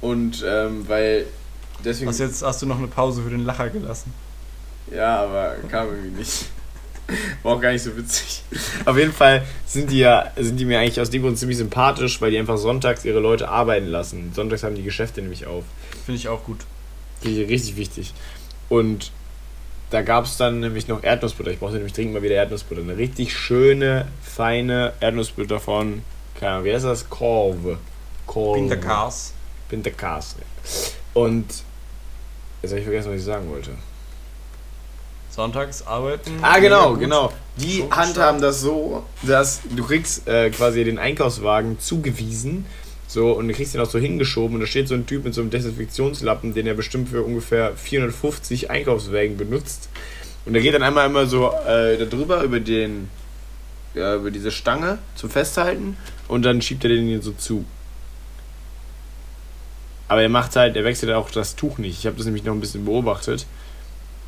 Und 0.00 0.44
ähm, 0.46 0.88
weil 0.88 1.26
deswegen. 1.84 2.08
Was 2.08 2.18
jetzt 2.18 2.42
hast 2.42 2.62
du 2.62 2.66
noch 2.66 2.78
eine 2.78 2.86
Pause 2.86 3.22
für 3.22 3.30
den 3.30 3.44
Lacher 3.44 3.68
gelassen. 3.68 4.14
Ja, 4.94 5.24
aber 5.24 5.56
kam 5.68 5.88
irgendwie 5.88 6.18
nicht. 6.18 6.46
War 7.42 7.56
auch 7.56 7.60
gar 7.60 7.72
nicht 7.72 7.82
so 7.82 7.96
witzig. 7.96 8.42
Auf 8.84 8.96
jeden 8.96 9.12
Fall 9.12 9.44
sind 9.66 9.90
die 9.90 9.98
ja, 9.98 10.30
sind 10.36 10.56
die 10.56 10.64
mir 10.64 10.78
eigentlich 10.78 11.00
aus 11.00 11.10
dem 11.10 11.22
Grund 11.22 11.38
ziemlich 11.38 11.58
sympathisch, 11.58 12.20
weil 12.20 12.30
die 12.30 12.38
einfach 12.38 12.56
sonntags 12.56 13.04
ihre 13.04 13.18
Leute 13.18 13.48
arbeiten 13.48 13.86
lassen. 13.86 14.32
Sonntags 14.32 14.62
haben 14.62 14.76
die 14.76 14.84
Geschäfte 14.84 15.20
nämlich 15.20 15.46
auf. 15.46 15.64
Finde 16.04 16.18
ich 16.18 16.28
auch 16.28 16.44
gut. 16.44 16.60
Richtig, 17.24 17.48
richtig 17.48 17.76
wichtig. 17.76 18.14
Und 18.68 19.10
da 19.90 20.02
gab 20.02 20.24
es 20.24 20.36
dann 20.36 20.60
nämlich 20.60 20.88
noch 20.88 21.02
Erdnussbutter. 21.02 21.50
Ich 21.50 21.58
brauchte 21.58 21.76
nämlich 21.76 21.92
dringend 21.92 22.14
mal 22.14 22.22
wieder 22.22 22.36
Erdnussbutter. 22.36 22.80
Eine 22.80 22.96
richtig 22.96 23.36
schöne, 23.36 24.06
feine 24.22 24.92
Erdnussbutter 25.00 25.60
von, 25.60 26.02
keine 26.38 26.52
Ahnung, 26.52 26.64
wie 26.64 26.72
heißt 26.72 26.84
das? 26.84 27.10
Korve. 27.10 27.78
Korve. 28.26 28.60
Wintercars. 28.60 29.34
Pintercast. 29.68 30.36
Und 31.12 31.46
jetzt 32.62 32.70
habe 32.70 32.78
ich 32.78 32.84
vergessen, 32.84 33.10
was 33.10 33.18
ich 33.18 33.24
sagen 33.24 33.50
wollte. 33.50 33.72
Sonntags 35.30 35.86
arbeiten. 35.86 36.38
Ah, 36.42 36.58
genau, 36.58 36.94
genau. 36.94 37.32
Die 37.56 37.84
handhaben 37.90 38.40
das 38.40 38.60
so, 38.60 39.04
dass 39.22 39.60
du 39.64 39.84
kriegst 39.84 40.26
äh, 40.28 40.50
quasi 40.50 40.84
den 40.84 40.98
Einkaufswagen 40.98 41.78
zugewiesen. 41.78 42.66
So, 43.10 43.32
und 43.32 43.48
du 43.48 43.54
kriegst 43.54 43.74
den 43.74 43.80
auch 43.80 43.90
so 43.90 43.98
hingeschoben 43.98 44.54
und 44.54 44.60
da 44.60 44.68
steht 44.68 44.86
so 44.86 44.94
ein 44.94 45.04
Typ 45.04 45.24
mit 45.24 45.34
so 45.34 45.40
einem 45.40 45.50
Desinfektionslappen, 45.50 46.54
den 46.54 46.68
er 46.68 46.74
bestimmt 46.74 47.08
für 47.08 47.24
ungefähr 47.24 47.74
450 47.74 48.70
Einkaufswagen 48.70 49.36
benutzt. 49.36 49.88
Und 50.46 50.52
der 50.52 50.62
geht 50.62 50.74
dann 50.74 50.84
einmal 50.84 51.06
immer 51.06 51.26
so 51.26 51.48
äh, 51.66 51.98
da 51.98 52.04
drüber 52.04 52.44
über 52.44 52.60
den, 52.60 53.08
ja, 53.94 54.14
über 54.14 54.30
diese 54.30 54.52
Stange 54.52 54.98
zum 55.16 55.28
Festhalten 55.28 55.96
und 56.28 56.44
dann 56.44 56.62
schiebt 56.62 56.84
er 56.84 56.90
den 56.90 57.08
hier 57.08 57.20
so 57.20 57.32
zu. 57.32 57.64
Aber 60.06 60.22
er 60.22 60.28
macht 60.28 60.54
halt, 60.54 60.76
er 60.76 60.84
wechselt 60.84 61.10
auch 61.10 61.32
das 61.32 61.56
Tuch 61.56 61.78
nicht. 61.78 61.98
Ich 61.98 62.06
habe 62.06 62.16
das 62.16 62.26
nämlich 62.26 62.44
noch 62.44 62.52
ein 62.54 62.60
bisschen 62.60 62.84
beobachtet. 62.84 63.44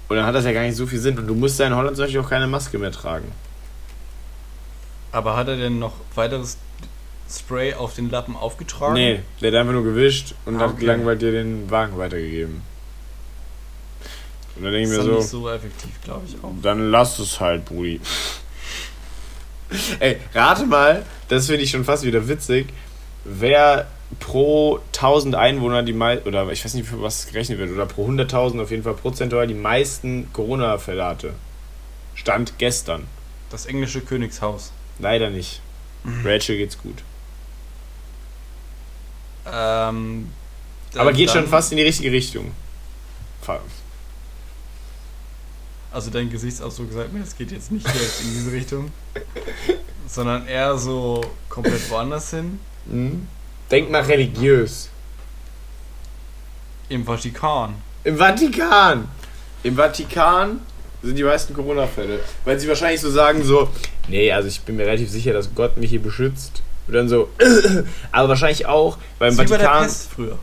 Und 0.09 0.17
dann 0.17 0.27
hat 0.27 0.35
das 0.35 0.45
ja 0.45 0.53
gar 0.53 0.63
nicht 0.63 0.77
so 0.77 0.89
viel 0.89 0.99
Sinn. 0.99 1.17
Und 1.21 1.29
du 1.29 1.37
musst 1.37 1.61
ja 1.61 1.69
in 1.69 1.77
Holland 1.77 1.97
zum 1.97 2.07
Beispiel 2.07 2.21
auch 2.21 2.29
keine 2.29 2.49
Maske 2.49 2.81
mehr 2.81 2.91
tragen. 2.91 3.31
Aber 5.13 5.37
hat 5.37 5.47
er 5.47 5.57
denn 5.57 5.79
noch 5.79 5.95
weiteres 6.17 6.59
Spray 7.31 7.75
auf 7.75 7.95
den 7.95 8.11
Lappen 8.11 8.37
aufgetragen? 8.37 8.95
Nee, 8.95 9.21
der 9.41 9.53
hat 9.53 9.59
einfach 9.61 9.73
nur 9.73 9.85
gewischt 9.85 10.35
und 10.45 10.57
Ah, 10.57 10.61
hat 10.61 10.73
okay. 10.75 10.85
langweilig 10.87 11.21
dir 11.21 11.33
den 11.33 11.71
Wagen 11.71 11.97
weitergegeben. 11.99 12.63
Und 14.57 14.65
dann 14.65 14.73
denke 14.73 14.91
ist 14.91 14.99
ich 14.99 15.05
mir 15.07 15.15
nicht 15.15 15.29
so, 15.29 15.41
so 15.41 15.51
effektiv, 15.51 15.91
glaube 16.05 16.23
ich 16.27 16.35
auch. 16.45 16.53
dann 16.61 16.91
lass 16.91 17.19
es 17.19 17.41
halt, 17.41 17.65
Brudi. 17.65 18.01
Ey, 20.01 20.19
rate 20.35 20.67
mal, 20.67 21.05
das 21.29 21.47
finde 21.47 21.63
ich 21.63 21.71
schon 21.71 21.85
fast 21.85 22.05
wieder 22.05 22.29
witzig, 22.29 22.67
wer 23.25 23.87
pro 24.21 24.81
1000 24.93 25.35
Einwohner 25.35 25.83
die 25.83 25.95
meisten, 25.95 26.29
oder 26.29 26.51
ich 26.53 26.63
weiß 26.63 26.75
nicht, 26.75 26.87
für 26.87 27.01
was 27.01 27.27
gerechnet 27.29 27.59
wird, 27.59 27.71
oder 27.71 27.87
pro 27.87 28.07
100.000 28.07 28.61
auf 28.61 28.71
jeden 28.71 28.83
Fall 28.83 28.93
prozentual 28.93 29.47
die 29.47 29.55
meisten 29.55 30.31
Corona-Fälle 30.35 31.03
hatte. 31.03 31.33
Stand 32.15 32.59
gestern. 32.59 33.07
Das 33.49 33.65
englische 33.65 34.03
Königshaus. 34.03 34.73
Leider 34.99 35.31
nicht. 35.31 35.63
Rachel 36.25 36.59
geht's 36.59 36.77
gut. 36.77 37.03
Ähm, 39.51 40.29
Aber 40.97 41.13
geht 41.13 41.29
dann- 41.29 41.37
schon 41.43 41.47
fast 41.49 41.73
in 41.73 41.79
die 41.79 41.85
richtige 41.85 42.13
Richtung. 42.13 42.53
Also 45.91 46.11
dein 46.11 46.31
Gesichtsausdruck 46.31 46.93
sagt 46.93 47.13
mir, 47.13 47.23
es 47.23 47.37
geht 47.37 47.53
jetzt 47.53 47.71
nicht 47.71 47.87
direkt 47.87 48.21
in 48.23 48.33
diese 48.33 48.53
Richtung, 48.53 48.91
sondern 50.07 50.47
eher 50.47 50.79
so 50.79 51.21
komplett 51.51 51.91
woanders 51.91 52.31
hin. 52.31 52.59
Mhm. 52.87 53.27
Denk 53.71 53.91
mal 53.91 54.03
religiös. 54.03 54.89
Im 56.89 57.05
Vatikan. 57.05 57.75
Im 58.05 58.17
Vatikan. 58.17 59.09
Im 59.63 59.77
Vatikan 59.77 60.61
sind 61.03 61.17
die 61.17 61.23
meisten 61.25 61.53
Corona-Fälle. 61.55 62.21
Weil 62.45 62.59
sie 62.59 62.69
wahrscheinlich 62.69 63.01
so 63.01 63.11
sagen 63.11 63.43
so, 63.45 63.69
nee, 64.09 64.33
also 64.33 64.49
ich 64.49 64.61
bin 64.63 64.77
mir 64.77 64.87
relativ 64.87 65.11
sicher, 65.11 65.33
dass 65.33 65.55
Gott 65.55 65.77
mich 65.77 65.91
hier 65.91 66.03
beschützt. 66.03 66.63
Und 66.87 66.95
dann 66.95 67.09
so, 67.09 67.29
aber 68.13 68.29
wahrscheinlich 68.31 68.67
auch, 68.67 68.99
weil 69.19 69.31
im 69.31 69.39
Wie 69.39 69.45
bei 69.45 69.59
der 69.59 69.69
Vatikan... 69.69 69.83
Pest 69.85 70.11
früher. 70.15 70.39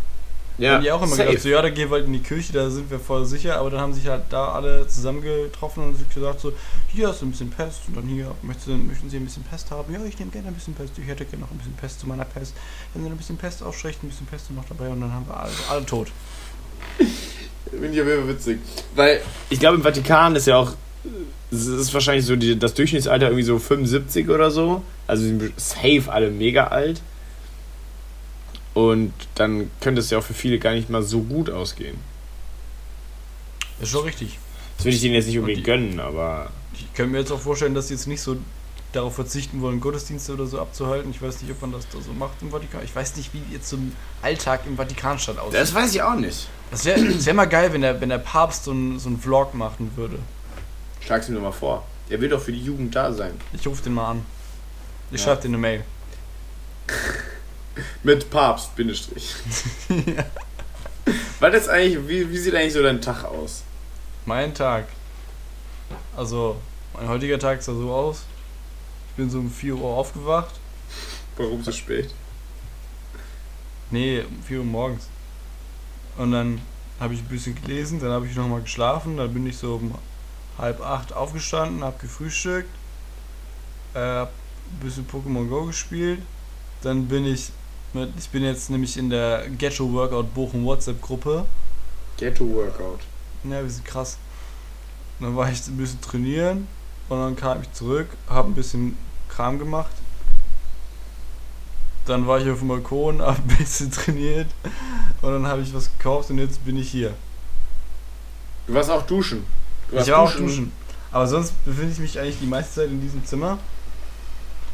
Ja, 0.59 0.73
haben 0.73 0.83
die 0.83 0.91
auch 0.91 1.01
immer 1.01 1.15
safe. 1.15 1.29
gedacht, 1.29 1.43
so, 1.43 1.49
ja, 1.49 1.61
da 1.61 1.69
gehen 1.69 1.89
wir 1.89 1.97
halt 1.97 2.05
in 2.05 2.13
die 2.13 2.19
Kirche, 2.19 2.51
da 2.51 2.69
sind 2.69 2.91
wir 2.91 2.99
voll 2.99 3.25
sicher, 3.25 3.57
aber 3.57 3.69
dann 3.69 3.79
haben 3.79 3.93
sich 3.93 4.07
halt 4.07 4.23
da 4.29 4.51
alle 4.51 4.85
zusammengetroffen 4.87 5.83
und 5.83 5.95
sich 5.95 6.09
gesagt 6.09 6.41
so, 6.41 6.51
hier 6.89 7.07
hast 7.07 7.21
du 7.21 7.27
ein 7.27 7.31
bisschen 7.31 7.49
Pest 7.49 7.83
und 7.87 7.95
dann 7.95 8.05
hier, 8.05 8.35
möchtest 8.41 8.67
du, 8.67 8.71
möchten 8.71 9.09
sie 9.09 9.17
ein 9.17 9.25
bisschen 9.25 9.43
Pest 9.43 9.71
haben? 9.71 9.93
Ja, 9.93 10.03
ich 10.03 10.19
nehme 10.19 10.31
gerne 10.31 10.49
ein 10.49 10.53
bisschen 10.53 10.73
Pest, 10.73 10.93
ich 10.97 11.07
hätte 11.07 11.23
gerne 11.23 11.45
noch 11.45 11.51
ein 11.51 11.57
bisschen 11.57 11.75
Pest 11.75 12.01
zu 12.01 12.07
meiner 12.07 12.25
Pest. 12.25 12.53
Wenn 12.93 13.03
sie 13.03 13.09
ein 13.09 13.15
bisschen 13.15 13.37
Pest 13.37 13.63
ausschrecht, 13.63 14.03
ein 14.03 14.09
bisschen 14.09 14.27
Pest 14.27 14.51
noch 14.51 14.65
dabei 14.67 14.89
und 14.89 14.99
dann 14.99 15.13
haben 15.13 15.27
wir 15.27 15.39
alle, 15.39 15.51
alle 15.69 15.85
tot. 15.85 16.09
Finde 17.69 17.87
ich 17.87 18.01
auf 18.01 18.07
jeden 18.07 18.25
Fall 18.25 18.27
witzig. 18.27 18.59
Weil 18.95 19.21
ich 19.49 19.59
glaube, 19.59 19.77
im 19.77 19.83
Vatikan 19.83 20.35
ist 20.35 20.47
ja 20.47 20.57
auch, 20.57 20.73
es 21.51 21.65
ist 21.67 21.93
wahrscheinlich 21.93 22.25
so 22.25 22.35
die, 22.35 22.57
das 22.59 22.73
Durchschnittsalter 22.73 23.27
irgendwie 23.27 23.43
so 23.43 23.57
75 23.59 24.29
oder 24.29 24.51
so. 24.51 24.83
Also 25.07 25.23
sie 25.23 25.29
sind 25.29 25.53
safe 25.59 26.03
alle 26.11 26.29
mega 26.29 26.67
alt. 26.67 27.01
Und 28.73 29.13
dann 29.35 29.69
könnte 29.81 29.99
es 30.01 30.09
ja 30.09 30.19
auch 30.19 30.23
für 30.23 30.33
viele 30.33 30.59
gar 30.59 30.73
nicht 30.73 30.89
mal 30.89 31.01
so 31.03 31.21
gut 31.21 31.49
ausgehen. 31.49 31.97
Ist 33.81 33.89
schon 33.89 34.03
richtig. 34.03 34.37
Das 34.77 34.85
will 34.85 34.93
ich 34.93 35.01
denen 35.01 35.15
jetzt 35.15 35.27
nicht 35.27 35.37
unbedingt 35.37 35.59
die- 35.59 35.63
gönnen, 35.63 35.99
aber 35.99 36.51
Ich 36.73 36.93
kann 36.93 37.11
mir 37.11 37.19
jetzt 37.19 37.31
auch 37.31 37.39
vorstellen, 37.41 37.73
dass 37.75 37.87
sie 37.89 37.95
jetzt 37.95 38.07
nicht 38.07 38.21
so 38.21 38.37
darauf 38.93 39.13
verzichten 39.15 39.61
wollen, 39.61 39.79
Gottesdienste 39.81 40.33
oder 40.33 40.45
so 40.47 40.59
abzuhalten. 40.59 41.11
Ich 41.11 41.21
weiß 41.21 41.41
nicht, 41.41 41.51
ob 41.51 41.61
man 41.61 41.71
das 41.73 41.87
da 41.89 41.99
so 42.01 42.13
macht 42.13 42.41
im 42.41 42.49
Vatikan. 42.51 42.81
Ich 42.83 42.95
weiß 42.95 43.15
nicht, 43.17 43.33
wie 43.33 43.41
jetzt 43.53 43.69
so 43.69 43.75
ein 43.77 43.95
Alltag 44.21 44.61
im 44.65 44.77
Vatikanstadt 44.77 45.37
aussieht. 45.39 45.59
das 45.59 45.73
weiß 45.73 45.93
ich 45.93 46.01
auch 46.01 46.15
nicht. 46.15 46.47
Das 46.71 46.85
wäre 46.85 47.01
wär 47.25 47.33
mal 47.33 47.45
geil, 47.45 47.73
wenn 47.73 47.81
der, 47.81 47.99
wenn 47.99 48.09
der 48.09 48.17
Papst 48.19 48.63
so 48.65 48.71
einen 48.71 48.97
so 48.99 49.09
einen 49.09 49.19
Vlog 49.19 49.53
machen 49.55 49.91
würde. 49.95 50.17
Schlag's 51.09 51.27
ihm 51.27 51.33
doch 51.33 51.41
mal 51.41 51.51
vor. 51.51 51.83
Der 52.11 52.21
will 52.21 52.29
doch 52.29 52.39
für 52.39 52.51
die 52.51 52.63
Jugend 52.63 52.95
da 52.95 53.11
sein. 53.11 53.33
Ich 53.51 53.65
rufe 53.65 53.81
den 53.81 53.95
mal 53.95 54.11
an. 54.11 54.25
Ich 55.09 55.19
Ja. 55.19 55.25
schreibe 55.25 55.41
dir 55.41 55.47
eine 55.47 55.57
Mail. 55.57 55.83
Mit 58.03 58.29
Papst, 58.29 58.75
Bindestrich. 58.75 59.33
Was 61.39 61.55
ist 61.55 61.67
eigentlich, 61.67 62.07
wie, 62.07 62.29
wie 62.29 62.37
sieht 62.37 62.53
eigentlich 62.53 62.73
so 62.73 62.83
dein 62.83 63.01
Tag 63.01 63.23
aus? 63.23 63.63
Mein 64.27 64.53
Tag. 64.53 64.85
Also, 66.15 66.57
mein 66.93 67.07
heutiger 67.07 67.39
Tag 67.39 67.63
sah 67.63 67.73
so 67.73 67.91
aus. 67.91 68.25
Ich 69.09 69.15
bin 69.15 69.31
so 69.31 69.39
um 69.39 69.49
4 69.49 69.73
Uhr 69.77 69.89
aufgewacht. 69.89 70.59
Warum 71.37 71.63
so 71.63 71.71
spät? 71.71 72.13
Nee, 73.89 74.21
um 74.29 74.43
4 74.43 74.59
Uhr 74.59 74.63
morgens. 74.63 75.07
Und 76.17 76.33
dann 76.33 76.61
habe 76.99 77.15
ich 77.15 77.21
ein 77.21 77.25
bisschen 77.29 77.59
gelesen, 77.59 77.99
dann 77.99 78.11
habe 78.11 78.27
ich 78.27 78.35
nochmal 78.35 78.61
geschlafen, 78.61 79.17
dann 79.17 79.33
bin 79.33 79.47
ich 79.47 79.57
so 79.57 79.73
um 79.77 79.95
halb 80.59 80.81
acht 80.81 81.13
aufgestanden, 81.13 81.83
habe 81.83 81.97
gefrühstückt, 81.99 82.69
äh, 83.93 83.99
hab 83.99 84.29
ein 84.29 84.79
bisschen 84.81 85.07
Pokémon 85.07 85.47
Go 85.47 85.65
gespielt, 85.65 86.21
dann 86.81 87.07
bin 87.07 87.25
ich 87.25 87.51
mit, 87.93 88.11
ich 88.19 88.29
bin 88.29 88.43
jetzt 88.43 88.69
nämlich 88.69 88.97
in 88.97 89.09
der 89.09 89.49
Ghetto 89.49 89.91
Workout 89.91 90.33
Bochum 90.33 90.63
WhatsApp 90.65 91.01
Gruppe. 91.01 91.45
Ghetto 92.17 92.47
Workout. 92.47 92.99
Ja, 93.43 93.63
wir 93.63 93.69
sind 93.69 93.85
krass. 93.85 94.17
Und 95.19 95.27
dann 95.27 95.35
war 95.35 95.51
ich 95.51 95.65
ein 95.67 95.77
bisschen 95.77 95.99
trainieren 96.01 96.67
und 97.09 97.19
dann 97.19 97.35
kam 97.35 97.61
ich 97.61 97.71
zurück, 97.73 98.07
habe 98.29 98.49
ein 98.49 98.53
bisschen 98.53 98.97
Kram 99.27 99.57
gemacht. 99.57 99.91
Dann 102.05 102.27
war 102.27 102.39
ich 102.39 102.49
auf 102.49 102.59
dem 102.59 102.67
Balkon, 102.67 103.21
habe 103.23 103.41
ein 103.41 103.57
bisschen 103.57 103.91
trainiert 103.91 104.47
und 105.21 105.31
dann 105.31 105.47
habe 105.47 105.61
ich 105.61 105.73
was 105.73 105.91
gekauft 105.97 106.29
und 106.29 106.37
jetzt 106.37 106.63
bin 106.63 106.77
ich 106.77 106.91
hier. 106.91 107.15
Du 108.67 108.75
warst 108.75 108.91
auch 108.91 109.01
duschen. 109.01 109.43
Warst 109.91 110.07
Ich 110.07 110.13
war 110.13 110.19
auch 110.21 110.33
duschen. 110.33 110.71
Aber 111.11 111.27
sonst 111.27 111.53
befinde 111.65 111.91
ich 111.91 111.99
mich 111.99 112.19
eigentlich 112.19 112.39
die 112.39 112.45
meiste 112.45 112.81
Zeit 112.81 112.89
in 112.89 113.01
diesem 113.01 113.25
Zimmer 113.25 113.57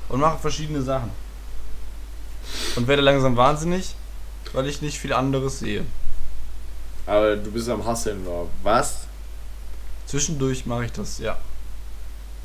und 0.10 0.20
mache 0.20 0.38
verschiedene 0.40 0.82
Sachen. 0.82 1.10
Und 2.76 2.88
werde 2.88 3.02
langsam 3.02 3.38
wahnsinnig, 3.38 3.96
weil 4.54 4.68
ich 4.68 4.82
nicht 4.82 5.00
viel 5.00 5.14
anderes 5.14 5.60
sehe. 5.60 5.86
Aber 7.06 7.36
du 7.38 7.52
bist 7.52 7.70
am 7.70 7.86
Hasseln, 7.86 8.26
oder 8.28 8.48
was? 8.64 9.08
Zwischendurch 10.06 10.66
mache 10.66 10.86
ich 10.86 10.92
das, 10.92 11.20
ja. 11.20 11.38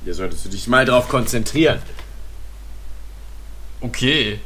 Hier 0.05 0.15
solltest 0.15 0.45
du 0.45 0.49
dich 0.49 0.67
mal 0.69 0.85
drauf 0.85 1.09
konzentrieren. 1.09 1.81
Okay. 3.81 4.41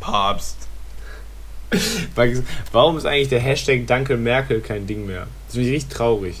Papst. 0.00 0.56
Warum 2.72 2.98
ist 2.98 3.06
eigentlich 3.06 3.28
der 3.28 3.40
Hashtag 3.40 3.86
Danke 3.86 4.16
Merkel 4.16 4.60
kein 4.60 4.86
Ding 4.86 5.06
mehr? 5.06 5.26
Das 5.46 5.54
finde 5.54 5.68
ich 5.68 5.74
richtig 5.76 5.96
traurig. 5.96 6.40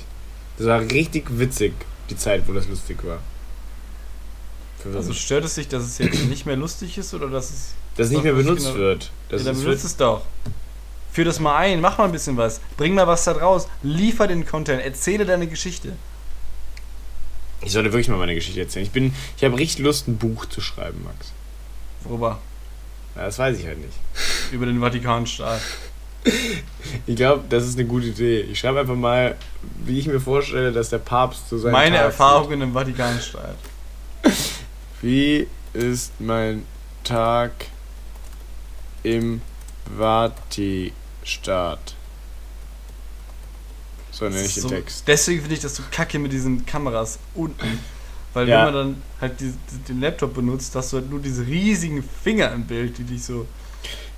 Das 0.58 0.66
war 0.66 0.80
richtig 0.80 1.26
witzig, 1.38 1.72
die 2.10 2.16
Zeit, 2.16 2.46
wo 2.46 2.52
das 2.52 2.68
lustig 2.68 2.98
war. 3.04 3.18
Also 4.94 5.14
stört 5.14 5.44
es 5.44 5.54
dich, 5.54 5.68
dass 5.68 5.82
es 5.82 5.98
jetzt 5.98 6.24
nicht 6.26 6.44
mehr 6.44 6.56
lustig 6.56 6.98
ist 6.98 7.14
oder 7.14 7.28
dass 7.28 7.50
es. 7.50 7.74
dass 7.96 8.06
es 8.06 8.12
nicht 8.12 8.24
mehr 8.24 8.34
benutzt 8.34 8.66
genau- 8.66 8.76
wird. 8.78 9.10
Das 9.30 9.42
ja, 9.42 9.52
dann 9.52 9.60
benutzt 9.62 9.84
es 9.84 9.96
doch. 9.96 10.22
Führ 11.10 11.24
das 11.24 11.40
mal 11.40 11.56
ein, 11.56 11.80
mach 11.80 11.96
mal 11.96 12.04
ein 12.04 12.12
bisschen 12.12 12.36
was. 12.36 12.60
Bring 12.76 12.94
mal 12.94 13.06
was 13.06 13.24
da 13.24 13.34
draus. 13.34 13.66
Liefer 13.82 14.26
den 14.26 14.44
Content, 14.44 14.82
erzähle 14.82 15.24
deine 15.24 15.46
Geschichte. 15.46 15.92
ich 17.62 17.72
sollte 17.72 17.92
wirklich 17.92 18.08
mal 18.08 18.18
meine 18.18 18.34
Geschichte 18.34 18.60
erzählen. 18.60 18.84
Ich 18.84 18.90
bin, 18.92 19.14
ich 19.36 19.44
habe 19.44 19.56
richtig 19.56 19.84
Lust, 19.84 20.06
ein 20.06 20.18
Buch 20.18 20.44
zu 20.46 20.60
schreiben, 20.60 21.02
Max. 21.04 21.32
Worüber? 22.02 22.40
Ja, 23.16 23.22
das 23.26 23.38
weiß 23.38 23.58
ich 23.58 23.64
halt 23.66 23.78
nicht. 23.78 23.96
Über 24.52 24.66
den 24.66 24.80
Vatikanstaat. 24.80 25.60
Ich 27.06 27.16
glaube, 27.16 27.44
das 27.48 27.64
ist 27.66 27.78
eine 27.78 27.86
gute 27.88 28.06
Idee. 28.06 28.40
Ich 28.42 28.58
schreibe 28.60 28.80
einfach 28.80 28.94
mal, 28.94 29.36
wie 29.84 29.98
ich 29.98 30.06
mir 30.06 30.20
vorstelle, 30.20 30.70
dass 30.72 30.88
der 30.90 30.98
Papst 30.98 31.48
so 31.50 31.58
sein 31.58 31.72
Meine 31.72 31.96
Tag 31.96 32.04
Erfahrungen 32.06 32.60
im 32.62 32.72
Vatikanstaat. 32.72 33.56
sieht. 34.24 34.34
Wie 35.02 35.46
ist 35.74 36.12
mein 36.20 36.64
Tag 37.02 37.50
im 39.02 39.42
Vati-Staat? 39.96 41.94
So 44.10 44.24
nenne 44.26 44.42
ich 44.42 44.54
den 44.54 44.62
So- 44.62 44.68
Text. 44.68 45.04
Deswegen 45.08 45.40
finde 45.40 45.54
ich 45.56 45.60
das 45.60 45.74
so 45.76 45.82
kacke 45.90 46.18
mit 46.18 46.32
diesen 46.32 46.64
Kameras 46.64 47.18
unten. 47.34 47.78
Weil 48.32 48.48
Ja. 48.48 48.66
wenn 48.66 48.74
man 48.74 48.74
dann 48.74 49.02
halt 49.20 49.40
die, 49.40 49.52
die, 49.70 49.78
den 49.88 50.00
Laptop 50.00 50.34
benutzt, 50.34 50.74
hast 50.74 50.92
du 50.92 50.98
halt 50.98 51.10
nur 51.10 51.20
diese 51.20 51.46
riesigen 51.46 52.02
Finger 52.22 52.52
im 52.52 52.64
Bild, 52.64 52.96
die 52.98 53.04
dich 53.04 53.22
so 53.24 53.46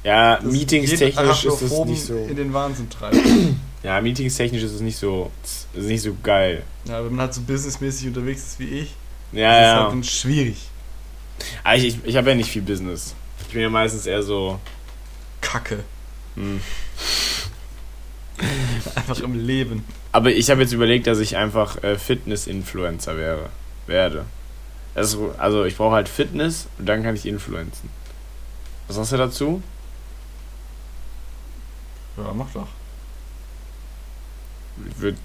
Ja, 0.04 0.36
das 0.36 0.44
meetingstechnisch 0.52 1.08
ist 1.08 1.16
das 1.16 1.24
Arachnophoben 1.52 1.92
nicht 1.92 2.04
so. 2.04 2.16
in 2.16 2.36
den 2.36 2.52
Wahnsinn 2.52 2.88
treiben. 2.90 3.60
Ja, 3.82 4.00
meetingstechnisch 4.00 4.64
ist 4.64 4.72
es 4.72 4.80
nicht 4.80 4.96
so, 4.96 5.30
ist 5.44 5.68
nicht 5.86 6.02
so 6.02 6.16
geil. 6.20 6.64
Ja, 6.88 7.04
wenn 7.04 7.10
man 7.12 7.20
halt 7.26 7.34
so 7.34 7.40
businessmäßig 7.42 8.08
unterwegs 8.08 8.42
ist 8.42 8.58
wie 8.58 8.64
ich, 8.80 8.94
Ja, 9.30 9.52
ist 9.52 9.58
es 9.58 9.62
ja. 9.74 9.80
halt 9.82 9.92
dann 9.92 10.02
schwierig. 10.02 10.56
Aber 11.62 11.76
ich 11.76 11.84
ich, 11.84 11.98
ich 12.04 12.16
habe 12.16 12.30
ja 12.30 12.34
nicht 12.34 12.50
viel 12.50 12.62
Business. 12.62 13.14
Ich 13.46 13.52
bin 13.52 13.62
ja 13.62 13.68
meistens 13.70 14.06
eher 14.06 14.24
so. 14.24 14.58
Kacke. 15.40 15.84
Hm. 16.34 16.60
Einfach 18.96 19.20
im 19.20 19.46
Leben. 19.46 19.84
Aber 20.10 20.30
ich 20.32 20.50
habe 20.50 20.62
jetzt 20.62 20.72
überlegt, 20.72 21.06
dass 21.06 21.18
ich 21.20 21.36
einfach 21.36 21.82
äh, 21.84 21.96
Fitness-Influencer 21.96 23.16
wäre, 23.16 23.50
werde. 23.86 24.24
Also, 24.94 25.34
also 25.38 25.64
ich 25.64 25.76
brauche 25.76 25.94
halt 25.94 26.08
Fitness 26.08 26.66
und 26.78 26.86
dann 26.86 27.02
kann 27.02 27.14
ich 27.14 27.26
influenzen. 27.26 27.88
Was 28.88 28.96
sagst 28.96 29.12
du 29.12 29.16
dazu? 29.16 29.62
Ja, 32.16 32.32
mach 32.34 32.50
doch. 32.52 32.68
Würd, 34.98 35.16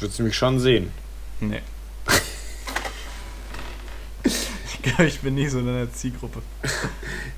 würdest 0.00 0.18
du 0.18 0.22
mich 0.24 0.36
schon 0.36 0.58
sehen? 0.58 0.90
Nee. 1.40 1.62
ich 4.24 4.82
glaube, 4.82 5.06
ich 5.06 5.20
bin 5.20 5.34
nicht 5.36 5.50
so 5.52 5.60
in 5.60 5.66
deiner 5.66 5.92
Zielgruppe. 5.92 6.42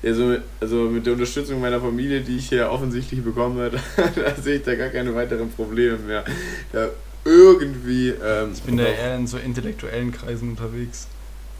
Ja, 0.01 0.13
so, 0.13 0.37
also 0.59 0.75
mit 0.89 1.05
der 1.05 1.13
Unterstützung 1.13 1.61
meiner 1.61 1.79
Familie, 1.79 2.21
die 2.21 2.37
ich 2.37 2.49
hier 2.49 2.71
offensichtlich 2.71 3.23
bekomme, 3.23 3.69
da, 3.69 3.79
da 4.15 4.35
sehe 4.35 4.57
ich 4.57 4.63
da 4.63 4.75
gar 4.75 4.89
keine 4.89 5.13
weiteren 5.13 5.51
Probleme 5.51 5.97
mehr. 5.97 6.25
Da 6.71 6.89
irgendwie 7.23 8.09
ähm, 8.09 8.51
Ich 8.53 8.63
bin 8.63 8.77
da 8.77 8.85
eher 8.85 9.15
in 9.15 9.27
so 9.27 9.37
intellektuellen 9.37 10.11
Kreisen 10.11 10.49
unterwegs. 10.49 11.07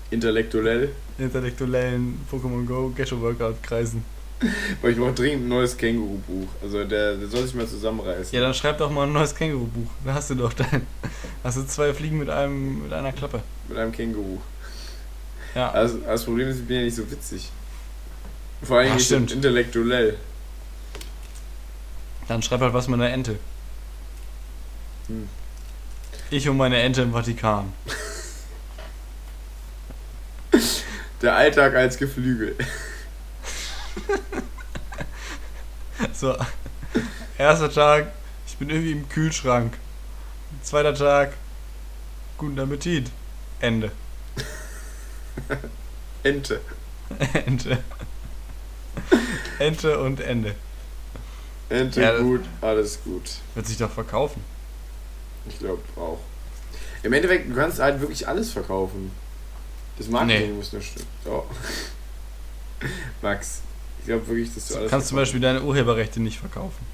intellektuell. 0.10 0.90
Intellektuellen 1.20 2.20
Pokémon 2.32 2.66
Go, 2.66 2.90
Gesho 2.96 3.22
Workout 3.22 3.62
Kreisen. 3.62 4.04
Weil 4.82 4.92
ich 4.92 4.98
brauche 4.98 5.14
dringend 5.14 5.46
ein 5.46 5.50
neues 5.50 5.78
Känguru-Buch. 5.78 6.48
Also 6.62 6.84
der, 6.84 7.16
der 7.16 7.28
soll 7.28 7.44
sich 7.44 7.54
mal 7.54 7.68
zusammenreißen. 7.68 8.34
Ja, 8.34 8.42
dann 8.42 8.54
schreib 8.54 8.78
doch 8.78 8.90
mal 8.90 9.06
ein 9.06 9.14
neues 9.14 9.36
Känguru-Buch. 9.36 9.90
Da 10.04 10.16
hast 10.16 10.30
du 10.32 10.36
doch 10.36 10.54
dein. 10.54 10.88
Hast 11.44 11.58
du 11.58 11.66
zwei 11.66 11.94
Fliegen 11.94 12.18
mit 12.18 12.30
einem 12.30 12.84
mit 12.84 12.94
einer 12.94 13.12
Klappe. 13.12 13.42
Mit 13.68 13.78
einem 13.78 13.92
Känguru. 13.92 14.40
Ja. 15.56 15.72
Also 15.72 15.98
das 16.00 16.24
Problem 16.24 16.48
ist, 16.50 16.60
ich 16.60 16.66
bin 16.66 16.78
ja 16.78 16.84
nicht 16.84 16.96
so 16.96 17.10
witzig. 17.12 17.52
Vor 18.64 18.78
allem 18.78 18.94
nicht 18.94 19.06
stimmt. 19.06 19.32
intellektuell. 19.32 20.18
Dann 22.28 22.42
schreib 22.42 22.62
halt 22.62 22.74
was 22.74 22.88
mit 22.88 23.00
einer 23.00 23.12
Ente. 23.12 23.38
Hm. 25.08 25.28
Ich 26.30 26.48
und 26.48 26.58
meine 26.58 26.78
Ente 26.82 27.02
im 27.02 27.12
Vatikan. 27.12 27.74
Der 31.22 31.36
Alltag 31.36 31.76
als 31.76 31.98
Geflügel. 31.98 32.56
So. 36.14 36.36
Erster 37.38 37.72
Tag, 37.72 38.12
ich 38.48 38.58
bin 38.58 38.70
irgendwie 38.70 38.92
im 38.92 39.10
Kühlschrank. 39.10 39.74
Zweiter 40.64 40.94
Tag, 40.94 41.34
guten 42.38 42.60
Appetit. 42.60 43.10
Ende. 43.60 43.92
Ente. 46.24 46.62
Ente. 47.46 47.84
Ente 49.60 50.00
und 50.00 50.20
Ende. 50.20 50.56
Ente 51.70 52.02
Ja, 52.02 52.18
gut, 52.20 52.42
alles 52.62 53.04
gut. 53.04 53.24
Wird 53.56 53.68
sich 53.68 53.78
doch 53.78 53.92
verkaufen. 53.92 54.44
Ich 55.48 55.58
glaube 55.60 55.82
auch. 55.96 56.20
Im 57.04 57.14
Endeffekt, 57.14 57.50
du 57.50 57.56
kannst 57.56 57.80
halt 57.80 58.00
wirklich 58.02 58.28
alles 58.28 58.52
verkaufen. 58.52 59.12
Das 59.98 60.08
Marketing 60.08 60.52
Nee. 60.52 60.58
muss 60.58 60.74
nur 60.74 60.82
stimmen. 60.82 61.08
So. 61.24 61.46
Max, 63.22 63.62
ich 64.02 64.08
glaube 64.08 64.28
wirklich, 64.28 64.54
dass 64.54 64.68
du 64.68 64.74
Du 64.74 64.80
alles 64.80 64.92
kannst 64.92 65.08
zum 65.08 65.18
Beispiel 65.18 65.40
deine 65.40 65.62
Urheberrechte 65.62 66.20
nicht 66.20 66.40
verkaufen. 66.40 66.86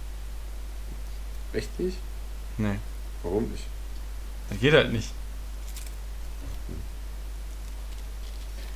Echt 1.53 1.79
nicht? 1.79 1.97
Nee. 2.57 2.75
Warum 3.23 3.49
nicht? 3.49 3.63
Das 4.49 4.59
geht 4.59 4.73
halt 4.73 4.91
nicht. 4.91 5.09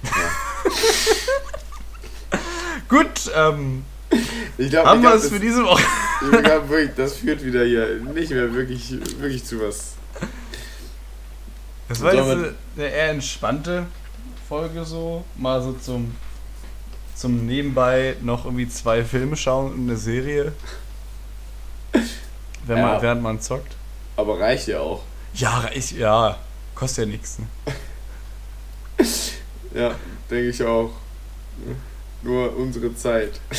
Gut, 2.89 3.31
ähm, 3.35 3.83
Ich 4.57 4.69
glaube, 4.69 4.89
haben 4.89 4.99
ich 4.99 5.03
wir 5.03 5.09
glaub, 5.09 5.15
es 5.15 5.21
das, 5.23 5.31
für 5.31 5.39
diese 5.39 5.63
Woche. 5.63 5.83
ich 6.33 6.43
glaub, 6.43 6.69
wirklich, 6.69 6.91
das 6.95 7.15
führt 7.17 7.43
wieder 7.43 7.63
hier 7.65 7.95
nicht 8.13 8.31
mehr 8.31 8.53
wirklich, 8.53 8.91
wirklich 9.19 9.43
zu 9.45 9.59
was. 9.61 9.93
Das 11.87 12.01
war 12.01 12.13
jetzt 12.13 12.27
eine, 12.29 12.53
eine 12.77 12.87
eher 12.87 13.09
entspannte 13.11 13.85
Folge 14.47 14.85
so. 14.85 15.25
Mal 15.37 15.61
so 15.61 15.73
zum, 15.73 16.15
zum 17.21 17.45
Nebenbei 17.45 18.15
noch 18.21 18.45
irgendwie 18.45 18.67
zwei 18.67 19.03
Filme 19.05 19.35
schauen 19.37 19.71
und 19.73 19.81
eine 19.81 19.95
Serie. 19.97 20.53
Wenn 22.65 22.77
Ja. 22.77 22.87
man, 22.87 23.01
während 23.01 23.21
man 23.21 23.39
zockt. 23.39 23.75
Aber 24.17 24.39
reicht 24.39 24.67
ja 24.67 24.79
auch. 24.79 25.03
Ja, 25.35 25.69
ich, 25.73 25.91
ja, 25.91 26.37
kostet 26.75 27.05
ja 27.05 27.11
nichts. 27.11 27.37
Ne? 27.39 27.45
Ja, 29.73 29.95
denke 30.29 30.49
ich 30.49 30.61
auch. 30.63 30.91
Nur 32.23 32.55
unsere 32.57 32.93
Zeit. 32.95 33.39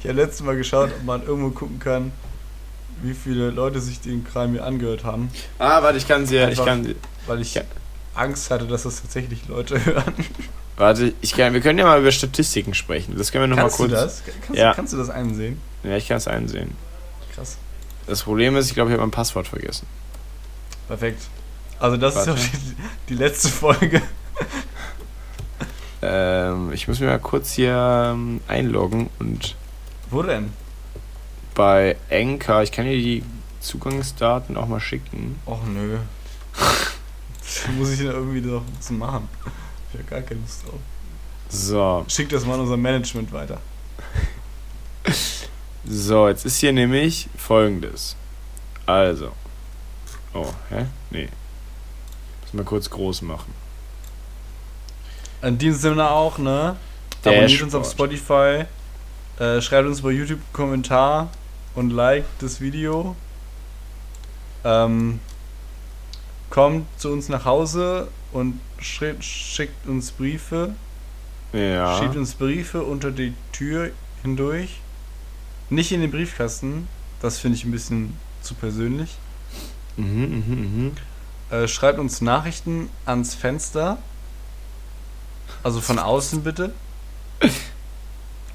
Ich 0.00 0.08
habe 0.08 0.20
letztes 0.20 0.42
Mal 0.42 0.56
geschaut, 0.56 0.90
ob 0.90 1.04
man 1.04 1.22
irgendwo 1.22 1.50
gucken 1.50 1.78
kann, 1.78 2.10
wie 3.02 3.14
viele 3.14 3.50
Leute 3.50 3.80
sich 3.80 4.00
den 4.00 4.24
Kram 4.24 4.50
hier 4.50 4.64
angehört 4.64 5.04
haben. 5.04 5.30
Ah, 5.60 5.80
warte, 5.80 5.96
ich 5.96 6.08
kann 6.08 6.26
sie 6.26 6.34
ja, 6.36 6.48
ich 6.48 6.58
kann, 6.58 6.92
Weil 7.28 7.40
ich. 7.40 7.60
Angst 8.14 8.50
hatte, 8.50 8.66
dass 8.66 8.82
das 8.82 9.00
tatsächlich 9.00 9.46
Leute 9.46 9.82
hören. 9.86 10.12
Warte, 10.76 11.12
ich 11.20 11.32
kann, 11.34 11.52
wir 11.54 11.60
können 11.60 11.78
ja 11.78 11.84
mal 11.86 12.00
über 12.00 12.12
Statistiken 12.12 12.74
sprechen. 12.74 13.16
Das 13.16 13.32
können 13.32 13.44
wir 13.44 13.48
nochmal 13.48 13.64
Kannst 13.66 13.76
kurz. 13.78 13.90
du 13.90 13.96
das? 13.96 14.22
Kannst, 14.46 14.58
Ja. 14.60 14.70
du, 14.70 14.76
kannst 14.76 14.92
du 14.92 14.96
das 14.96 15.10
einsehen? 15.10 15.60
Ja, 15.84 15.96
ich 15.96 16.08
kann 16.08 16.16
es 16.18 16.28
einsehen. 16.28 16.72
Krass. 17.34 17.56
Das 18.06 18.22
Problem 18.22 18.56
ist, 18.56 18.68
ich 18.68 18.74
glaube, 18.74 18.90
ich 18.90 18.94
habe 18.94 19.02
mein 19.02 19.10
Passwort 19.10 19.46
vergessen. 19.48 19.86
Perfekt. 20.88 21.22
Also 21.78 21.96
das 21.96 22.14
Warte. 22.14 22.30
ist 22.32 22.36
auch 22.38 22.44
die, 22.50 22.76
die 23.10 23.14
letzte 23.14 23.48
Folge. 23.48 24.02
Ähm, 26.02 26.72
ich 26.72 26.88
muss 26.88 26.98
mir 27.00 27.06
mal 27.06 27.18
kurz 27.20 27.52
hier 27.52 28.10
ähm, 28.12 28.40
einloggen 28.48 29.08
und 29.20 29.54
Wo 30.10 30.22
denn? 30.22 30.52
bei 31.54 31.96
Anchor, 32.10 32.62
ich 32.62 32.72
kann 32.72 32.86
dir 32.86 32.96
die 32.96 33.22
Zugangsdaten 33.60 34.56
auch 34.56 34.66
mal 34.66 34.80
schicken. 34.80 35.36
Och 35.46 35.64
nö. 35.66 35.98
Das 37.44 37.68
muss 37.76 37.90
ich 37.90 37.98
dann 37.98 38.14
irgendwie 38.14 38.40
noch 38.40 38.62
zu 38.80 38.94
machen. 38.94 39.28
Ich 39.92 39.98
habe 39.98 40.08
gar 40.08 40.22
keine 40.22 40.40
Lust 40.40 40.64
drauf. 40.64 40.80
So, 41.48 42.04
Schick 42.08 42.30
das 42.30 42.46
mal 42.46 42.54
an 42.54 42.60
unser 42.60 42.78
Management 42.78 43.30
weiter. 43.30 43.60
so, 45.84 46.28
jetzt 46.28 46.46
ist 46.46 46.58
hier 46.58 46.72
nämlich 46.72 47.28
folgendes. 47.36 48.16
Also. 48.86 49.32
Oh, 50.32 50.48
hä? 50.70 50.86
Nee. 51.10 51.28
Muss 52.40 52.54
mal 52.54 52.64
kurz 52.64 52.88
groß 52.88 53.22
machen. 53.22 53.52
In 55.42 55.58
diesem 55.58 55.80
Sinne 55.80 56.08
auch, 56.08 56.38
ne? 56.38 56.76
Abonniert 57.22 57.62
uns 57.62 57.74
auf 57.74 57.82
Dashboard. 57.82 58.12
Spotify. 58.12 58.64
Äh, 59.38 59.60
schreibt 59.60 59.86
uns 59.86 60.00
bei 60.00 60.10
YouTube 60.10 60.38
einen 60.38 60.52
Kommentar 60.52 61.30
und 61.74 61.90
liked 61.90 62.28
das 62.40 62.60
Video. 62.60 63.14
Ähm, 64.64 65.20
kommt 66.48 66.86
zu 66.98 67.10
uns 67.10 67.28
nach 67.28 67.44
Hause 67.44 68.08
und 68.32 68.60
schickt, 68.78 69.86
uns 69.86 70.10
Briefe. 70.12 70.74
Ja. 71.52 71.98
Schiebt 71.98 72.16
uns 72.16 72.34
Briefe 72.34 72.82
unter 72.82 73.10
die 73.10 73.34
Tür 73.52 73.90
hindurch. 74.22 74.80
Nicht 75.70 75.92
in 75.92 76.00
den 76.00 76.10
Briefkasten. 76.10 76.88
Das 77.20 77.38
finde 77.38 77.56
ich 77.58 77.64
ein 77.64 77.70
bisschen 77.70 78.16
zu 78.40 78.54
persönlich. 78.54 79.16
Mhm, 79.96 80.44
mhm, 80.46 80.86
mhm. 80.86 80.92
Äh, 81.50 81.68
schreibt 81.68 81.98
uns 81.98 82.20
Nachrichten 82.20 82.88
ans 83.04 83.34
Fenster. 83.34 83.98
Also 85.62 85.80
von 85.80 85.98
außen 85.98 86.42
bitte. 86.42 86.72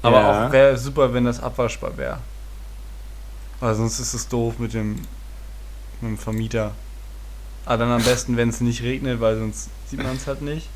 Aber 0.02 0.20
Ja. 0.20 0.46
auch 0.48 0.52
wäre 0.52 0.76
super, 0.76 1.12
wenn 1.14 1.24
das 1.24 1.40
abwaschbar 1.40 1.96
wäre. 1.96 2.18
Weil 3.60 3.74
sonst 3.74 3.98
ist 3.98 4.14
es 4.14 4.28
doof 4.28 4.58
mit 4.58 4.74
dem, 4.74 4.96
mit 6.00 6.10
dem 6.10 6.18
Vermieter. 6.18 6.72
Aber 7.68 7.84
dann 7.84 7.90
am 7.92 8.02
besten, 8.02 8.38
wenn 8.38 8.48
es 8.48 8.62
nicht 8.62 8.82
regnet, 8.82 9.20
weil 9.20 9.38
sonst 9.38 9.68
sieht 9.90 10.02
man 10.02 10.16
es 10.16 10.26
halt 10.26 10.40
nicht. 10.40 10.66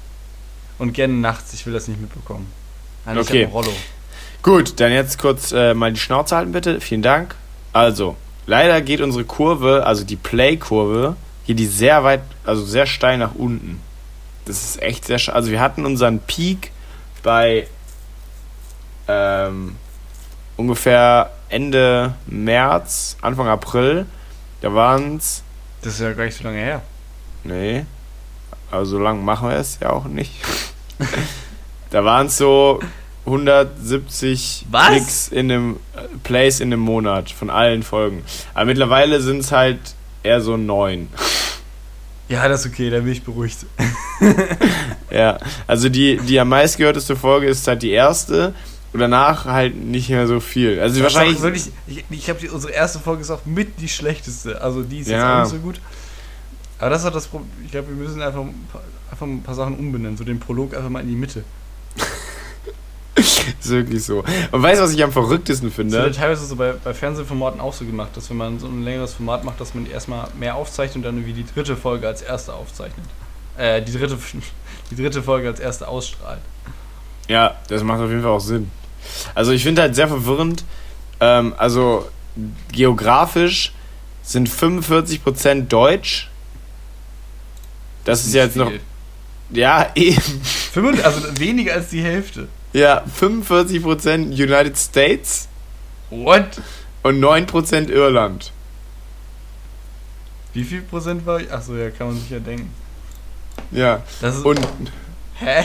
Und 0.78 0.92
gerne 0.92 1.14
nachts, 1.14 1.54
ich 1.54 1.64
will 1.64 1.72
das 1.72 1.88
nicht 1.88 1.98
mitbekommen. 1.98 2.52
Nein, 3.06 3.16
Okay. 3.16 3.48
Gut, 4.42 4.78
dann 4.78 4.92
jetzt 4.92 5.18
kurz 5.18 5.52
äh, 5.52 5.72
mal 5.72 5.90
die 5.90 5.98
Schnauze 5.98 6.36
halten, 6.36 6.52
bitte. 6.52 6.82
Vielen 6.82 7.00
Dank. 7.00 7.34
Also, 7.72 8.16
leider 8.44 8.82
geht 8.82 9.00
unsere 9.00 9.24
Kurve, 9.24 9.86
also 9.86 10.04
die 10.04 10.16
Play-Kurve, 10.16 11.16
hier 11.44 11.54
die 11.54 11.64
sehr 11.64 12.04
weit, 12.04 12.20
also 12.44 12.62
sehr 12.62 12.84
steil 12.84 13.16
nach 13.16 13.34
unten. 13.36 13.80
Das 14.44 14.62
ist 14.62 14.82
echt 14.82 15.06
sehr. 15.06 15.18
Also, 15.34 15.50
wir 15.50 15.62
hatten 15.62 15.86
unseren 15.86 16.18
Peak 16.18 16.72
bei 17.22 17.68
ähm, 19.08 19.76
ungefähr 20.58 21.30
Ende 21.48 22.16
März, 22.26 23.16
Anfang 23.22 23.48
April. 23.48 24.04
Da 24.60 24.74
waren 24.74 25.16
es, 25.16 25.42
Das 25.82 25.94
ist 25.94 26.00
ja 26.00 26.12
gar 26.12 26.24
nicht 26.24 26.36
so 26.36 26.44
lange 26.44 26.58
her. 26.58 26.82
nee, 27.44 27.84
also 28.70 28.92
so 28.92 28.98
lange 28.98 29.22
machen 29.22 29.48
wir 29.48 29.56
es 29.56 29.78
ja 29.80 29.90
auch 29.90 30.04
nicht. 30.04 30.32
da 31.90 32.04
waren 32.04 32.28
es 32.28 32.38
so 32.38 32.80
170 33.26 34.66
Was? 34.70 34.86
Klicks 34.88 35.28
in 35.28 35.50
einem 35.50 35.76
äh, 35.94 36.00
Plays 36.22 36.60
in 36.60 36.72
einem 36.72 36.80
Monat 36.80 37.30
von 37.30 37.50
allen 37.50 37.82
Folgen. 37.82 38.24
Aber 38.54 38.64
mittlerweile 38.64 39.20
sind 39.20 39.40
es 39.40 39.52
halt 39.52 39.78
eher 40.22 40.40
so 40.40 40.56
neun. 40.56 41.08
Ja, 42.28 42.48
das 42.48 42.64
ist 42.64 42.72
okay, 42.72 42.88
da 42.88 43.00
bin 43.00 43.12
ich 43.12 43.22
beruhigt. 43.22 43.66
Ja, 45.12 45.38
also 45.66 45.90
die, 45.90 46.16
die 46.16 46.40
am 46.40 46.48
meistgehörteste 46.48 47.16
Folge 47.16 47.46
ist 47.46 47.68
halt 47.68 47.82
die 47.82 47.90
erste 47.90 48.54
und 48.92 49.00
danach 49.00 49.44
halt 49.46 49.74
nicht 49.76 50.10
mehr 50.10 50.26
so 50.26 50.38
viel. 50.40 50.78
Also 50.80 50.96
Das 51.00 51.14
wahrscheinlich 51.14 51.38
auch 51.38 51.42
wirklich, 51.42 51.70
ich, 51.86 52.04
ich 52.10 52.28
habe 52.28 52.50
unsere 52.50 52.72
erste 52.72 52.98
Folge 52.98 53.22
ist 53.22 53.30
auch 53.30 53.44
mit 53.46 53.80
die 53.80 53.88
schlechteste. 53.88 54.60
Also 54.60 54.82
die 54.82 54.98
ist 55.00 55.08
jetzt 55.08 55.18
Ja. 55.18 55.38
auch 55.38 55.44
nicht 55.44 55.52
so 55.52 55.58
gut. 55.58 55.80
Aber 56.78 56.90
das 56.90 57.00
ist 57.00 57.04
halt 57.04 57.14
das 57.14 57.26
Problem. 57.28 57.48
Ich 57.64 57.70
glaube, 57.70 57.88
wir 57.88 57.94
müssen 57.94 58.20
einfach, 58.20 58.40
ein 58.40 58.68
paar- 58.72 58.82
einfach 59.10 59.26
ein 59.26 59.42
paar 59.42 59.54
Sachen 59.54 59.76
umbenennen. 59.78 60.16
So 60.16 60.24
den 60.24 60.40
Prolog 60.40 60.74
einfach 60.76 60.90
mal 60.90 61.00
in 61.00 61.08
die 61.08 61.14
Mitte. 61.16 61.44
ist 63.14 63.68
wirklich 63.70 64.02
so. 64.04 64.24
Und 64.50 64.62
weißt 64.62 64.80
du, 64.80 64.84
was 64.84 64.92
ich 64.92 65.02
am 65.04 65.12
verrücktesten 65.12 65.68
Das 65.68 65.76
wird 65.78 65.90
finde? 65.92 66.12
teilweise 66.12 66.44
so 66.46 66.56
bei, 66.56 66.72
bei 66.72 66.92
Fernsehformaten 66.94 67.60
auch 67.60 67.72
so 67.74 67.84
gemacht, 67.84 68.10
dass 68.16 68.30
wenn 68.30 68.36
man 68.38 68.58
so 68.58 68.66
ein 68.66 68.82
längeres 68.82 69.14
Format 69.14 69.44
macht, 69.44 69.60
dass 69.60 69.74
man 69.74 69.86
erstmal 69.86 70.28
mehr 70.38 70.54
aufzeichnet 70.56 70.96
und 70.96 71.02
dann 71.02 71.16
irgendwie 71.18 71.34
die 71.42 71.46
dritte 71.54 71.76
Folge 71.76 72.06
als 72.08 72.22
erste 72.22 72.52
aufzeichnet. 72.54 73.06
Äh, 73.56 73.82
die 73.82 73.92
dritte, 73.92 74.16
die 74.90 74.96
dritte 74.96 75.22
Folge 75.22 75.48
als 75.48 75.60
erste 75.60 75.86
ausstrahlt. 75.88 76.40
Ja, 77.28 77.56
das 77.68 77.82
macht 77.84 78.00
auf 78.00 78.10
jeden 78.10 78.22
Fall 78.22 78.32
auch 78.32 78.40
Sinn. 78.40 78.70
Also 79.34 79.52
ich 79.52 79.62
finde 79.62 79.82
halt 79.82 79.94
sehr 79.94 80.08
verwirrend, 80.08 80.64
ähm, 81.20 81.54
also 81.56 82.08
geografisch 82.70 83.72
sind 84.22 84.48
45% 84.48 85.68
Deutsch. 85.68 86.28
Das 88.04 88.24
ist 88.24 88.34
jetzt 88.34 88.56
noch, 88.56 88.70
Viel. 88.70 88.80
ja, 89.50 89.90
eben. 89.94 90.20
55, 90.72 91.04
also 91.04 91.38
weniger 91.40 91.74
als 91.74 91.88
die 91.90 92.02
Hälfte. 92.02 92.48
Ja, 92.72 93.04
45% 93.20 94.32
United 94.32 94.78
States 94.78 95.48
What? 96.10 96.60
und 97.02 97.20
9% 97.22 97.90
Irland. 97.90 98.50
Wie 100.54 100.64
viel 100.64 100.82
Prozent 100.82 101.24
war 101.26 101.40
ich? 101.40 101.50
Achso, 101.52 101.74
ja, 101.76 101.90
kann 101.90 102.08
man 102.08 102.18
sich 102.18 102.30
ja 102.30 102.38
denken. 102.38 102.72
Ja, 103.70 104.02
Das 104.20 104.36
ist, 104.36 104.44
und, 104.44 104.60
hä? 105.38 105.64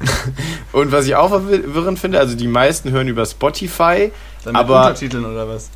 und 0.72 0.92
was 0.92 1.06
ich 1.06 1.14
auch 1.14 1.28
verwirrend 1.28 1.98
finde, 1.98 2.18
also 2.18 2.36
die 2.36 2.48
meisten 2.48 2.90
hören 2.90 3.08
über 3.08 3.24
Spotify. 3.26 4.10
Dann 4.44 4.52
mit 4.52 4.60
Aber- 4.62 4.80
Untertiteln 4.80 5.24
oder 5.24 5.48
was? 5.48 5.70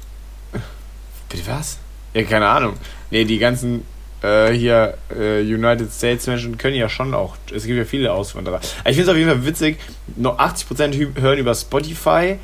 Bitte 1.29 1.43
was? 1.47 1.79
Ja, 2.14 2.23
keine 2.23 2.49
Ahnung. 2.49 2.75
Nee, 3.11 3.25
die 3.25 3.39
ganzen 3.39 3.85
äh, 4.23 4.51
hier 4.53 4.97
äh, 5.14 5.41
United 5.43 5.93
States 5.93 6.27
Menschen 6.27 6.59
können 6.59 6.75
ja 6.77 6.89
schon 6.89 7.14
auch. 7.14 7.37
Es 7.55 7.64
gibt 7.64 7.79
ja 7.79 7.85
viele 7.85 8.12
Auswanderer. 8.12 8.61
Ich 8.61 8.97
finde 8.97 9.03
es 9.03 9.09
auf 9.09 9.16
jeden 9.16 9.29
Fall 9.31 9.45
witzig. 9.45 9.79
Noch 10.16 10.39
80% 10.39 10.95
hü- 10.95 11.21
hören 11.21 11.39
über 11.39 11.55
Spotify 11.55 12.39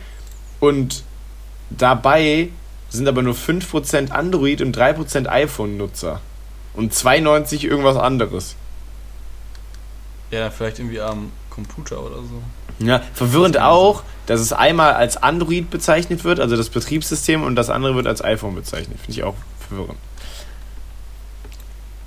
und 0.61 1.03
dabei 1.71 2.49
sind 2.91 3.09
aber 3.09 3.23
nur 3.23 3.35
5% 3.35 4.11
Android 4.11 4.61
und 4.63 4.77
3% 4.77 5.27
iPhone-Nutzer. 5.27 6.21
Und 6.75 6.93
92 6.95 7.65
irgendwas 7.65 7.97
anderes. 7.97 8.55
Ja, 10.31 10.51
vielleicht 10.51 10.79
irgendwie 10.79 11.01
am 11.01 11.33
Computer 11.55 12.03
oder 12.03 12.17
so. 12.17 12.43
Ja, 12.85 13.03
verwirrend 13.15 13.55
Das 13.57 13.63
auch, 13.63 14.03
dass 14.27 14.41
es 14.41 14.53
einmal 14.53 14.95
als 14.95 15.17
Android 15.23 15.71
bezeichnet 15.71 16.25
wird, 16.25 16.41
also 16.41 16.57
das 16.57 16.69
Betriebssystem, 16.71 17.43
und 17.43 17.55
das 17.57 17.71
andere 17.71 17.95
wird 17.95 18.07
als 18.07 18.23
iPhone 18.25 18.55
bezeichnet. 18.55 18.99
Finde 18.99 19.13
ich 19.13 19.23
auch 19.23 19.35
verwirrend. 19.69 19.99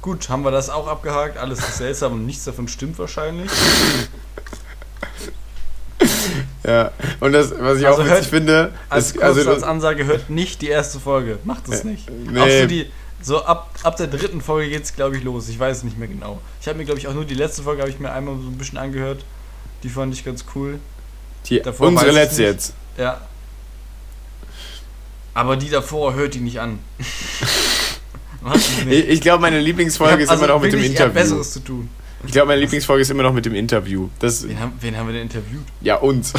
Gut, 0.01 0.29
haben 0.29 0.43
wir 0.43 0.51
das 0.51 0.69
auch 0.69 0.87
abgehakt. 0.87 1.37
Alles 1.37 1.59
ist 1.59 1.77
seltsam 1.77 2.13
und 2.13 2.25
nichts 2.25 2.43
davon 2.45 2.67
stimmt 2.67 2.97
wahrscheinlich. 2.99 3.49
Ja, 6.63 6.91
und 7.19 7.31
das, 7.31 7.51
was 7.57 7.79
ich 7.79 7.87
Also 7.87 8.01
auch 8.01 8.05
hört- 8.05 8.17
witzig 8.17 8.29
finde, 8.29 8.71
Als, 8.89 9.11
ist, 9.11 9.21
also, 9.21 9.49
als 9.49 9.63
Ansage 9.63 10.05
hört 10.05 10.29
nicht 10.29 10.61
die 10.61 10.67
erste 10.67 10.99
Folge. 10.99 11.39
Macht 11.45 11.67
es 11.69 11.83
nicht. 11.83 12.09
nee. 12.09 12.39
Auch 12.39 12.61
so, 12.61 12.67
die, 12.67 12.91
so 13.21 13.43
ab, 13.45 13.71
ab 13.83 13.95
der 13.97 14.07
dritten 14.07 14.41
Folge 14.41 14.69
geht 14.69 14.83
es, 14.83 14.93
glaube 14.93 15.17
ich, 15.17 15.23
los. 15.23 15.47
Ich 15.49 15.57
weiß 15.59 15.77
es 15.77 15.83
nicht 15.83 15.97
mehr 15.97 16.07
genau. 16.07 16.39
Ich 16.61 16.67
habe 16.67 16.77
mir, 16.77 16.85
glaube 16.85 16.99
ich, 16.99 17.07
auch 17.07 17.13
nur 17.13 17.25
die 17.25 17.35
letzte 17.35 17.63
Folge 17.63 17.81
habe 17.81 17.89
ich 17.89 17.99
mir 17.99 18.11
einmal 18.11 18.35
so 18.35 18.47
ein 18.49 18.57
bisschen 18.57 18.77
angehört. 18.77 19.23
Die 19.83 19.89
fand 19.89 20.13
ich 20.13 20.25
ganz 20.25 20.45
cool. 20.55 20.79
die, 21.47 21.61
davor 21.61 21.87
unsere 21.87 22.11
letzte 22.11 22.43
jetzt. 22.43 22.73
Ja. 22.97 23.21
Aber 25.33 25.55
die 25.55 25.69
davor 25.69 26.15
hört 26.15 26.33
die 26.33 26.39
nicht 26.39 26.59
an. 26.59 26.79
Ich, 28.89 29.09
ich 29.09 29.21
glaube, 29.21 29.41
meine 29.41 29.59
Lieblingsfolge 29.59 30.23
ist 30.23 30.29
also 30.29 30.45
immer 30.45 30.53
noch 30.53 30.61
mit 30.61 30.71
dem 30.71 30.79
wirklich 30.79 30.97
eher 30.97 31.07
Interview. 31.07 31.21
Besseres 31.21 31.51
zu 31.51 31.59
tun. 31.59 31.89
Ich 32.25 32.31
glaube, 32.31 32.47
meine 32.47 32.61
Lieblingsfolge 32.61 33.01
ist 33.01 33.09
immer 33.09 33.23
noch 33.23 33.33
mit 33.33 33.45
dem 33.45 33.55
Interview. 33.55 34.07
Das, 34.19 34.47
Wen 34.47 34.59
haben, 34.59 34.73
wen 34.79 34.95
haben 34.95 35.07
wir 35.07 35.13
denn 35.13 35.23
interviewt? 35.23 35.65
ja, 35.81 35.95
uns. 35.95 36.31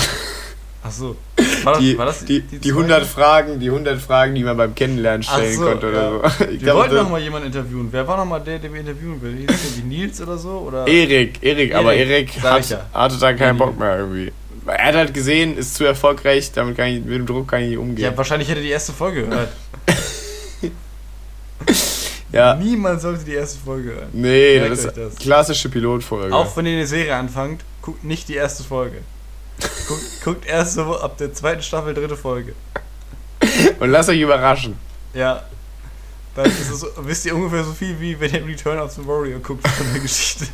Achso. 0.83 1.17
War, 1.69 1.75
das- 1.75 1.83
Die, 1.83 1.99
war 1.99 2.07
das 2.07 2.25
die, 2.25 2.41
die, 2.41 2.61
zweite? 2.61 2.69
100 2.69 3.05
Fragen, 3.05 3.61
die 3.61 3.67
100 3.71 4.01
Fragen, 4.01 4.35
die 4.35 4.45
man 4.45 4.57
beim 4.57 4.75
Kennenlernen 4.75 5.23
stellen 5.23 5.57
so, 5.57 5.65
konnte 5.65 5.87
ja. 5.93 6.11
oder 6.11 6.31
so. 6.31 6.45
Ich 6.45 6.51
Wir 6.53 6.59
glaube, 6.59 6.79
wollten 6.81 6.95
das- 6.95 7.03
noch 7.05 7.11
mal 7.11 7.21
jemanden 7.21 7.47
interviewen. 7.49 7.89
Wer 7.91 8.07
war 8.09 8.17
noch 8.17 8.25
mal 8.25 8.41
der, 8.41 8.59
den 8.59 8.73
wir 8.73 8.81
interviewen 8.81 9.21
will? 9.23 9.47
Wie 9.77 9.83
Nils 9.83 10.21
oder 10.21 10.37
so? 10.39 10.51
Oder? 10.67 10.87
Erik, 10.87 11.39
Erik, 11.43 11.75
aber 11.75 11.95
Erik, 11.95 12.43
hat, 12.43 12.69
ja. 12.71 12.87
hatte 12.93 13.17
da 13.19 13.33
keinen 13.33 13.55
Mhm. 13.55 13.59
Bock 13.59 13.79
mehr 13.79 13.99
irgendwie. 13.99 14.33
Er 14.67 14.85
hat 14.85 14.95
halt 14.97 15.15
gesehen, 15.15 15.57
ist 15.57 15.75
zu 15.77 15.85
erfolgreich, 15.85 16.53
damit 16.53 16.77
kann 16.77 16.89
ich, 16.89 17.03
mit 17.03 17.15
dem 17.15 17.25
Druck 17.27 17.49
kann 17.49 17.63
ich 17.63 17.71
nicht 17.71 17.79
umgehen. 17.79 18.05
Ja, 18.05 18.17
wahrscheinlich 18.17 18.49
hätte 18.51 18.61
die 18.61 18.69
erste 18.71 18.93
Folge 18.93 19.25
gehört. 19.25 19.49
Ja, 22.31 22.55
Niemand 22.57 23.01
sollte 23.01 23.25
die 23.25 23.33
erste 23.33 23.59
Folge 23.59 23.91
hören. 23.93 24.09
nee, 24.13 24.59
Merkt 24.59 24.73
das 24.73 24.85
ist 24.85 24.97
das. 24.99 25.17
klassische 25.17 25.71
Pilotfolge. 25.71 26.35
Auch 26.35 26.55
wenn 26.59 26.67
ihr 26.67 26.73
eine 26.73 26.87
Serie 26.87 27.15
anfangt, 27.17 27.63
guckt 27.81 28.05
nicht 28.05 28.29
die 28.29 28.35
erste 28.35 28.63
Folge. 28.65 28.99
Guckt, 29.87 30.23
guckt 30.25 30.47
erst 30.47 30.75
so 30.75 30.99
ab 31.01 31.17
der 31.19 31.33
zweiten 31.33 31.63
Staffel, 31.63 31.95
dritte 31.95 32.17
Folge. 32.17 32.55
Und 33.81 33.91
lasst 33.91 34.09
euch 34.09 34.21
überraschen. 34.21 34.79
Ja. 35.15 35.43
Dann 36.35 36.47
ist 36.47 36.71
es, 36.71 36.87
wisst 36.99 37.27
ihr 37.27 37.35
ungefähr 37.35 37.65
so 37.65 37.73
viel, 37.73 37.99
wie 37.99 38.19
wenn 38.21 38.33
ihr 38.33 38.47
Return 38.47 38.79
of 38.79 38.93
the 38.93 39.05
Warrior 39.07 39.41
guckt 39.41 39.67
von 39.67 39.93
der 39.93 40.01
Geschichte. 40.01 40.47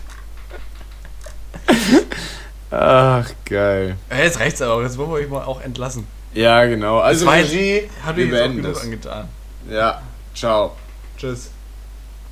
Ach, 2.70 3.30
geil. 3.44 3.96
Ja, 4.10 4.16
Jetzt 4.16 4.40
reicht's 4.40 4.62
aber, 4.62 4.82
jetzt 4.82 4.96
wollen 4.96 5.10
wir 5.10 5.16
euch 5.16 5.28
mal 5.28 5.44
auch 5.44 5.60
entlassen. 5.60 6.06
Ja, 6.32 6.64
genau. 6.64 6.98
Also, 6.98 7.28
Regie, 7.28 7.88
Hat 8.04 8.16
mir 8.16 8.26
jetzt 8.26 8.42
auch 8.42 8.54
genug 8.54 8.82
angetan. 8.82 9.28
Ja, 9.70 10.02
ciao. 10.34 10.76
Tschüss. 11.16 11.50